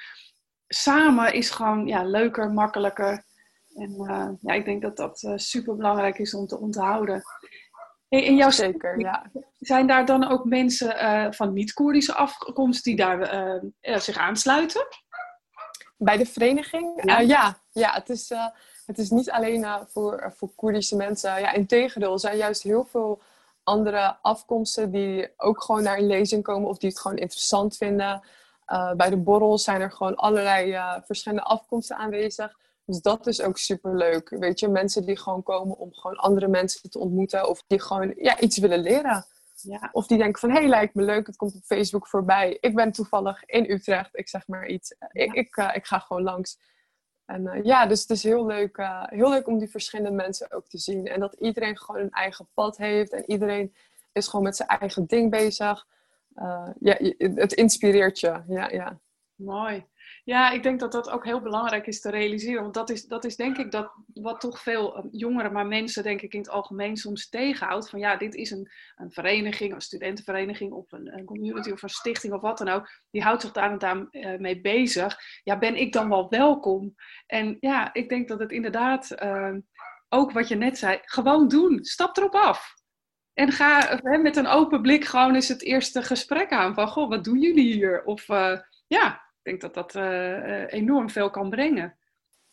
Samen 0.67 1.33
is 1.33 1.49
gewoon 1.49 1.87
ja, 1.87 2.03
leuker, 2.03 2.51
makkelijker. 2.51 3.23
En 3.79 3.95
uh, 3.97 4.29
ja, 4.39 4.53
ik 4.53 4.65
denk 4.65 4.81
dat 4.81 4.97
dat 4.97 5.21
uh, 5.21 5.33
super 5.35 5.75
belangrijk 5.75 6.19
is 6.19 6.33
om 6.33 6.47
te 6.47 6.59
onthouden. 6.59 7.23
Hey, 8.09 8.23
in 8.23 8.35
jouw 8.35 8.49
Zeker, 8.49 8.99
ja. 8.99 9.31
Zijn 9.59 9.87
daar 9.87 10.05
dan 10.05 10.29
ook 10.29 10.45
mensen 10.45 10.95
uh, 10.95 11.31
van 11.31 11.53
niet-Koerdische 11.53 12.13
afkomst 12.13 12.83
die 12.83 12.95
daar 12.95 13.61
zich 13.81 14.17
aansluiten? 14.17 14.87
Bij 15.97 16.17
de 16.17 16.25
vereniging? 16.25 17.01
Ja, 17.03 17.19
ja, 17.19 17.57
ja 17.71 17.93
het, 17.93 18.09
is, 18.09 18.33
het 18.85 18.97
is 18.97 19.09
niet 19.09 19.31
alleen 19.31 19.65
voor, 19.87 20.33
voor 20.35 20.49
Koerdische 20.55 20.95
mensen. 20.95 21.39
Ja, 21.39 21.51
integendeel, 21.51 22.13
er 22.13 22.19
zijn 22.19 22.37
juist 22.37 22.63
heel 22.63 22.85
veel 22.85 23.21
andere 23.63 24.17
afkomsten 24.21 24.91
die 24.91 25.33
ook 25.37 25.63
gewoon 25.63 25.83
naar 25.83 25.97
een 25.97 26.07
lezing 26.07 26.43
komen 26.43 26.69
of 26.69 26.77
die 26.77 26.89
het 26.89 26.99
gewoon 26.99 27.17
interessant 27.17 27.77
vinden. 27.77 28.21
Bij 28.97 29.09
de 29.09 29.17
borrels 29.17 29.63
zijn 29.63 29.81
er 29.81 29.91
gewoon 29.91 30.15
allerlei 30.15 30.77
verschillende 31.05 31.43
afkomsten 31.43 31.97
aanwezig. 31.97 32.57
Dus 32.89 33.01
dat 33.01 33.27
is 33.27 33.41
ook 33.41 33.57
super 33.57 33.95
leuk. 33.95 34.29
Weet 34.29 34.59
je, 34.59 34.67
mensen 34.67 35.05
die 35.05 35.17
gewoon 35.17 35.43
komen 35.43 35.77
om 35.77 35.93
gewoon 35.93 36.17
andere 36.17 36.47
mensen 36.47 36.89
te 36.89 36.99
ontmoeten 36.99 37.49
of 37.49 37.63
die 37.67 37.81
gewoon 37.81 38.13
ja, 38.17 38.39
iets 38.39 38.57
willen 38.57 38.79
leren. 38.79 39.25
Ja. 39.55 39.89
Of 39.91 40.07
die 40.07 40.17
denken 40.17 40.39
van, 40.39 40.49
hé, 40.49 40.59
hey, 40.59 40.67
lijkt 40.67 40.93
me 40.93 41.03
leuk, 41.03 41.27
het 41.27 41.35
komt 41.35 41.55
op 41.55 41.63
Facebook 41.63 42.07
voorbij. 42.07 42.57
Ik 42.59 42.75
ben 42.75 42.91
toevallig 42.91 43.45
in 43.45 43.71
Utrecht, 43.71 44.17
ik 44.17 44.29
zeg 44.29 44.47
maar 44.47 44.67
iets. 44.67 44.95
Ik, 45.11 45.33
ik, 45.33 45.57
uh, 45.57 45.69
ik 45.73 45.85
ga 45.85 45.99
gewoon 45.99 46.23
langs. 46.23 46.59
En 47.25 47.41
uh, 47.45 47.63
ja, 47.63 47.85
dus 47.85 48.01
het 48.01 48.09
is 48.09 48.23
heel 48.23 48.45
leuk, 48.45 48.77
uh, 48.77 49.03
heel 49.05 49.29
leuk 49.29 49.47
om 49.47 49.57
die 49.57 49.69
verschillende 49.69 50.15
mensen 50.15 50.51
ook 50.51 50.67
te 50.67 50.77
zien. 50.77 51.07
En 51.07 51.19
dat 51.19 51.33
iedereen 51.33 51.77
gewoon 51.77 52.01
een 52.01 52.11
eigen 52.11 52.49
pad 52.53 52.77
heeft. 52.77 53.11
En 53.11 53.31
iedereen 53.31 53.75
is 54.11 54.27
gewoon 54.27 54.45
met 54.45 54.55
zijn 54.55 54.69
eigen 54.69 55.05
ding 55.05 55.31
bezig. 55.31 55.87
Ja, 56.79 56.97
het 57.17 57.53
inspireert 57.53 58.19
je. 58.19 58.43
Ja, 58.47 58.69
ja. 58.69 58.99
Mooi. 59.35 59.88
Ja, 60.29 60.51
ik 60.51 60.63
denk 60.63 60.79
dat 60.79 60.91
dat 60.91 61.09
ook 61.09 61.25
heel 61.25 61.41
belangrijk 61.41 61.87
is 61.87 62.01
te 62.01 62.09
realiseren. 62.09 62.61
Want 62.61 62.73
dat 62.73 62.89
is, 62.89 63.05
dat 63.05 63.25
is 63.25 63.35
denk 63.35 63.57
ik 63.57 63.71
dat 63.71 63.91
wat 64.13 64.39
toch 64.39 64.59
veel 64.59 64.97
eh, 64.97 65.03
jongeren, 65.11 65.51
maar 65.51 65.67
mensen 65.67 66.03
denk 66.03 66.21
ik 66.21 66.33
in 66.33 66.39
het 66.39 66.49
algemeen 66.49 66.97
soms 66.97 67.29
tegenhoudt. 67.29 67.89
Van 67.89 67.99
ja, 67.99 68.15
dit 68.15 68.35
is 68.35 68.51
een, 68.51 68.71
een 68.95 69.11
vereniging, 69.11 69.73
een 69.73 69.81
studentenvereniging 69.81 70.71
of 70.71 70.91
een, 70.91 71.17
een 71.17 71.25
community 71.25 71.71
of 71.71 71.83
een 71.83 71.89
stichting 71.89 72.33
of 72.33 72.41
wat 72.41 72.57
dan 72.57 72.67
ook. 72.67 72.89
Die 73.11 73.21
houdt 73.21 73.41
zich 73.41 73.51
daar 73.51 73.71
en 73.71 73.77
daar 73.77 74.07
uh, 74.11 74.37
mee 74.37 74.61
bezig. 74.61 75.19
Ja, 75.43 75.57
ben 75.57 75.75
ik 75.75 75.93
dan 75.93 76.09
wel 76.09 76.29
welkom? 76.29 76.95
En 77.25 77.57
ja, 77.59 77.93
ik 77.93 78.09
denk 78.09 78.27
dat 78.27 78.39
het 78.39 78.51
inderdaad, 78.51 79.15
uh, 79.23 79.55
ook 80.09 80.31
wat 80.31 80.47
je 80.47 80.55
net 80.55 80.77
zei, 80.77 80.99
gewoon 81.01 81.47
doen. 81.47 81.83
Stap 81.83 82.17
erop 82.17 82.35
af. 82.35 82.73
En 83.33 83.51
ga 83.51 83.99
met 84.01 84.35
een 84.35 84.47
open 84.47 84.81
blik 84.81 85.05
gewoon 85.05 85.35
eens 85.35 85.47
het 85.47 85.63
eerste 85.63 86.03
gesprek 86.03 86.51
aan. 86.51 86.73
Van, 86.73 86.87
goh, 86.87 87.09
wat 87.09 87.23
doen 87.23 87.39
jullie 87.39 87.73
hier? 87.73 88.03
Of 88.03 88.27
ja, 88.87 89.28
denk 89.49 89.61
dat 89.61 89.73
dat 89.73 89.95
uh, 89.95 90.73
enorm 90.73 91.09
veel 91.09 91.29
kan 91.29 91.49
brengen. 91.49 91.93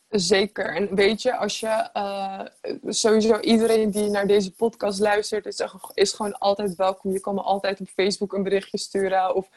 Zeker. 0.08 0.74
En 0.74 0.94
weet 0.94 1.22
je, 1.22 1.36
als 1.36 1.60
je 1.60 1.88
uh, 1.94 2.40
sowieso 2.86 3.40
iedereen 3.40 3.90
die 3.90 4.10
naar 4.10 4.26
deze 4.26 4.54
podcast 4.54 5.00
luistert, 5.00 5.46
is, 5.46 5.64
is 5.94 6.12
gewoon 6.12 6.38
altijd 6.38 6.74
welkom. 6.74 7.12
Je 7.12 7.20
kan 7.20 7.34
me 7.34 7.40
altijd 7.40 7.80
op 7.80 7.88
Facebook 7.88 8.32
een 8.32 8.42
berichtje 8.42 8.78
sturen 8.78 9.34
of 9.34 9.48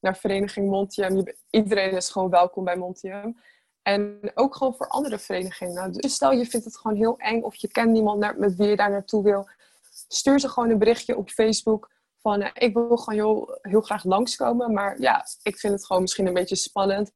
naar 0.00 0.16
Vereniging 0.16 0.70
Montium. 0.70 1.24
iedereen 1.50 1.90
is 1.90 2.10
gewoon 2.10 2.30
welkom 2.30 2.64
bij 2.64 2.76
Montium. 2.76 3.36
En 3.82 4.20
ook 4.34 4.56
gewoon 4.56 4.74
voor 4.74 4.88
andere 4.88 5.18
verenigingen. 5.18 5.92
Dus 5.92 6.14
stel 6.14 6.32
je 6.32 6.46
vindt 6.46 6.66
het 6.66 6.76
gewoon 6.76 6.96
heel 6.96 7.18
eng 7.18 7.42
of 7.42 7.54
je 7.54 7.68
kent 7.68 7.90
niemand 7.90 8.38
met 8.38 8.56
wie 8.56 8.68
je 8.68 8.76
daar 8.76 8.90
naartoe 8.90 9.22
wil. 9.22 9.48
Stuur 10.08 10.40
ze 10.40 10.48
gewoon 10.48 10.70
een 10.70 10.78
berichtje 10.78 11.16
op 11.16 11.30
Facebook 11.30 11.90
Van, 12.24 12.42
uh, 12.42 12.50
ik 12.54 12.74
wil 12.74 12.96
gewoon 12.96 13.20
heel, 13.20 13.58
heel 13.62 13.80
graag 13.80 14.04
langskomen, 14.04 14.72
maar 14.72 15.00
ja, 15.00 15.26
ik 15.42 15.58
vind 15.58 15.72
het 15.72 15.86
gewoon 15.86 16.02
misschien 16.02 16.26
een 16.26 16.34
beetje 16.34 16.56
spannend. 16.56 17.12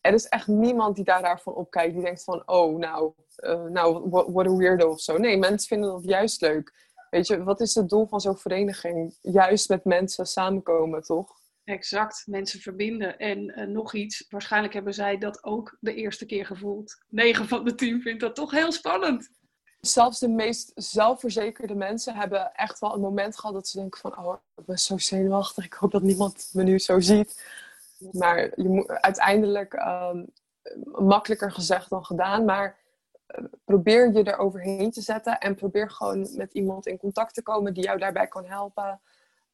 Er 0.00 0.12
is 0.12 0.28
echt 0.28 0.46
niemand 0.46 0.96
die 0.96 1.04
daar 1.04 1.22
daarvan 1.22 1.54
opkijkt. 1.54 1.94
Die 1.94 2.02
denkt 2.02 2.24
van, 2.24 2.42
oh, 2.46 2.78
nou, 2.78 3.12
uh, 3.36 3.64
nou, 3.64 4.08
what 4.10 4.46
a 4.46 4.56
weirdo 4.56 4.90
of 4.90 5.00
zo. 5.00 5.16
Nee, 5.16 5.36
mensen 5.36 5.68
vinden 5.68 5.90
dat 5.90 6.04
juist 6.04 6.40
leuk. 6.40 6.72
Weet 7.10 7.26
je, 7.26 7.42
wat 7.42 7.60
is 7.60 7.74
het 7.74 7.88
doel 7.88 8.06
van 8.06 8.20
zo'n 8.20 8.36
vereniging? 8.36 9.16
Juist 9.20 9.68
met 9.68 9.84
mensen 9.84 10.26
samenkomen, 10.26 11.02
toch? 11.02 11.30
Exact, 11.64 12.22
mensen 12.26 12.60
verbinden. 12.60 13.18
En 13.18 13.58
uh, 13.60 13.66
nog 13.66 13.94
iets, 13.94 14.26
waarschijnlijk 14.28 14.74
hebben 14.74 14.94
zij 14.94 15.18
dat 15.18 15.44
ook 15.44 15.76
de 15.80 15.94
eerste 15.94 16.26
keer 16.26 16.46
gevoeld. 16.46 17.04
9 17.08 17.48
van 17.48 17.64
de 17.64 17.74
10 17.74 18.02
vindt 18.02 18.20
dat 18.20 18.34
toch 18.34 18.50
heel 18.50 18.72
spannend. 18.72 19.30
Zelfs 19.80 20.18
de 20.18 20.28
meest 20.28 20.72
zelfverzekerde 20.74 21.74
mensen 21.74 22.14
hebben 22.14 22.54
echt 22.54 22.78
wel 22.78 22.94
een 22.94 23.00
moment 23.00 23.38
gehad 23.38 23.54
dat 23.54 23.68
ze 23.68 23.78
denken 23.78 24.00
van... 24.00 24.18
Oh, 24.18 24.36
ik 24.56 24.64
ben 24.64 24.78
zo 24.78 24.98
zenuwachtig, 24.98 25.64
ik 25.64 25.72
hoop 25.72 25.90
dat 25.90 26.02
niemand 26.02 26.50
me 26.52 26.62
nu 26.62 26.78
zo 26.78 27.00
ziet. 27.00 27.44
Maar 28.12 28.38
je 28.38 28.68
moet 28.68 28.88
uiteindelijk 28.88 29.72
um, 29.72 30.26
makkelijker 31.06 31.52
gezegd 31.52 31.90
dan 31.90 32.04
gedaan. 32.04 32.44
Maar 32.44 32.78
uh, 33.26 33.44
probeer 33.64 34.12
je 34.12 34.22
er 34.22 34.38
overheen 34.38 34.90
te 34.90 35.00
zetten 35.00 35.38
en 35.38 35.54
probeer 35.54 35.90
gewoon 35.90 36.36
met 36.36 36.52
iemand 36.52 36.86
in 36.86 36.98
contact 36.98 37.34
te 37.34 37.42
komen 37.42 37.74
die 37.74 37.84
jou 37.84 37.98
daarbij 37.98 38.26
kan 38.26 38.44
helpen. 38.44 39.00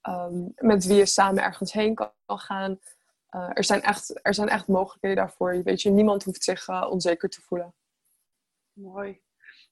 Um, 0.08 0.52
met 0.56 0.84
wie 0.84 0.96
je 0.96 1.06
samen 1.06 1.42
ergens 1.42 1.72
heen 1.72 1.94
kan, 1.94 2.10
gaan. 2.26 2.78
Uh, 3.30 3.50
er, 3.52 3.64
zijn 3.64 3.82
echt, 3.82 4.20
er 4.22 4.34
zijn 4.34 4.48
echt 4.48 4.68
mogelijkheden 4.68 5.16
daarvoor. 5.16 5.62
Weet 5.62 5.82
je, 5.82 5.90
niemand 5.90 6.24
hoeft 6.24 6.44
zich 6.44 6.68
uh, 6.68 6.86
onzeker 6.90 7.28
te 7.28 7.40
voelen. 7.40 7.74
Mooi 8.72 9.22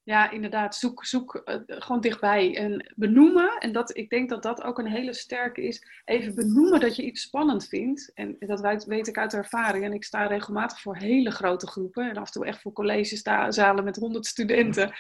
ja, 0.05 0.31
inderdaad, 0.31 0.75
zoek, 0.75 1.05
zoek 1.05 1.43
uh, 1.45 1.57
gewoon 1.67 2.01
dichtbij 2.01 2.57
en 2.57 2.93
benoemen. 2.97 3.59
En 3.59 3.73
dat, 3.73 3.97
ik 3.97 4.11
denk 4.11 4.29
dat 4.29 4.43
dat 4.43 4.63
ook 4.63 4.79
een 4.79 4.87
hele 4.87 5.15
sterke 5.15 5.63
is. 5.63 5.87
Even 6.05 6.35
benoemen 6.35 6.81
dat 6.81 6.97
je 6.97 7.03
iets 7.03 7.23
spannend 7.23 7.69
vindt. 7.69 8.11
En 8.15 8.37
dat 8.39 8.85
weet 8.85 9.09
ik 9.09 9.19
uit 9.19 9.35
ervaring. 9.35 9.85
En 9.85 9.93
ik 9.93 10.05
sta 10.05 10.27
regelmatig 10.27 10.81
voor 10.81 10.97
hele 10.97 11.31
grote 11.31 11.67
groepen. 11.67 12.11
En 12.11 12.17
af 12.17 12.27
en 12.27 12.33
toe 12.33 12.47
echt 12.47 12.61
voor 12.61 12.73
collegezalen 12.73 13.85
met 13.85 13.97
honderd 13.97 14.27
studenten. 14.27 14.93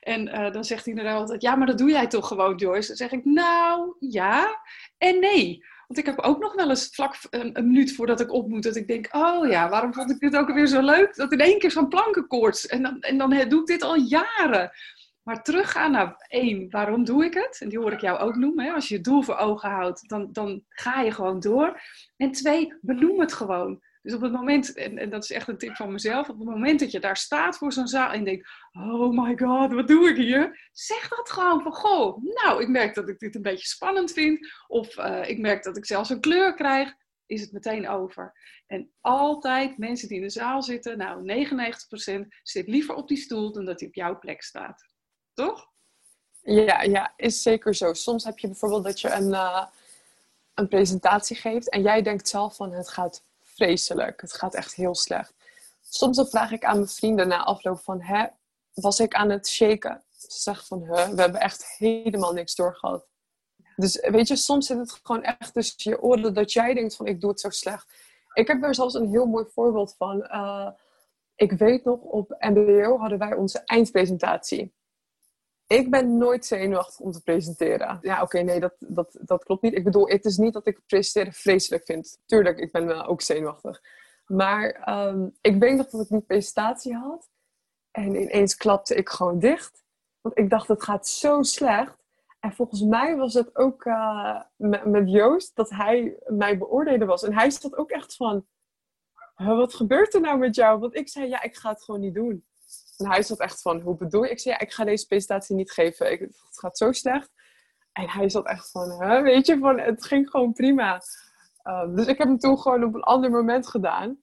En 0.00 0.28
uh, 0.28 0.52
dan 0.52 0.64
zegt 0.64 0.86
iedereen 0.86 1.12
altijd, 1.12 1.42
ja, 1.42 1.56
maar 1.56 1.66
dat 1.66 1.78
doe 1.78 1.90
jij 1.90 2.06
toch 2.06 2.28
gewoon, 2.28 2.56
Joyce? 2.56 2.86
Dan 2.86 2.96
zeg 2.96 3.12
ik, 3.12 3.24
nou, 3.24 3.96
ja 3.98 4.60
en 4.98 5.20
nee. 5.20 5.64
Want 5.90 6.02
ik 6.02 6.08
heb 6.14 6.20
ook 6.20 6.38
nog 6.38 6.54
wel 6.54 6.68
eens 6.68 6.88
vlak 6.92 7.16
een, 7.30 7.58
een, 7.58 7.66
minuut 7.66 7.94
voordat 7.94 8.20
ik 8.20 8.32
op 8.32 8.48
moet, 8.48 8.62
dat 8.62 8.76
ik 8.76 8.86
denk, 8.86 9.08
oh 9.10 9.48
ja, 9.48 9.68
waarom 9.68 9.94
vond 9.94 10.10
ik 10.10 10.20
dit 10.20 10.36
ook 10.36 10.52
weer 10.52 10.66
zo 10.66 10.82
leuk? 10.82 11.16
Dat 11.16 11.32
in 11.32 11.40
één 11.40 11.58
keer 11.58 11.70
zo'n 11.70 11.88
plankenkoorts. 11.88 12.66
En 12.66 12.82
dan, 12.82 13.00
en 13.00 13.18
dan 13.18 13.48
doe 13.48 13.60
ik 13.60 13.66
dit 13.66 13.82
al 13.82 13.96
jaren. 13.96 14.70
Maar 15.22 15.42
teruggaan 15.42 15.90
naar 15.90 16.26
één, 16.28 16.70
waarom 16.70 17.04
doe 17.04 17.24
ik 17.24 17.34
het? 17.34 17.60
En 17.60 17.68
die 17.68 17.78
hoor 17.78 17.92
ik 17.92 18.00
jou 18.00 18.18
ook 18.18 18.34
noemen. 18.34 18.64
Hè? 18.64 18.72
Als 18.72 18.88
je 18.88 18.94
je 18.94 19.00
doel 19.00 19.22
voor 19.22 19.36
ogen 19.36 19.70
houdt, 19.70 20.08
dan, 20.08 20.28
dan 20.32 20.64
ga 20.68 21.00
je 21.00 21.12
gewoon 21.12 21.40
door. 21.40 21.80
En 22.16 22.32
twee, 22.32 22.74
benoem 22.80 23.20
het 23.20 23.32
gewoon. 23.32 23.82
Dus 24.02 24.14
op 24.14 24.20
het 24.20 24.32
moment, 24.32 24.72
en, 24.74 24.98
en, 24.98 25.10
dat 25.10 25.22
is 25.22 25.30
echt 25.30 25.48
een 25.48 25.58
tip 25.58 25.76
van 25.76 25.92
mezelf, 25.92 26.28
op 26.28 26.38
het 26.38 26.48
moment 26.48 26.80
dat 26.80 26.90
je 26.90 27.00
daar 27.00 27.16
staat 27.16 27.56
voor 27.56 27.72
zo'n 27.72 27.88
zaal 27.88 28.12
en 28.12 28.24
denkt, 28.24 28.48
oh 28.72 29.24
my 29.24 29.38
god, 29.38 29.72
wat 29.72 29.88
doe 29.88 30.08
ik 30.08 30.16
hier? 30.16 30.68
Zeg 30.72 31.08
dat 31.08 31.30
gewoon 31.30 31.62
van, 31.62 31.72
goh, 31.72 32.22
nou, 32.22 32.62
ik 32.62 32.68
merk 32.68 32.94
dat 32.94 33.08
ik 33.08 33.18
dit 33.18 33.34
een 33.34 33.42
beetje 33.42 33.66
spannend 33.66 34.12
vind, 34.12 34.52
of 34.66 34.96
uh, 34.96 35.28
ik 35.28 35.38
merk 35.38 35.62
dat 35.62 35.76
ik 35.76 35.86
zelfs 35.86 36.10
een 36.10 36.20
kleur 36.20 36.54
krijg, 36.54 36.94
is 37.26 37.40
het 37.40 37.52
meteen 37.52 37.88
over. 37.88 38.32
En 38.66 38.92
altijd 39.00 39.78
mensen 39.78 40.08
die 40.08 40.16
in 40.16 40.22
de 40.22 40.30
zaal 40.30 40.62
zitten, 40.62 40.98
nou, 40.98 41.46
99% 42.24 42.26
zit 42.42 42.68
liever 42.68 42.94
op 42.94 43.08
die 43.08 43.16
stoel 43.16 43.52
dan 43.52 43.64
dat 43.64 43.80
hij 43.80 43.88
op 43.88 43.94
jouw 43.94 44.18
plek 44.18 44.42
staat. 44.42 44.84
Toch? 45.34 45.68
Ja, 46.42 46.82
ja, 46.82 47.12
is 47.16 47.42
zeker 47.42 47.74
zo. 47.74 47.92
Soms 47.92 48.24
heb 48.24 48.38
je 48.38 48.46
bijvoorbeeld 48.46 48.84
dat 48.84 49.00
je 49.00 49.10
een, 49.10 49.28
uh, 49.28 49.66
een 50.54 50.68
presentatie 50.68 51.36
geeft 51.36 51.70
en 51.70 51.82
jij 51.82 52.02
denkt 52.02 52.28
zelf 52.28 52.56
van 52.56 52.72
het 52.72 52.88
gaat 52.88 53.24
vreselijk. 53.60 54.20
Het 54.20 54.32
gaat 54.32 54.54
echt 54.54 54.74
heel 54.74 54.94
slecht. 54.94 55.34
Soms 55.80 56.16
dan 56.16 56.26
vraag 56.26 56.52
ik 56.52 56.64
aan 56.64 56.76
mijn 56.76 56.88
vrienden 56.88 57.28
na 57.28 57.44
afloop 57.44 57.80
van, 57.80 58.02
hè, 58.02 58.26
was 58.74 59.00
ik 59.00 59.14
aan 59.14 59.30
het 59.30 59.48
shaken? 59.48 60.02
Ze 60.16 60.40
zeggen 60.40 60.66
van, 60.66 60.82
hè, 60.82 61.14
we 61.14 61.20
hebben 61.20 61.40
echt 61.40 61.76
helemaal 61.76 62.32
niks 62.32 62.54
doorgehad. 62.54 63.06
Dus 63.76 64.00
weet 64.00 64.28
je, 64.28 64.36
soms 64.36 64.66
zit 64.66 64.78
het 64.78 65.00
gewoon 65.02 65.22
echt 65.22 65.52
tussen 65.52 65.90
je 65.90 66.02
oren 66.02 66.34
dat 66.34 66.52
jij 66.52 66.74
denkt 66.74 66.96
van, 66.96 67.06
ik 67.06 67.20
doe 67.20 67.30
het 67.30 67.40
zo 67.40 67.50
slecht. 67.50 67.92
Ik 68.32 68.46
heb 68.46 68.62
er 68.62 68.74
zelfs 68.74 68.94
een 68.94 69.08
heel 69.08 69.26
mooi 69.26 69.44
voorbeeld 69.52 69.94
van. 69.98 70.16
Uh, 70.16 70.70
ik 71.34 71.52
weet 71.52 71.84
nog, 71.84 72.00
op 72.00 72.36
MBO 72.38 72.98
hadden 72.98 73.18
wij 73.18 73.34
onze 73.34 73.62
eindpresentatie. 73.64 74.72
Ik 75.70 75.90
ben 75.90 76.16
nooit 76.18 76.46
zenuwachtig 76.46 76.98
om 76.98 77.12
te 77.12 77.22
presenteren. 77.22 77.98
Ja, 78.02 78.22
oké, 78.22 78.40
nee, 78.40 78.60
dat, 78.60 78.74
dat, 78.78 79.16
dat 79.20 79.44
klopt 79.44 79.62
niet. 79.62 79.74
Ik 79.74 79.84
bedoel, 79.84 80.08
het 80.08 80.24
is 80.24 80.36
niet 80.36 80.52
dat 80.52 80.66
ik 80.66 80.80
presenteren 80.86 81.32
vreselijk 81.32 81.84
vind. 81.84 82.18
Tuurlijk, 82.26 82.58
ik 82.58 82.72
ben 82.72 82.86
wel 82.86 83.04
ook 83.04 83.22
zenuwachtig. 83.22 83.82
Maar 84.26 84.88
um, 85.08 85.36
ik 85.40 85.58
weet 85.58 85.76
nog 85.76 85.86
dat 85.86 86.00
ik 86.00 86.08
die 86.08 86.20
presentatie 86.20 86.94
had. 86.94 87.30
En 87.90 88.14
ineens 88.14 88.56
klapte 88.56 88.94
ik 88.94 89.08
gewoon 89.08 89.38
dicht. 89.38 89.84
Want 90.20 90.38
ik 90.38 90.50
dacht, 90.50 90.68
het 90.68 90.82
gaat 90.82 91.08
zo 91.08 91.42
slecht. 91.42 91.96
En 92.40 92.52
volgens 92.52 92.82
mij 92.82 93.16
was 93.16 93.34
het 93.34 93.56
ook 93.56 93.84
met, 94.56 94.84
met, 94.84 95.10
Joost 95.10 95.56
dat 95.56 95.70
hij 95.70 96.18
mij 96.26 96.58
beoordeelde 96.58 97.04
was. 97.04 97.22
En 97.22 97.34
hij 97.34 97.50
zat 97.50 97.76
ook 97.76 97.90
echt 97.90 98.16
van, 98.16 98.46
wat 99.34 99.74
gebeurt 99.74 100.14
er 100.14 100.20
nou 100.20 100.38
met 100.38 100.54
jou? 100.54 100.78
Want 100.78 100.94
ik 100.94 101.08
zei, 101.08 101.28
ja, 101.28 101.42
ik 101.42 101.56
ga 101.56 101.70
het 101.70 101.82
gewoon 101.82 102.00
niet 102.00 102.14
doen. 102.14 102.44
En 103.00 103.06
hij 103.06 103.22
zat 103.22 103.38
echt 103.38 103.62
van, 103.62 103.80
hoe 103.80 103.96
bedoel 103.96 104.24
je? 104.24 104.30
Ik 104.30 104.40
zei, 104.40 104.56
ik 104.58 104.72
ga 104.72 104.84
deze 104.84 105.06
presentatie 105.06 105.56
niet 105.56 105.70
geven. 105.70 106.12
Ik, 106.12 106.20
het 106.20 106.58
gaat 106.58 106.78
zo 106.78 106.92
slecht. 106.92 107.30
En 107.92 108.08
hij 108.08 108.28
zat 108.28 108.46
echt 108.46 108.70
van, 108.70 109.02
hè? 109.02 109.22
weet 109.22 109.46
je, 109.46 109.58
van, 109.58 109.78
het 109.78 110.04
ging 110.04 110.30
gewoon 110.30 110.52
prima. 110.52 111.02
Um, 111.64 111.96
dus 111.96 112.06
ik 112.06 112.18
heb 112.18 112.26
hem 112.26 112.38
toen 112.38 112.58
gewoon 112.58 112.84
op 112.84 112.94
een 112.94 113.02
ander 113.02 113.30
moment 113.30 113.66
gedaan. 113.66 114.18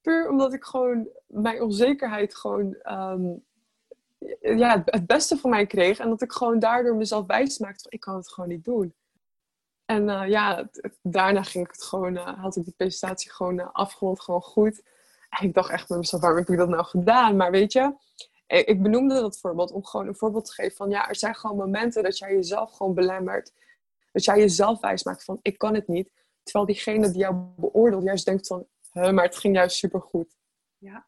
Puur 0.00 0.28
omdat 0.28 0.52
ik 0.52 0.64
gewoon 0.64 1.08
mijn 1.26 1.62
onzekerheid 1.62 2.36
gewoon 2.36 2.76
um, 2.82 3.46
ja, 4.40 4.82
het 4.84 5.06
beste 5.06 5.36
van 5.36 5.50
mij 5.50 5.66
kreeg. 5.66 5.98
En 5.98 6.08
dat 6.08 6.22
ik 6.22 6.32
gewoon 6.32 6.58
daardoor 6.58 6.96
mezelf 6.96 7.26
wijs 7.26 7.58
maakte 7.58 7.82
van, 7.82 7.92
ik 7.92 8.00
kan 8.00 8.16
het 8.16 8.32
gewoon 8.32 8.48
niet 8.48 8.64
doen. 8.64 8.94
En 9.84 10.08
uh, 10.08 10.28
ja, 10.28 10.68
daarna 11.02 11.42
ging 11.42 11.64
ik 11.64 11.70
het 11.70 11.84
gewoon, 11.84 12.14
uh, 12.14 12.42
had 12.42 12.56
ik 12.56 12.64
die 12.64 12.74
presentatie 12.76 13.32
gewoon 13.32 13.58
uh, 13.58 13.68
afgerond, 13.72 14.20
gewoon 14.20 14.42
goed. 14.42 14.82
Ik 15.40 15.54
dacht 15.54 15.70
echt 15.70 15.88
met 15.88 15.98
mezelf, 15.98 16.22
waarom 16.22 16.40
heb 16.40 16.48
ik 16.48 16.56
dat 16.56 16.68
nou 16.68 16.84
gedaan? 16.84 17.36
Maar 17.36 17.50
weet 17.50 17.72
je, 17.72 17.94
ik 18.46 18.82
benoemde 18.82 19.14
dat 19.14 19.38
voorbeeld 19.38 19.72
om 19.72 19.84
gewoon 19.84 20.06
een 20.06 20.16
voorbeeld 20.16 20.44
te 20.44 20.52
geven 20.52 20.76
van 20.76 20.90
ja, 20.90 21.08
er 21.08 21.16
zijn 21.16 21.34
gewoon 21.34 21.56
momenten 21.56 22.02
dat 22.02 22.18
jij 22.18 22.34
jezelf 22.34 22.72
gewoon 22.72 22.94
belemmert. 22.94 23.52
Dat 24.12 24.24
jij 24.24 24.38
jezelf 24.38 24.80
wijs 24.80 25.04
maakt 25.04 25.24
van 25.24 25.38
ik 25.42 25.58
kan 25.58 25.74
het 25.74 25.88
niet. 25.88 26.10
Terwijl 26.42 26.66
diegene 26.66 27.10
die 27.10 27.18
jou 27.18 27.34
beoordeelt 27.56 28.04
juist 28.04 28.24
denkt 28.24 28.46
van, 28.46 28.66
maar 28.92 29.24
het 29.24 29.36
ging 29.36 29.54
juist 29.54 29.76
supergoed. 29.76 30.36
Ja, 30.78 31.06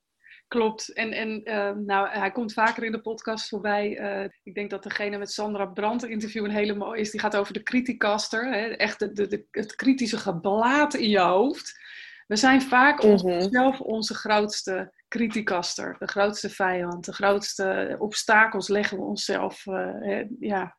Klopt. 0.51 0.93
En, 0.93 1.13
en 1.13 1.41
uh, 1.45 1.71
nou, 1.87 2.09
hij 2.09 2.31
komt 2.31 2.53
vaker 2.53 2.85
in 2.85 2.93
de 2.93 3.01
podcast 3.01 3.49
voorbij. 3.49 4.01
Uh, 4.01 4.31
ik 4.43 4.55
denk 4.55 4.71
dat 4.71 4.83
degene 4.83 5.19
met 5.19 5.33
Sandra 5.33 5.67
Brandt 5.67 6.05
interview 6.05 6.45
een 6.45 6.51
hele 6.51 6.75
mooie 6.75 7.01
is. 7.01 7.11
Die 7.11 7.21
gaat 7.21 7.37
over 7.37 7.53
de 7.53 7.63
criticaster. 7.63 8.53
Hè? 8.53 8.67
Echt 8.67 8.99
de, 8.99 9.13
de, 9.13 9.27
de, 9.27 9.47
het 9.51 9.75
kritische 9.75 10.19
geblaat 10.19 10.95
in 10.95 11.09
je 11.09 11.19
hoofd. 11.19 11.79
We 12.31 12.37
zijn 12.37 12.63
vaak 12.63 13.03
mm 13.03 13.17
-hmm. 13.17 13.31
onszelf 13.31 13.81
onze 13.81 14.15
grootste 14.15 14.93
criticaster, 15.09 15.97
de 15.99 16.07
grootste 16.07 16.51
vijand, 16.51 17.05
de 17.05 17.13
grootste 17.13 17.97
obstakels 17.99 18.69
leggen 18.69 18.99
we 18.99 19.05
onszelf 19.05 19.67
uh, 19.67 20.25
ja, 20.41 20.77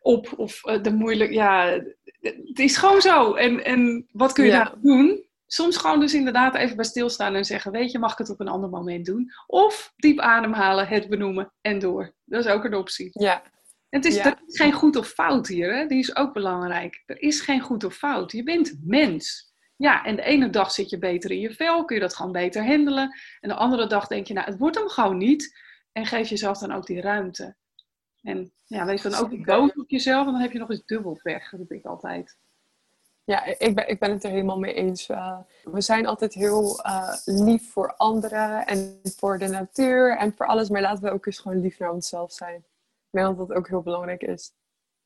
op. 0.00 0.32
Of 0.36 0.64
uh, 0.64 0.82
de 0.82 0.92
moeilijk, 0.92 1.30
ja, 1.30 1.80
het 2.20 2.58
is 2.58 2.76
gewoon 2.76 3.00
zo. 3.00 3.34
En, 3.34 3.64
en 3.64 4.06
wat 4.12 4.32
kun 4.32 4.44
je 4.44 4.50
ja. 4.50 4.64
daar 4.64 4.74
doen? 4.80 5.26
Soms 5.46 5.76
gewoon 5.76 6.00
dus 6.00 6.14
inderdaad 6.14 6.54
even 6.54 6.76
bij 6.76 6.84
stilstaan 6.84 7.34
en 7.34 7.44
zeggen, 7.44 7.72
weet 7.72 7.90
je, 7.90 7.98
mag 7.98 8.12
ik 8.12 8.18
het 8.18 8.30
op 8.30 8.40
een 8.40 8.48
ander 8.48 8.70
moment 8.70 9.06
doen? 9.06 9.32
Of 9.46 9.92
diep 9.96 10.18
ademhalen, 10.18 10.88
het 10.88 11.08
benoemen 11.08 11.52
en 11.60 11.78
door. 11.78 12.14
Dat 12.24 12.44
is 12.44 12.50
ook 12.50 12.64
een 12.64 12.74
optie. 12.74 13.08
Ja. 13.12 13.42
Het 13.88 14.04
is, 14.04 14.14
ja. 14.14 14.24
Er 14.24 14.38
is 14.46 14.56
geen 14.56 14.72
goed 14.72 14.96
of 14.96 15.08
fout 15.08 15.46
hier, 15.46 15.76
hè? 15.76 15.86
die 15.86 15.98
is 15.98 16.16
ook 16.16 16.32
belangrijk. 16.32 17.02
Er 17.06 17.22
is 17.22 17.40
geen 17.40 17.60
goed 17.60 17.84
of 17.84 17.94
fout. 17.94 18.32
Je 18.32 18.42
bent 18.42 18.78
mens. 18.84 19.47
Ja, 19.78 20.04
en 20.04 20.16
de 20.16 20.22
ene 20.22 20.50
dag 20.50 20.72
zit 20.72 20.90
je 20.90 20.98
beter 20.98 21.30
in 21.30 21.40
je 21.40 21.54
vel, 21.54 21.84
kun 21.84 21.96
je 21.96 22.02
dat 22.02 22.14
gewoon 22.14 22.32
beter 22.32 22.66
handelen. 22.66 23.18
En 23.40 23.48
de 23.48 23.54
andere 23.54 23.86
dag 23.86 24.06
denk 24.06 24.26
je, 24.26 24.34
nou, 24.34 24.46
het 24.46 24.58
wordt 24.58 24.76
hem 24.76 24.88
gewoon 24.88 25.16
niet. 25.16 25.58
En 25.92 26.06
geef 26.06 26.28
jezelf 26.28 26.58
dan 26.58 26.72
ook 26.72 26.86
die 26.86 27.00
ruimte. 27.00 27.56
En 28.22 28.52
ja, 28.64 28.84
wees 28.84 29.02
dan 29.02 29.14
ook 29.14 29.30
niet 29.30 29.44
boos 29.44 29.72
op 29.74 29.90
jezelf, 29.90 30.26
en 30.26 30.32
dan 30.32 30.40
heb 30.40 30.52
je 30.52 30.58
nog 30.58 30.70
eens 30.70 30.84
dubbel 30.84 31.20
pech. 31.22 31.50
Dat 31.50 31.70
ik 31.70 31.84
altijd. 31.84 32.38
Ja, 33.24 33.44
ik 33.44 33.74
ben, 33.74 33.88
ik 33.88 33.98
ben 33.98 34.10
het 34.10 34.24
er 34.24 34.30
helemaal 34.30 34.58
mee 34.58 34.74
eens. 34.74 35.08
Uh, 35.08 35.38
we 35.62 35.80
zijn 35.80 36.06
altijd 36.06 36.34
heel 36.34 36.86
uh, 36.86 37.14
lief 37.24 37.70
voor 37.70 37.94
anderen 37.96 38.66
en 38.66 39.00
voor 39.02 39.38
de 39.38 39.48
natuur 39.48 40.16
en 40.16 40.34
voor 40.36 40.46
alles. 40.46 40.68
Maar 40.68 40.80
laten 40.80 41.04
we 41.04 41.10
ook 41.10 41.26
eens 41.26 41.38
gewoon 41.38 41.60
lief 41.60 41.78
naar 41.78 41.92
onszelf 41.92 42.32
zijn. 42.32 42.56
Ik 42.56 42.64
denk 43.10 43.26
dat 43.26 43.48
dat 43.48 43.56
ook 43.56 43.68
heel 43.68 43.82
belangrijk 43.82 44.22
is. 44.22 44.52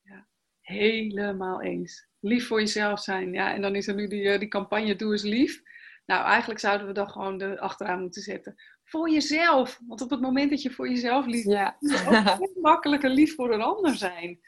Ja, 0.01 0.27
helemaal 0.61 1.61
eens 1.61 2.11
lief 2.23 2.47
voor 2.47 2.59
jezelf 2.59 2.99
zijn. 2.99 3.33
Ja, 3.33 3.53
en 3.53 3.61
dan 3.61 3.75
is 3.75 3.87
er 3.87 3.95
nu 3.95 4.07
die, 4.07 4.37
die 4.39 4.47
campagne 4.47 4.95
Doe 4.95 5.11
eens 5.11 5.23
lief. 5.23 5.61
Nou, 6.05 6.25
eigenlijk 6.25 6.59
zouden 6.59 6.87
we 6.87 6.93
dan 6.93 7.09
gewoon 7.09 7.41
er 7.41 7.59
achteraan 7.59 8.01
moeten 8.01 8.21
zetten. 8.21 8.55
voor 8.83 9.09
jezelf. 9.09 9.79
Want 9.87 10.01
op 10.01 10.09
het 10.09 10.21
moment 10.21 10.49
dat 10.49 10.61
je 10.61 10.71
voor 10.71 10.89
jezelf 10.89 11.25
lief 11.25 11.43
Ja. 11.45 11.77
ook 11.79 12.37
veel 12.37 12.51
makkelijker 12.61 13.09
lief 13.09 13.35
voor 13.35 13.53
een 13.53 13.61
ander 13.61 13.95
zijn. 13.95 14.39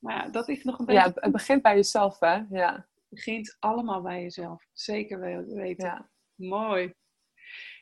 Maar 0.00 0.16
ja, 0.16 0.28
dat 0.30 0.48
is 0.48 0.64
nog 0.64 0.78
een 0.78 0.84
beetje... 0.86 1.00
ja, 1.00 1.12
het 1.14 1.32
begint 1.32 1.62
bij 1.62 1.74
jezelf, 1.74 2.18
hè? 2.18 2.40
Ja. 2.50 2.72
Het 2.74 3.08
begint 3.08 3.56
allemaal 3.58 4.02
bij 4.02 4.22
jezelf. 4.22 4.64
Zeker 4.72 5.20
weten. 5.20 5.84
ja. 5.86 6.10
Mooi. 6.34 6.94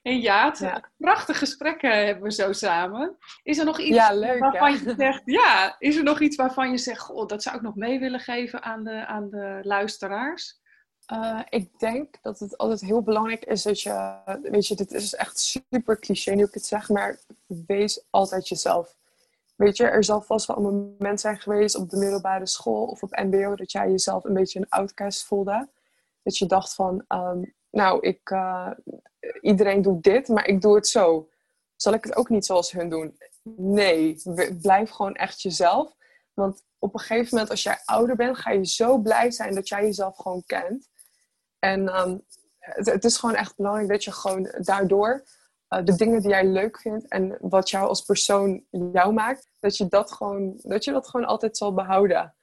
En 0.02 0.20
Jaat, 0.20 0.58
Ja. 0.58 0.84
prachtige 0.96 1.38
gesprekken 1.38 2.04
hebben 2.06 2.24
we 2.24 2.32
zo 2.32 2.52
samen. 2.52 3.16
Is 3.42 3.58
er 3.58 3.64
nog 3.64 3.78
iets 3.78 3.96
Ja, 3.96 4.12
leuk, 4.12 4.38
waarvan 4.40 4.72
hè? 4.72 4.78
je 4.90 4.94
zegt, 4.96 5.22
ja, 5.24 5.76
is 5.78 5.96
er 5.96 6.02
nog 6.02 6.20
iets 6.20 6.36
waarvan 6.36 6.70
je 6.70 6.78
zegt, 6.78 7.00
goh, 7.00 7.26
dat 7.26 7.42
zou 7.42 7.56
ik 7.56 7.62
nog 7.62 7.74
mee 7.76 7.98
willen 7.98 8.20
geven 8.20 8.62
aan 8.62 8.84
de, 8.84 9.06
aan 9.06 9.30
de 9.30 9.58
luisteraars? 9.62 10.58
Eh, 11.06 11.40
ik 11.48 11.78
denk 11.78 12.14
dat 12.22 12.38
het 12.38 12.58
altijd 12.58 12.80
heel 12.80 13.02
belangrijk 13.02 13.44
is 13.44 13.62
dat 13.62 13.80
je, 13.80 14.14
weet 14.42 14.66
je, 14.66 14.74
dit 14.74 14.92
is 14.92 15.14
echt 15.14 15.38
super 15.38 15.98
cliché 15.98 16.34
nu 16.34 16.44
ik 16.44 16.54
het 16.54 16.66
zeg, 16.66 16.88
maar 16.88 17.18
wees 17.66 18.04
altijd 18.10 18.48
jezelf. 18.48 18.96
Weet 19.56 19.76
je, 19.76 19.84
er 19.86 20.04
zal 20.04 20.20
vast 20.22 20.46
wel 20.46 20.56
een 20.56 20.62
moment 20.98 21.20
zijn 21.20 21.40
geweest 21.40 21.76
op 21.76 21.90
de 21.90 21.96
middelbare 21.96 22.46
school 22.46 22.84
of 22.86 23.02
op 23.02 23.10
MBO 23.16 23.54
dat 23.56 23.72
jij 23.72 23.90
jezelf 23.90 24.24
een 24.24 24.34
beetje 24.34 24.58
een 24.58 24.68
outcast 24.68 25.24
voelde. 25.24 25.68
Dat 26.22 26.38
je 26.38 26.46
dacht 26.46 26.74
van, 26.74 27.04
ehm, 27.08 27.42
nou, 27.70 28.00
ik, 28.00 28.30
eh, 28.30 28.70
iedereen 29.40 29.82
doet 29.82 30.02
dit, 30.02 30.28
maar 30.28 30.46
ik 30.46 30.60
doe 30.60 30.74
het 30.74 30.86
zo. 30.86 31.28
Zal 31.76 31.92
ik 31.92 32.04
het 32.04 32.16
ook 32.16 32.28
niet 32.28 32.46
zoals 32.46 32.72
hun 32.72 32.88
doen? 32.88 33.18
Nee, 33.42 34.22
blijf 34.60 34.90
gewoon 34.90 35.14
echt 35.14 35.42
jezelf. 35.42 35.94
Want 36.34 36.64
op 36.78 36.94
een 36.94 37.00
gegeven 37.00 37.28
moment, 37.30 37.50
als 37.50 37.62
jij 37.62 37.78
ouder 37.84 38.16
bent, 38.16 38.38
ga 38.38 38.50
je 38.50 38.66
zo 38.66 38.98
blij 38.98 39.30
zijn 39.30 39.54
dat 39.54 39.68
jij 39.68 39.82
jezelf 39.82 40.16
gewoon 40.16 40.42
kent. 40.46 40.88
En 41.58 41.88
ehm, 41.88 42.18
het, 42.58 42.86
het 42.86 43.04
is 43.04 43.16
gewoon 43.16 43.34
echt 43.34 43.56
belangrijk 43.56 43.88
dat 43.88 44.04
je 44.04 44.12
gewoon 44.12 44.54
daardoor 44.58 45.24
eh, 45.68 45.84
de 45.84 45.94
dingen 45.94 46.20
die 46.20 46.30
jij 46.30 46.46
leuk 46.46 46.80
vindt 46.80 47.08
en 47.08 47.36
wat 47.40 47.70
jou 47.70 47.88
als 47.88 48.02
persoon 48.02 48.64
jou 48.70 49.12
maakt, 49.12 49.50
dat 49.58 49.76
je 49.76 49.88
dat 49.88 50.12
gewoon, 50.12 50.54
dat 50.62 50.84
je 50.84 50.92
dat 50.92 51.08
gewoon 51.08 51.26
altijd 51.26 51.56
zal 51.56 51.74
behouden. 51.74 52.34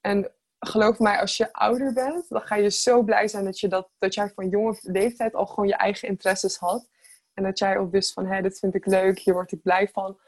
En 0.00 0.32
geloof 0.60 0.98
mij, 0.98 1.20
als 1.20 1.36
je 1.36 1.52
ouder 1.52 1.92
bent, 1.92 2.28
dan 2.28 2.40
ga 2.42 2.54
je 2.54 2.70
zo 2.70 3.02
blij 3.02 3.28
zijn 3.28 3.44
dat, 3.44 3.60
je 3.60 3.68
dat, 3.68 3.88
dat 3.98 4.14
jij 4.14 4.30
van 4.34 4.48
jonge 4.48 4.78
leeftijd 4.82 5.34
al 5.34 5.46
gewoon 5.46 5.68
je 5.68 5.76
eigen 5.76 6.08
interesses 6.08 6.56
had. 6.56 6.88
En 7.34 7.42
dat 7.42 7.58
jij 7.58 7.78
ook 7.78 7.90
wist 7.90 8.12
van, 8.12 8.26
hé, 8.26 8.42
dit 8.42 8.58
vind 8.58 8.74
ik 8.74 8.86
leuk, 8.86 9.18
hier 9.18 9.34
word 9.34 9.52
ik 9.52 9.62
blij 9.62 9.88
van. 9.88 10.18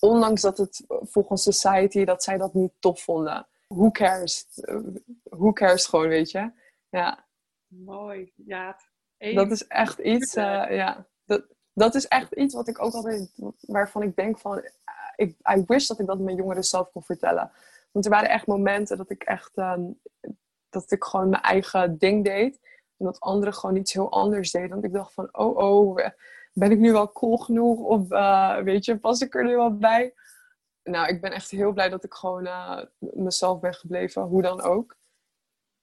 Ondanks 0.00 0.40
dat 0.40 0.58
het 0.58 0.84
volgens 0.86 1.42
society, 1.42 2.04
dat 2.04 2.22
zij 2.22 2.36
dat 2.36 2.54
niet 2.54 2.72
tof 2.78 3.02
vonden. 3.02 3.46
Who 3.66 3.90
cares? 3.90 4.46
Eh, 4.54 4.76
Who 5.22 5.52
cares 5.52 5.86
gewoon, 5.86 6.08
weet 6.08 6.30
je? 6.30 6.50
Ja. 6.88 7.24
Mooi. 7.66 8.32
Eén. 9.18 9.34
Dat 9.34 9.50
is 9.50 9.66
echt 9.66 9.98
iets, 9.98 10.34
eh, 10.34 10.64
ja. 10.68 11.06
Dat, 11.24 11.44
dat 11.72 11.94
is 11.94 12.08
echt 12.08 12.32
iets 12.32 12.54
wat 12.54 12.68
ik 12.68 12.82
ook 12.82 12.94
altijd, 12.94 13.30
waarvan 13.60 14.02
ik 14.02 14.16
denk 14.16 14.38
van, 14.38 14.58
eh, 14.58 14.70
ik, 15.16 15.36
I 15.56 15.64
wish 15.66 15.86
dat 15.86 15.98
ik 15.98 16.06
dat 16.06 16.18
mijn 16.18 16.36
jongeren 16.36 16.64
zelf 16.64 16.90
kon 16.92 17.02
vertellen. 17.02 17.50
Want 17.96 18.08
er 18.08 18.14
waren 18.14 18.30
echt 18.30 18.46
momenten 18.46 18.96
dat 18.96 19.10
ik 19.10 19.22
echt, 19.22 19.50
ehm, 19.54 19.82
dat 20.68 20.90
ik 20.90 21.04
gewoon 21.04 21.28
mijn 21.28 21.42
eigen 21.42 21.98
ding 21.98 22.24
deed. 22.24 22.60
En 22.96 23.04
dat 23.04 23.20
anderen 23.20 23.54
gewoon 23.54 23.76
iets 23.76 23.92
heel 23.92 24.10
anders 24.10 24.50
deden. 24.50 24.70
Want 24.70 24.84
ik 24.84 24.92
dacht 24.92 25.12
van, 25.12 25.28
oh 25.32 25.56
oh, 25.56 26.06
ben 26.52 26.70
ik 26.70 26.78
nu 26.78 26.92
wel 26.92 27.12
cool 27.12 27.36
genoeg? 27.36 27.78
Of 27.78 28.10
eh, 28.10 28.58
weet 28.58 28.84
je, 28.84 28.98
pas 28.98 29.20
ik 29.20 29.34
er 29.34 29.44
nu 29.44 29.56
wel 29.56 29.76
bij? 29.76 30.14
Nou, 30.82 31.08
ik 31.08 31.20
ben 31.20 31.32
echt 31.32 31.50
heel 31.50 31.72
blij 31.72 31.88
dat 31.88 32.04
ik 32.04 32.14
gewoon 32.14 32.46
eh, 32.46 32.82
mezelf 32.98 33.60
ben 33.60 33.74
gebleven, 33.74 34.22
hoe 34.22 34.42
dan 34.42 34.62
ook. 34.62 34.96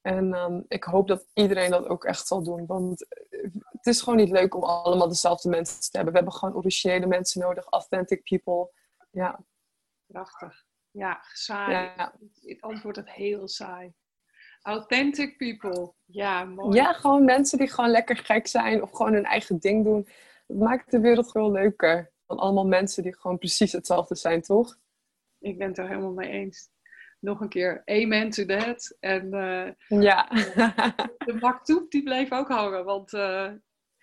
En 0.01 0.34
ehm, 0.34 0.61
ik 0.68 0.84
hoop 0.84 1.07
dat 1.07 1.26
iedereen 1.34 1.72
dat 1.72 1.88
ook 1.88 2.05
echt 2.05 2.28
zal 2.28 2.43
doen. 2.43 2.66
Want 2.66 3.07
eh, 3.07 3.49
het 3.72 3.86
is 3.86 4.01
gewoon 4.01 4.20
niet 4.20 4.32
leuk 4.32 4.55
om 4.55 4.64
allemaal 4.64 5.07
dezelfde 5.07 5.49
mensen 5.49 5.80
te 5.80 5.89
hebben. 5.91 6.14
We 6.14 6.20
hebben 6.20 6.38
gewoon 6.38 6.55
originele 6.55 7.07
mensen 7.07 7.41
nodig, 7.41 7.66
authentic 7.66 8.24
people. 8.24 8.72
Ja, 9.09 9.39
Prachtig. 10.05 10.66
Ja, 10.94 11.24
saai. 11.32 11.72
ja. 11.72 12.14
Het 12.41 12.62
antwoord 12.62 12.96
het 12.96 13.12
heel 13.12 13.48
saai. 13.48 13.94
Authentic 14.62 15.38
people. 15.38 15.94
Ja, 16.06 16.44
mooi. 16.44 16.76
ja, 16.76 16.94
gewoon 16.94 17.26
mensen 17.26 17.58
die 17.58 17.72
gewoon 17.72 17.89
lekker 17.89 18.18
gek 18.18 18.48
zijn 18.48 18.82
of 18.82 18.91
gewoon 18.91 19.14
hun 19.14 19.26
eigen 19.26 19.60
ding 19.60 19.84
doen. 19.84 20.08
Dat 20.48 20.58
maakt 20.58 20.91
de 20.91 21.00
wereld 21.00 21.32
gewoon 21.32 21.52
leuker. 21.52 22.12
Dan 22.26 22.38
allemaal 22.38 22.68
mensen 22.68 23.04
die 23.04 23.16
gewoon 23.18 23.38
precies 23.38 23.72
hetzelfde 23.72 24.16
zijn, 24.16 24.41
toch? 24.41 24.78
Ik 25.39 25.58
ben 25.58 25.68
het 25.68 25.78
er 25.78 25.88
helemaal 25.88 26.14
mee 26.14 26.30
eens. 26.30 26.70
Nog 27.20 27.39
een 27.39 27.50
keer, 27.50 27.82
amen 27.86 28.30
to 28.30 28.46
that. 28.46 28.98
En 29.00 29.34
eh, 29.34 30.00
Ja. 30.02 30.28
de 31.26 31.38
baktoep 31.39 31.91
die 31.91 32.04
bleef 32.04 32.32
ook 32.32 32.48
hangen, 32.48 32.86
want 32.86 33.14
eh, 33.14 33.52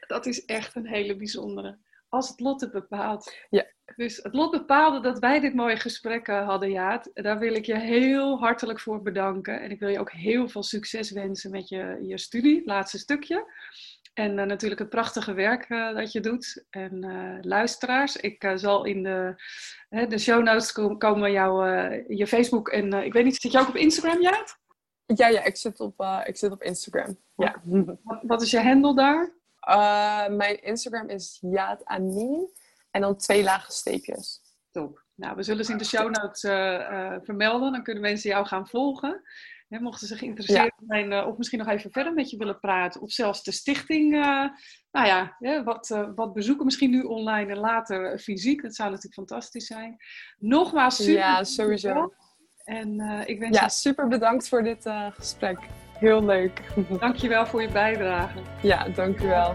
dat 0.07 0.27
is 0.27 0.45
echt 0.45 0.75
een 0.75 0.87
hele 0.87 1.17
bijzondere. 1.17 1.79
Als 2.09 2.29
het 2.29 2.41
lot 2.41 2.61
het 2.61 2.73
bepaalt. 2.73 3.35
Ja. 3.51 3.67
Dus 3.97 4.17
het 4.17 4.35
lot 4.35 4.51
bepaalde 4.51 5.01
dat 5.01 5.19
wij 5.19 5.41
dit 5.41 5.55
mooie 5.55 5.77
gesprek 5.77 6.29
eh, 6.29 6.47
hadden, 6.47 6.71
Jaat. 6.71 7.11
Daar 7.15 7.39
wil 7.39 7.55
ik 7.55 7.67
je 7.67 7.79
heel 7.79 8.39
hartelijk 8.39 8.81
voor 8.81 9.03
bedanken. 9.03 9.61
En 9.61 9.71
ik 9.71 9.81
wil 9.81 9.89
je 9.89 9.99
ook 9.99 10.13
heel 10.13 10.49
veel 10.49 10.63
succes 10.63 11.11
wensen 11.11 11.51
met 11.51 11.69
je, 11.69 11.99
je 12.03 12.19
studie, 12.19 12.57
het 12.57 12.67
laatste 12.67 12.99
stukje. 12.99 13.53
En 14.15 14.39
eh, 14.39 14.47
natuurlijk 14.47 14.81
het 14.81 14.91
prachtige 14.91 15.33
werk 15.33 15.65
eh, 15.69 15.95
dat 15.95 16.13
je 16.13 16.21
doet. 16.21 16.65
En 16.71 16.99
luisteraars, 17.41 18.17
ik 18.17 18.53
zal 18.55 18.85
in 18.85 19.03
de, 19.03 19.35
hè, 19.89 20.07
de 20.07 20.19
show 20.19 20.43
notes 20.43 20.73
kom- 20.73 20.99
komen 20.99 21.33
jouw 21.33 21.65
je 22.09 22.27
Facebook 22.27 22.69
en 22.69 22.93
ik 22.93 23.13
weet 23.13 23.25
niet, 23.25 23.41
zit 23.41 23.53
je 23.53 23.59
ook 23.59 23.69
op 23.69 23.77
Instagram, 23.77 24.21
Jaat? 24.21 24.59
ja, 25.07 25.29
ja, 25.29 25.45
ik 25.45 25.57
zit 25.57 25.81
op, 25.81 26.23
ik 26.25 26.37
zit 26.37 26.53
op 26.53 26.63
Instagram. 26.63 27.19
Ja. 27.37 27.63
Wat, 28.03 28.19
wat 28.23 28.43
is 28.43 28.51
je 28.51 28.61
handle 28.61 28.95
daar? 28.95 29.33
Mijn 30.31 30.63
Instagram 30.63 31.09
is 31.09 31.39
Yaad 31.41 31.85
Amin. 31.85 32.49
En 32.91 33.01
dan 33.01 33.17
twee 33.17 33.43
lage 33.43 33.73
streepjes. 33.73 34.41
Top. 34.71 35.05
Nou, 35.21 35.37
we 35.37 35.43
zullen 35.43 35.65
ze 35.65 35.73
in 35.73 35.79
de 35.79 35.85
show 35.85 36.11
notes 36.11 36.45
eh, 36.45 36.75
eh, 36.75 37.21
vermelden. 37.23 37.73
Dan 37.73 37.83
kunnen 37.83 38.03
mensen 38.03 38.31
jou 38.31 38.47
gaan 38.47 38.69
volgen. 38.69 39.23
Mochten 39.69 40.07
ze 40.07 40.17
geïnteresseerd 40.17 40.73
zijn 40.87 41.13
eh, 41.13 41.27
of 41.27 41.37
misschien 41.37 41.59
nog 41.59 41.69
even 41.69 41.91
verder 41.91 42.13
met 42.13 42.31
je 42.31 42.37
willen 42.37 42.61
praten. 42.61 43.01
Of 43.01 43.13
zelfs 43.13 43.43
de 43.43 43.53
stichting, 43.53 44.11
nou 44.91 45.07
ja, 45.07 45.37
wat, 45.65 45.89
wat 46.15 46.33
bezoeken. 46.33 46.65
Misschien 46.65 46.91
nu 46.91 47.03
online 47.03 47.51
en 47.51 47.59
later 47.59 48.19
fysiek. 48.19 48.63
Dat 48.63 48.75
zou 48.75 48.89
natuurlijk 48.89 49.15
fantastisch 49.15 49.67
zijn. 49.67 49.97
Nogmaals, 50.39 50.97
super. 50.97 51.13
Ja, 51.13 51.45
sowieso. 51.45 52.15
En 52.65 53.01
ik 53.27 53.39
wens 53.39 53.57
Ja, 53.57 53.65
je 53.65 53.71
super 53.71 54.09
bedankt 54.09 54.49
voor 54.49 54.63
dit 54.63 54.91
gesprek. 55.11 55.59
Heel 55.99 56.25
leuk. 56.25 56.63
dankjewel 57.01 57.47
voor 57.47 57.63
je 57.63 57.69
bijdrage. 57.69 58.39
ja, 58.63 58.89
dank 58.89 59.21
u 59.21 59.27
wel. 59.27 59.55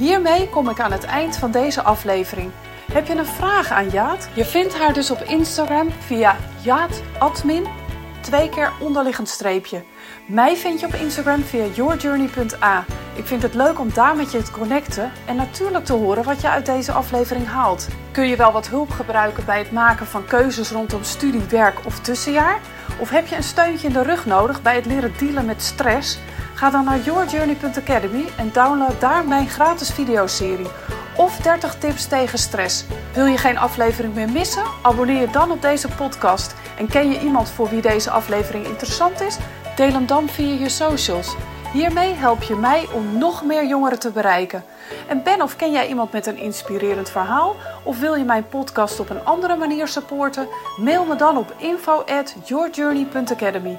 Hiermee 0.00 0.48
kom 0.48 0.68
ik 0.68 0.80
aan 0.80 0.92
het 0.92 1.04
eind 1.04 1.36
van 1.36 1.50
deze 1.50 1.82
aflevering. 1.82 2.50
Heb 2.92 3.06
je 3.06 3.14
een 3.14 3.26
vraag 3.26 3.70
aan 3.70 3.88
Jaat? 3.88 4.28
Je 4.34 4.44
vindt 4.44 4.78
haar 4.78 4.92
dus 4.92 5.10
op 5.10 5.20
Instagram 5.20 5.90
via 5.90 6.36
jaatadmin, 6.62 7.66
twee 8.20 8.48
keer 8.48 8.72
onderliggend 8.78 9.28
streepje. 9.28 9.82
Mij 10.26 10.56
vind 10.56 10.80
je 10.80 10.86
op 10.86 10.94
Instagram 10.94 11.42
via 11.42 11.64
yourjourney.a. 11.64 12.84
Ik 13.14 13.26
vind 13.26 13.42
het 13.42 13.54
leuk 13.54 13.78
om 13.78 13.92
daar 13.92 14.16
met 14.16 14.32
je 14.32 14.42
te 14.42 14.50
connecten 14.50 15.12
en 15.26 15.36
natuurlijk 15.36 15.84
te 15.84 15.92
horen 15.92 16.24
wat 16.24 16.40
je 16.40 16.48
uit 16.48 16.66
deze 16.66 16.92
aflevering 16.92 17.46
haalt. 17.46 17.88
Kun 18.10 18.28
je 18.28 18.36
wel 18.36 18.52
wat 18.52 18.68
hulp 18.68 18.90
gebruiken 18.90 19.44
bij 19.44 19.58
het 19.58 19.72
maken 19.72 20.06
van 20.06 20.24
keuzes 20.24 20.70
rondom 20.70 21.04
studie, 21.04 21.42
werk 21.48 21.86
of 21.86 22.00
tussenjaar? 22.00 22.60
Of 22.98 23.10
heb 23.10 23.26
je 23.26 23.36
een 23.36 23.42
steuntje 23.42 23.86
in 23.86 23.92
de 23.92 24.02
rug 24.02 24.26
nodig 24.26 24.62
bij 24.62 24.74
het 24.74 24.86
leren 24.86 25.12
dealen 25.18 25.44
met 25.44 25.62
stress? 25.62 26.18
Ga 26.54 26.70
dan 26.70 26.84
naar 26.84 27.00
yourjourney.academy 27.00 28.24
en 28.36 28.50
download 28.52 29.00
daar 29.00 29.24
mijn 29.24 29.48
gratis 29.48 29.90
videoserie. 29.90 30.68
Of 31.16 31.36
30 31.36 31.74
tips 31.74 32.06
tegen 32.06 32.38
stress. 32.38 32.84
Wil 33.14 33.26
je 33.26 33.38
geen 33.38 33.58
aflevering 33.58 34.14
meer 34.14 34.28
missen? 34.28 34.62
Abonneer 34.82 35.20
je 35.20 35.30
dan 35.30 35.50
op 35.50 35.62
deze 35.62 35.88
podcast. 35.88 36.54
En 36.78 36.86
ken 36.86 37.10
je 37.10 37.20
iemand 37.20 37.50
voor 37.50 37.68
wie 37.68 37.80
deze 37.82 38.10
aflevering 38.10 38.66
interessant 38.66 39.20
is? 39.20 39.38
Deel 39.76 39.92
hem 39.92 40.06
dan 40.06 40.28
via 40.28 40.54
je 40.60 40.68
socials. 40.68 41.36
Hiermee 41.72 42.14
help 42.14 42.42
je 42.42 42.56
mij 42.56 42.88
om 42.92 43.18
nog 43.18 43.44
meer 43.44 43.66
jongeren 43.66 43.98
te 43.98 44.10
bereiken. 44.10 44.64
En 45.08 45.22
ben 45.22 45.42
of 45.42 45.56
ken 45.56 45.72
jij 45.72 45.88
iemand 45.88 46.12
met 46.12 46.26
een 46.26 46.36
inspirerend 46.36 47.10
verhaal? 47.10 47.56
Of 47.82 48.00
wil 48.00 48.14
je 48.14 48.24
mijn 48.24 48.48
podcast 48.48 49.00
op 49.00 49.10
een 49.10 49.24
andere 49.24 49.56
manier 49.56 49.88
supporten? 49.88 50.48
Mail 50.76 51.04
me 51.04 51.16
dan 51.16 51.36
op 51.36 51.54
info 51.58 52.04
at 52.06 52.34
yourjourney.academy. 52.44 53.78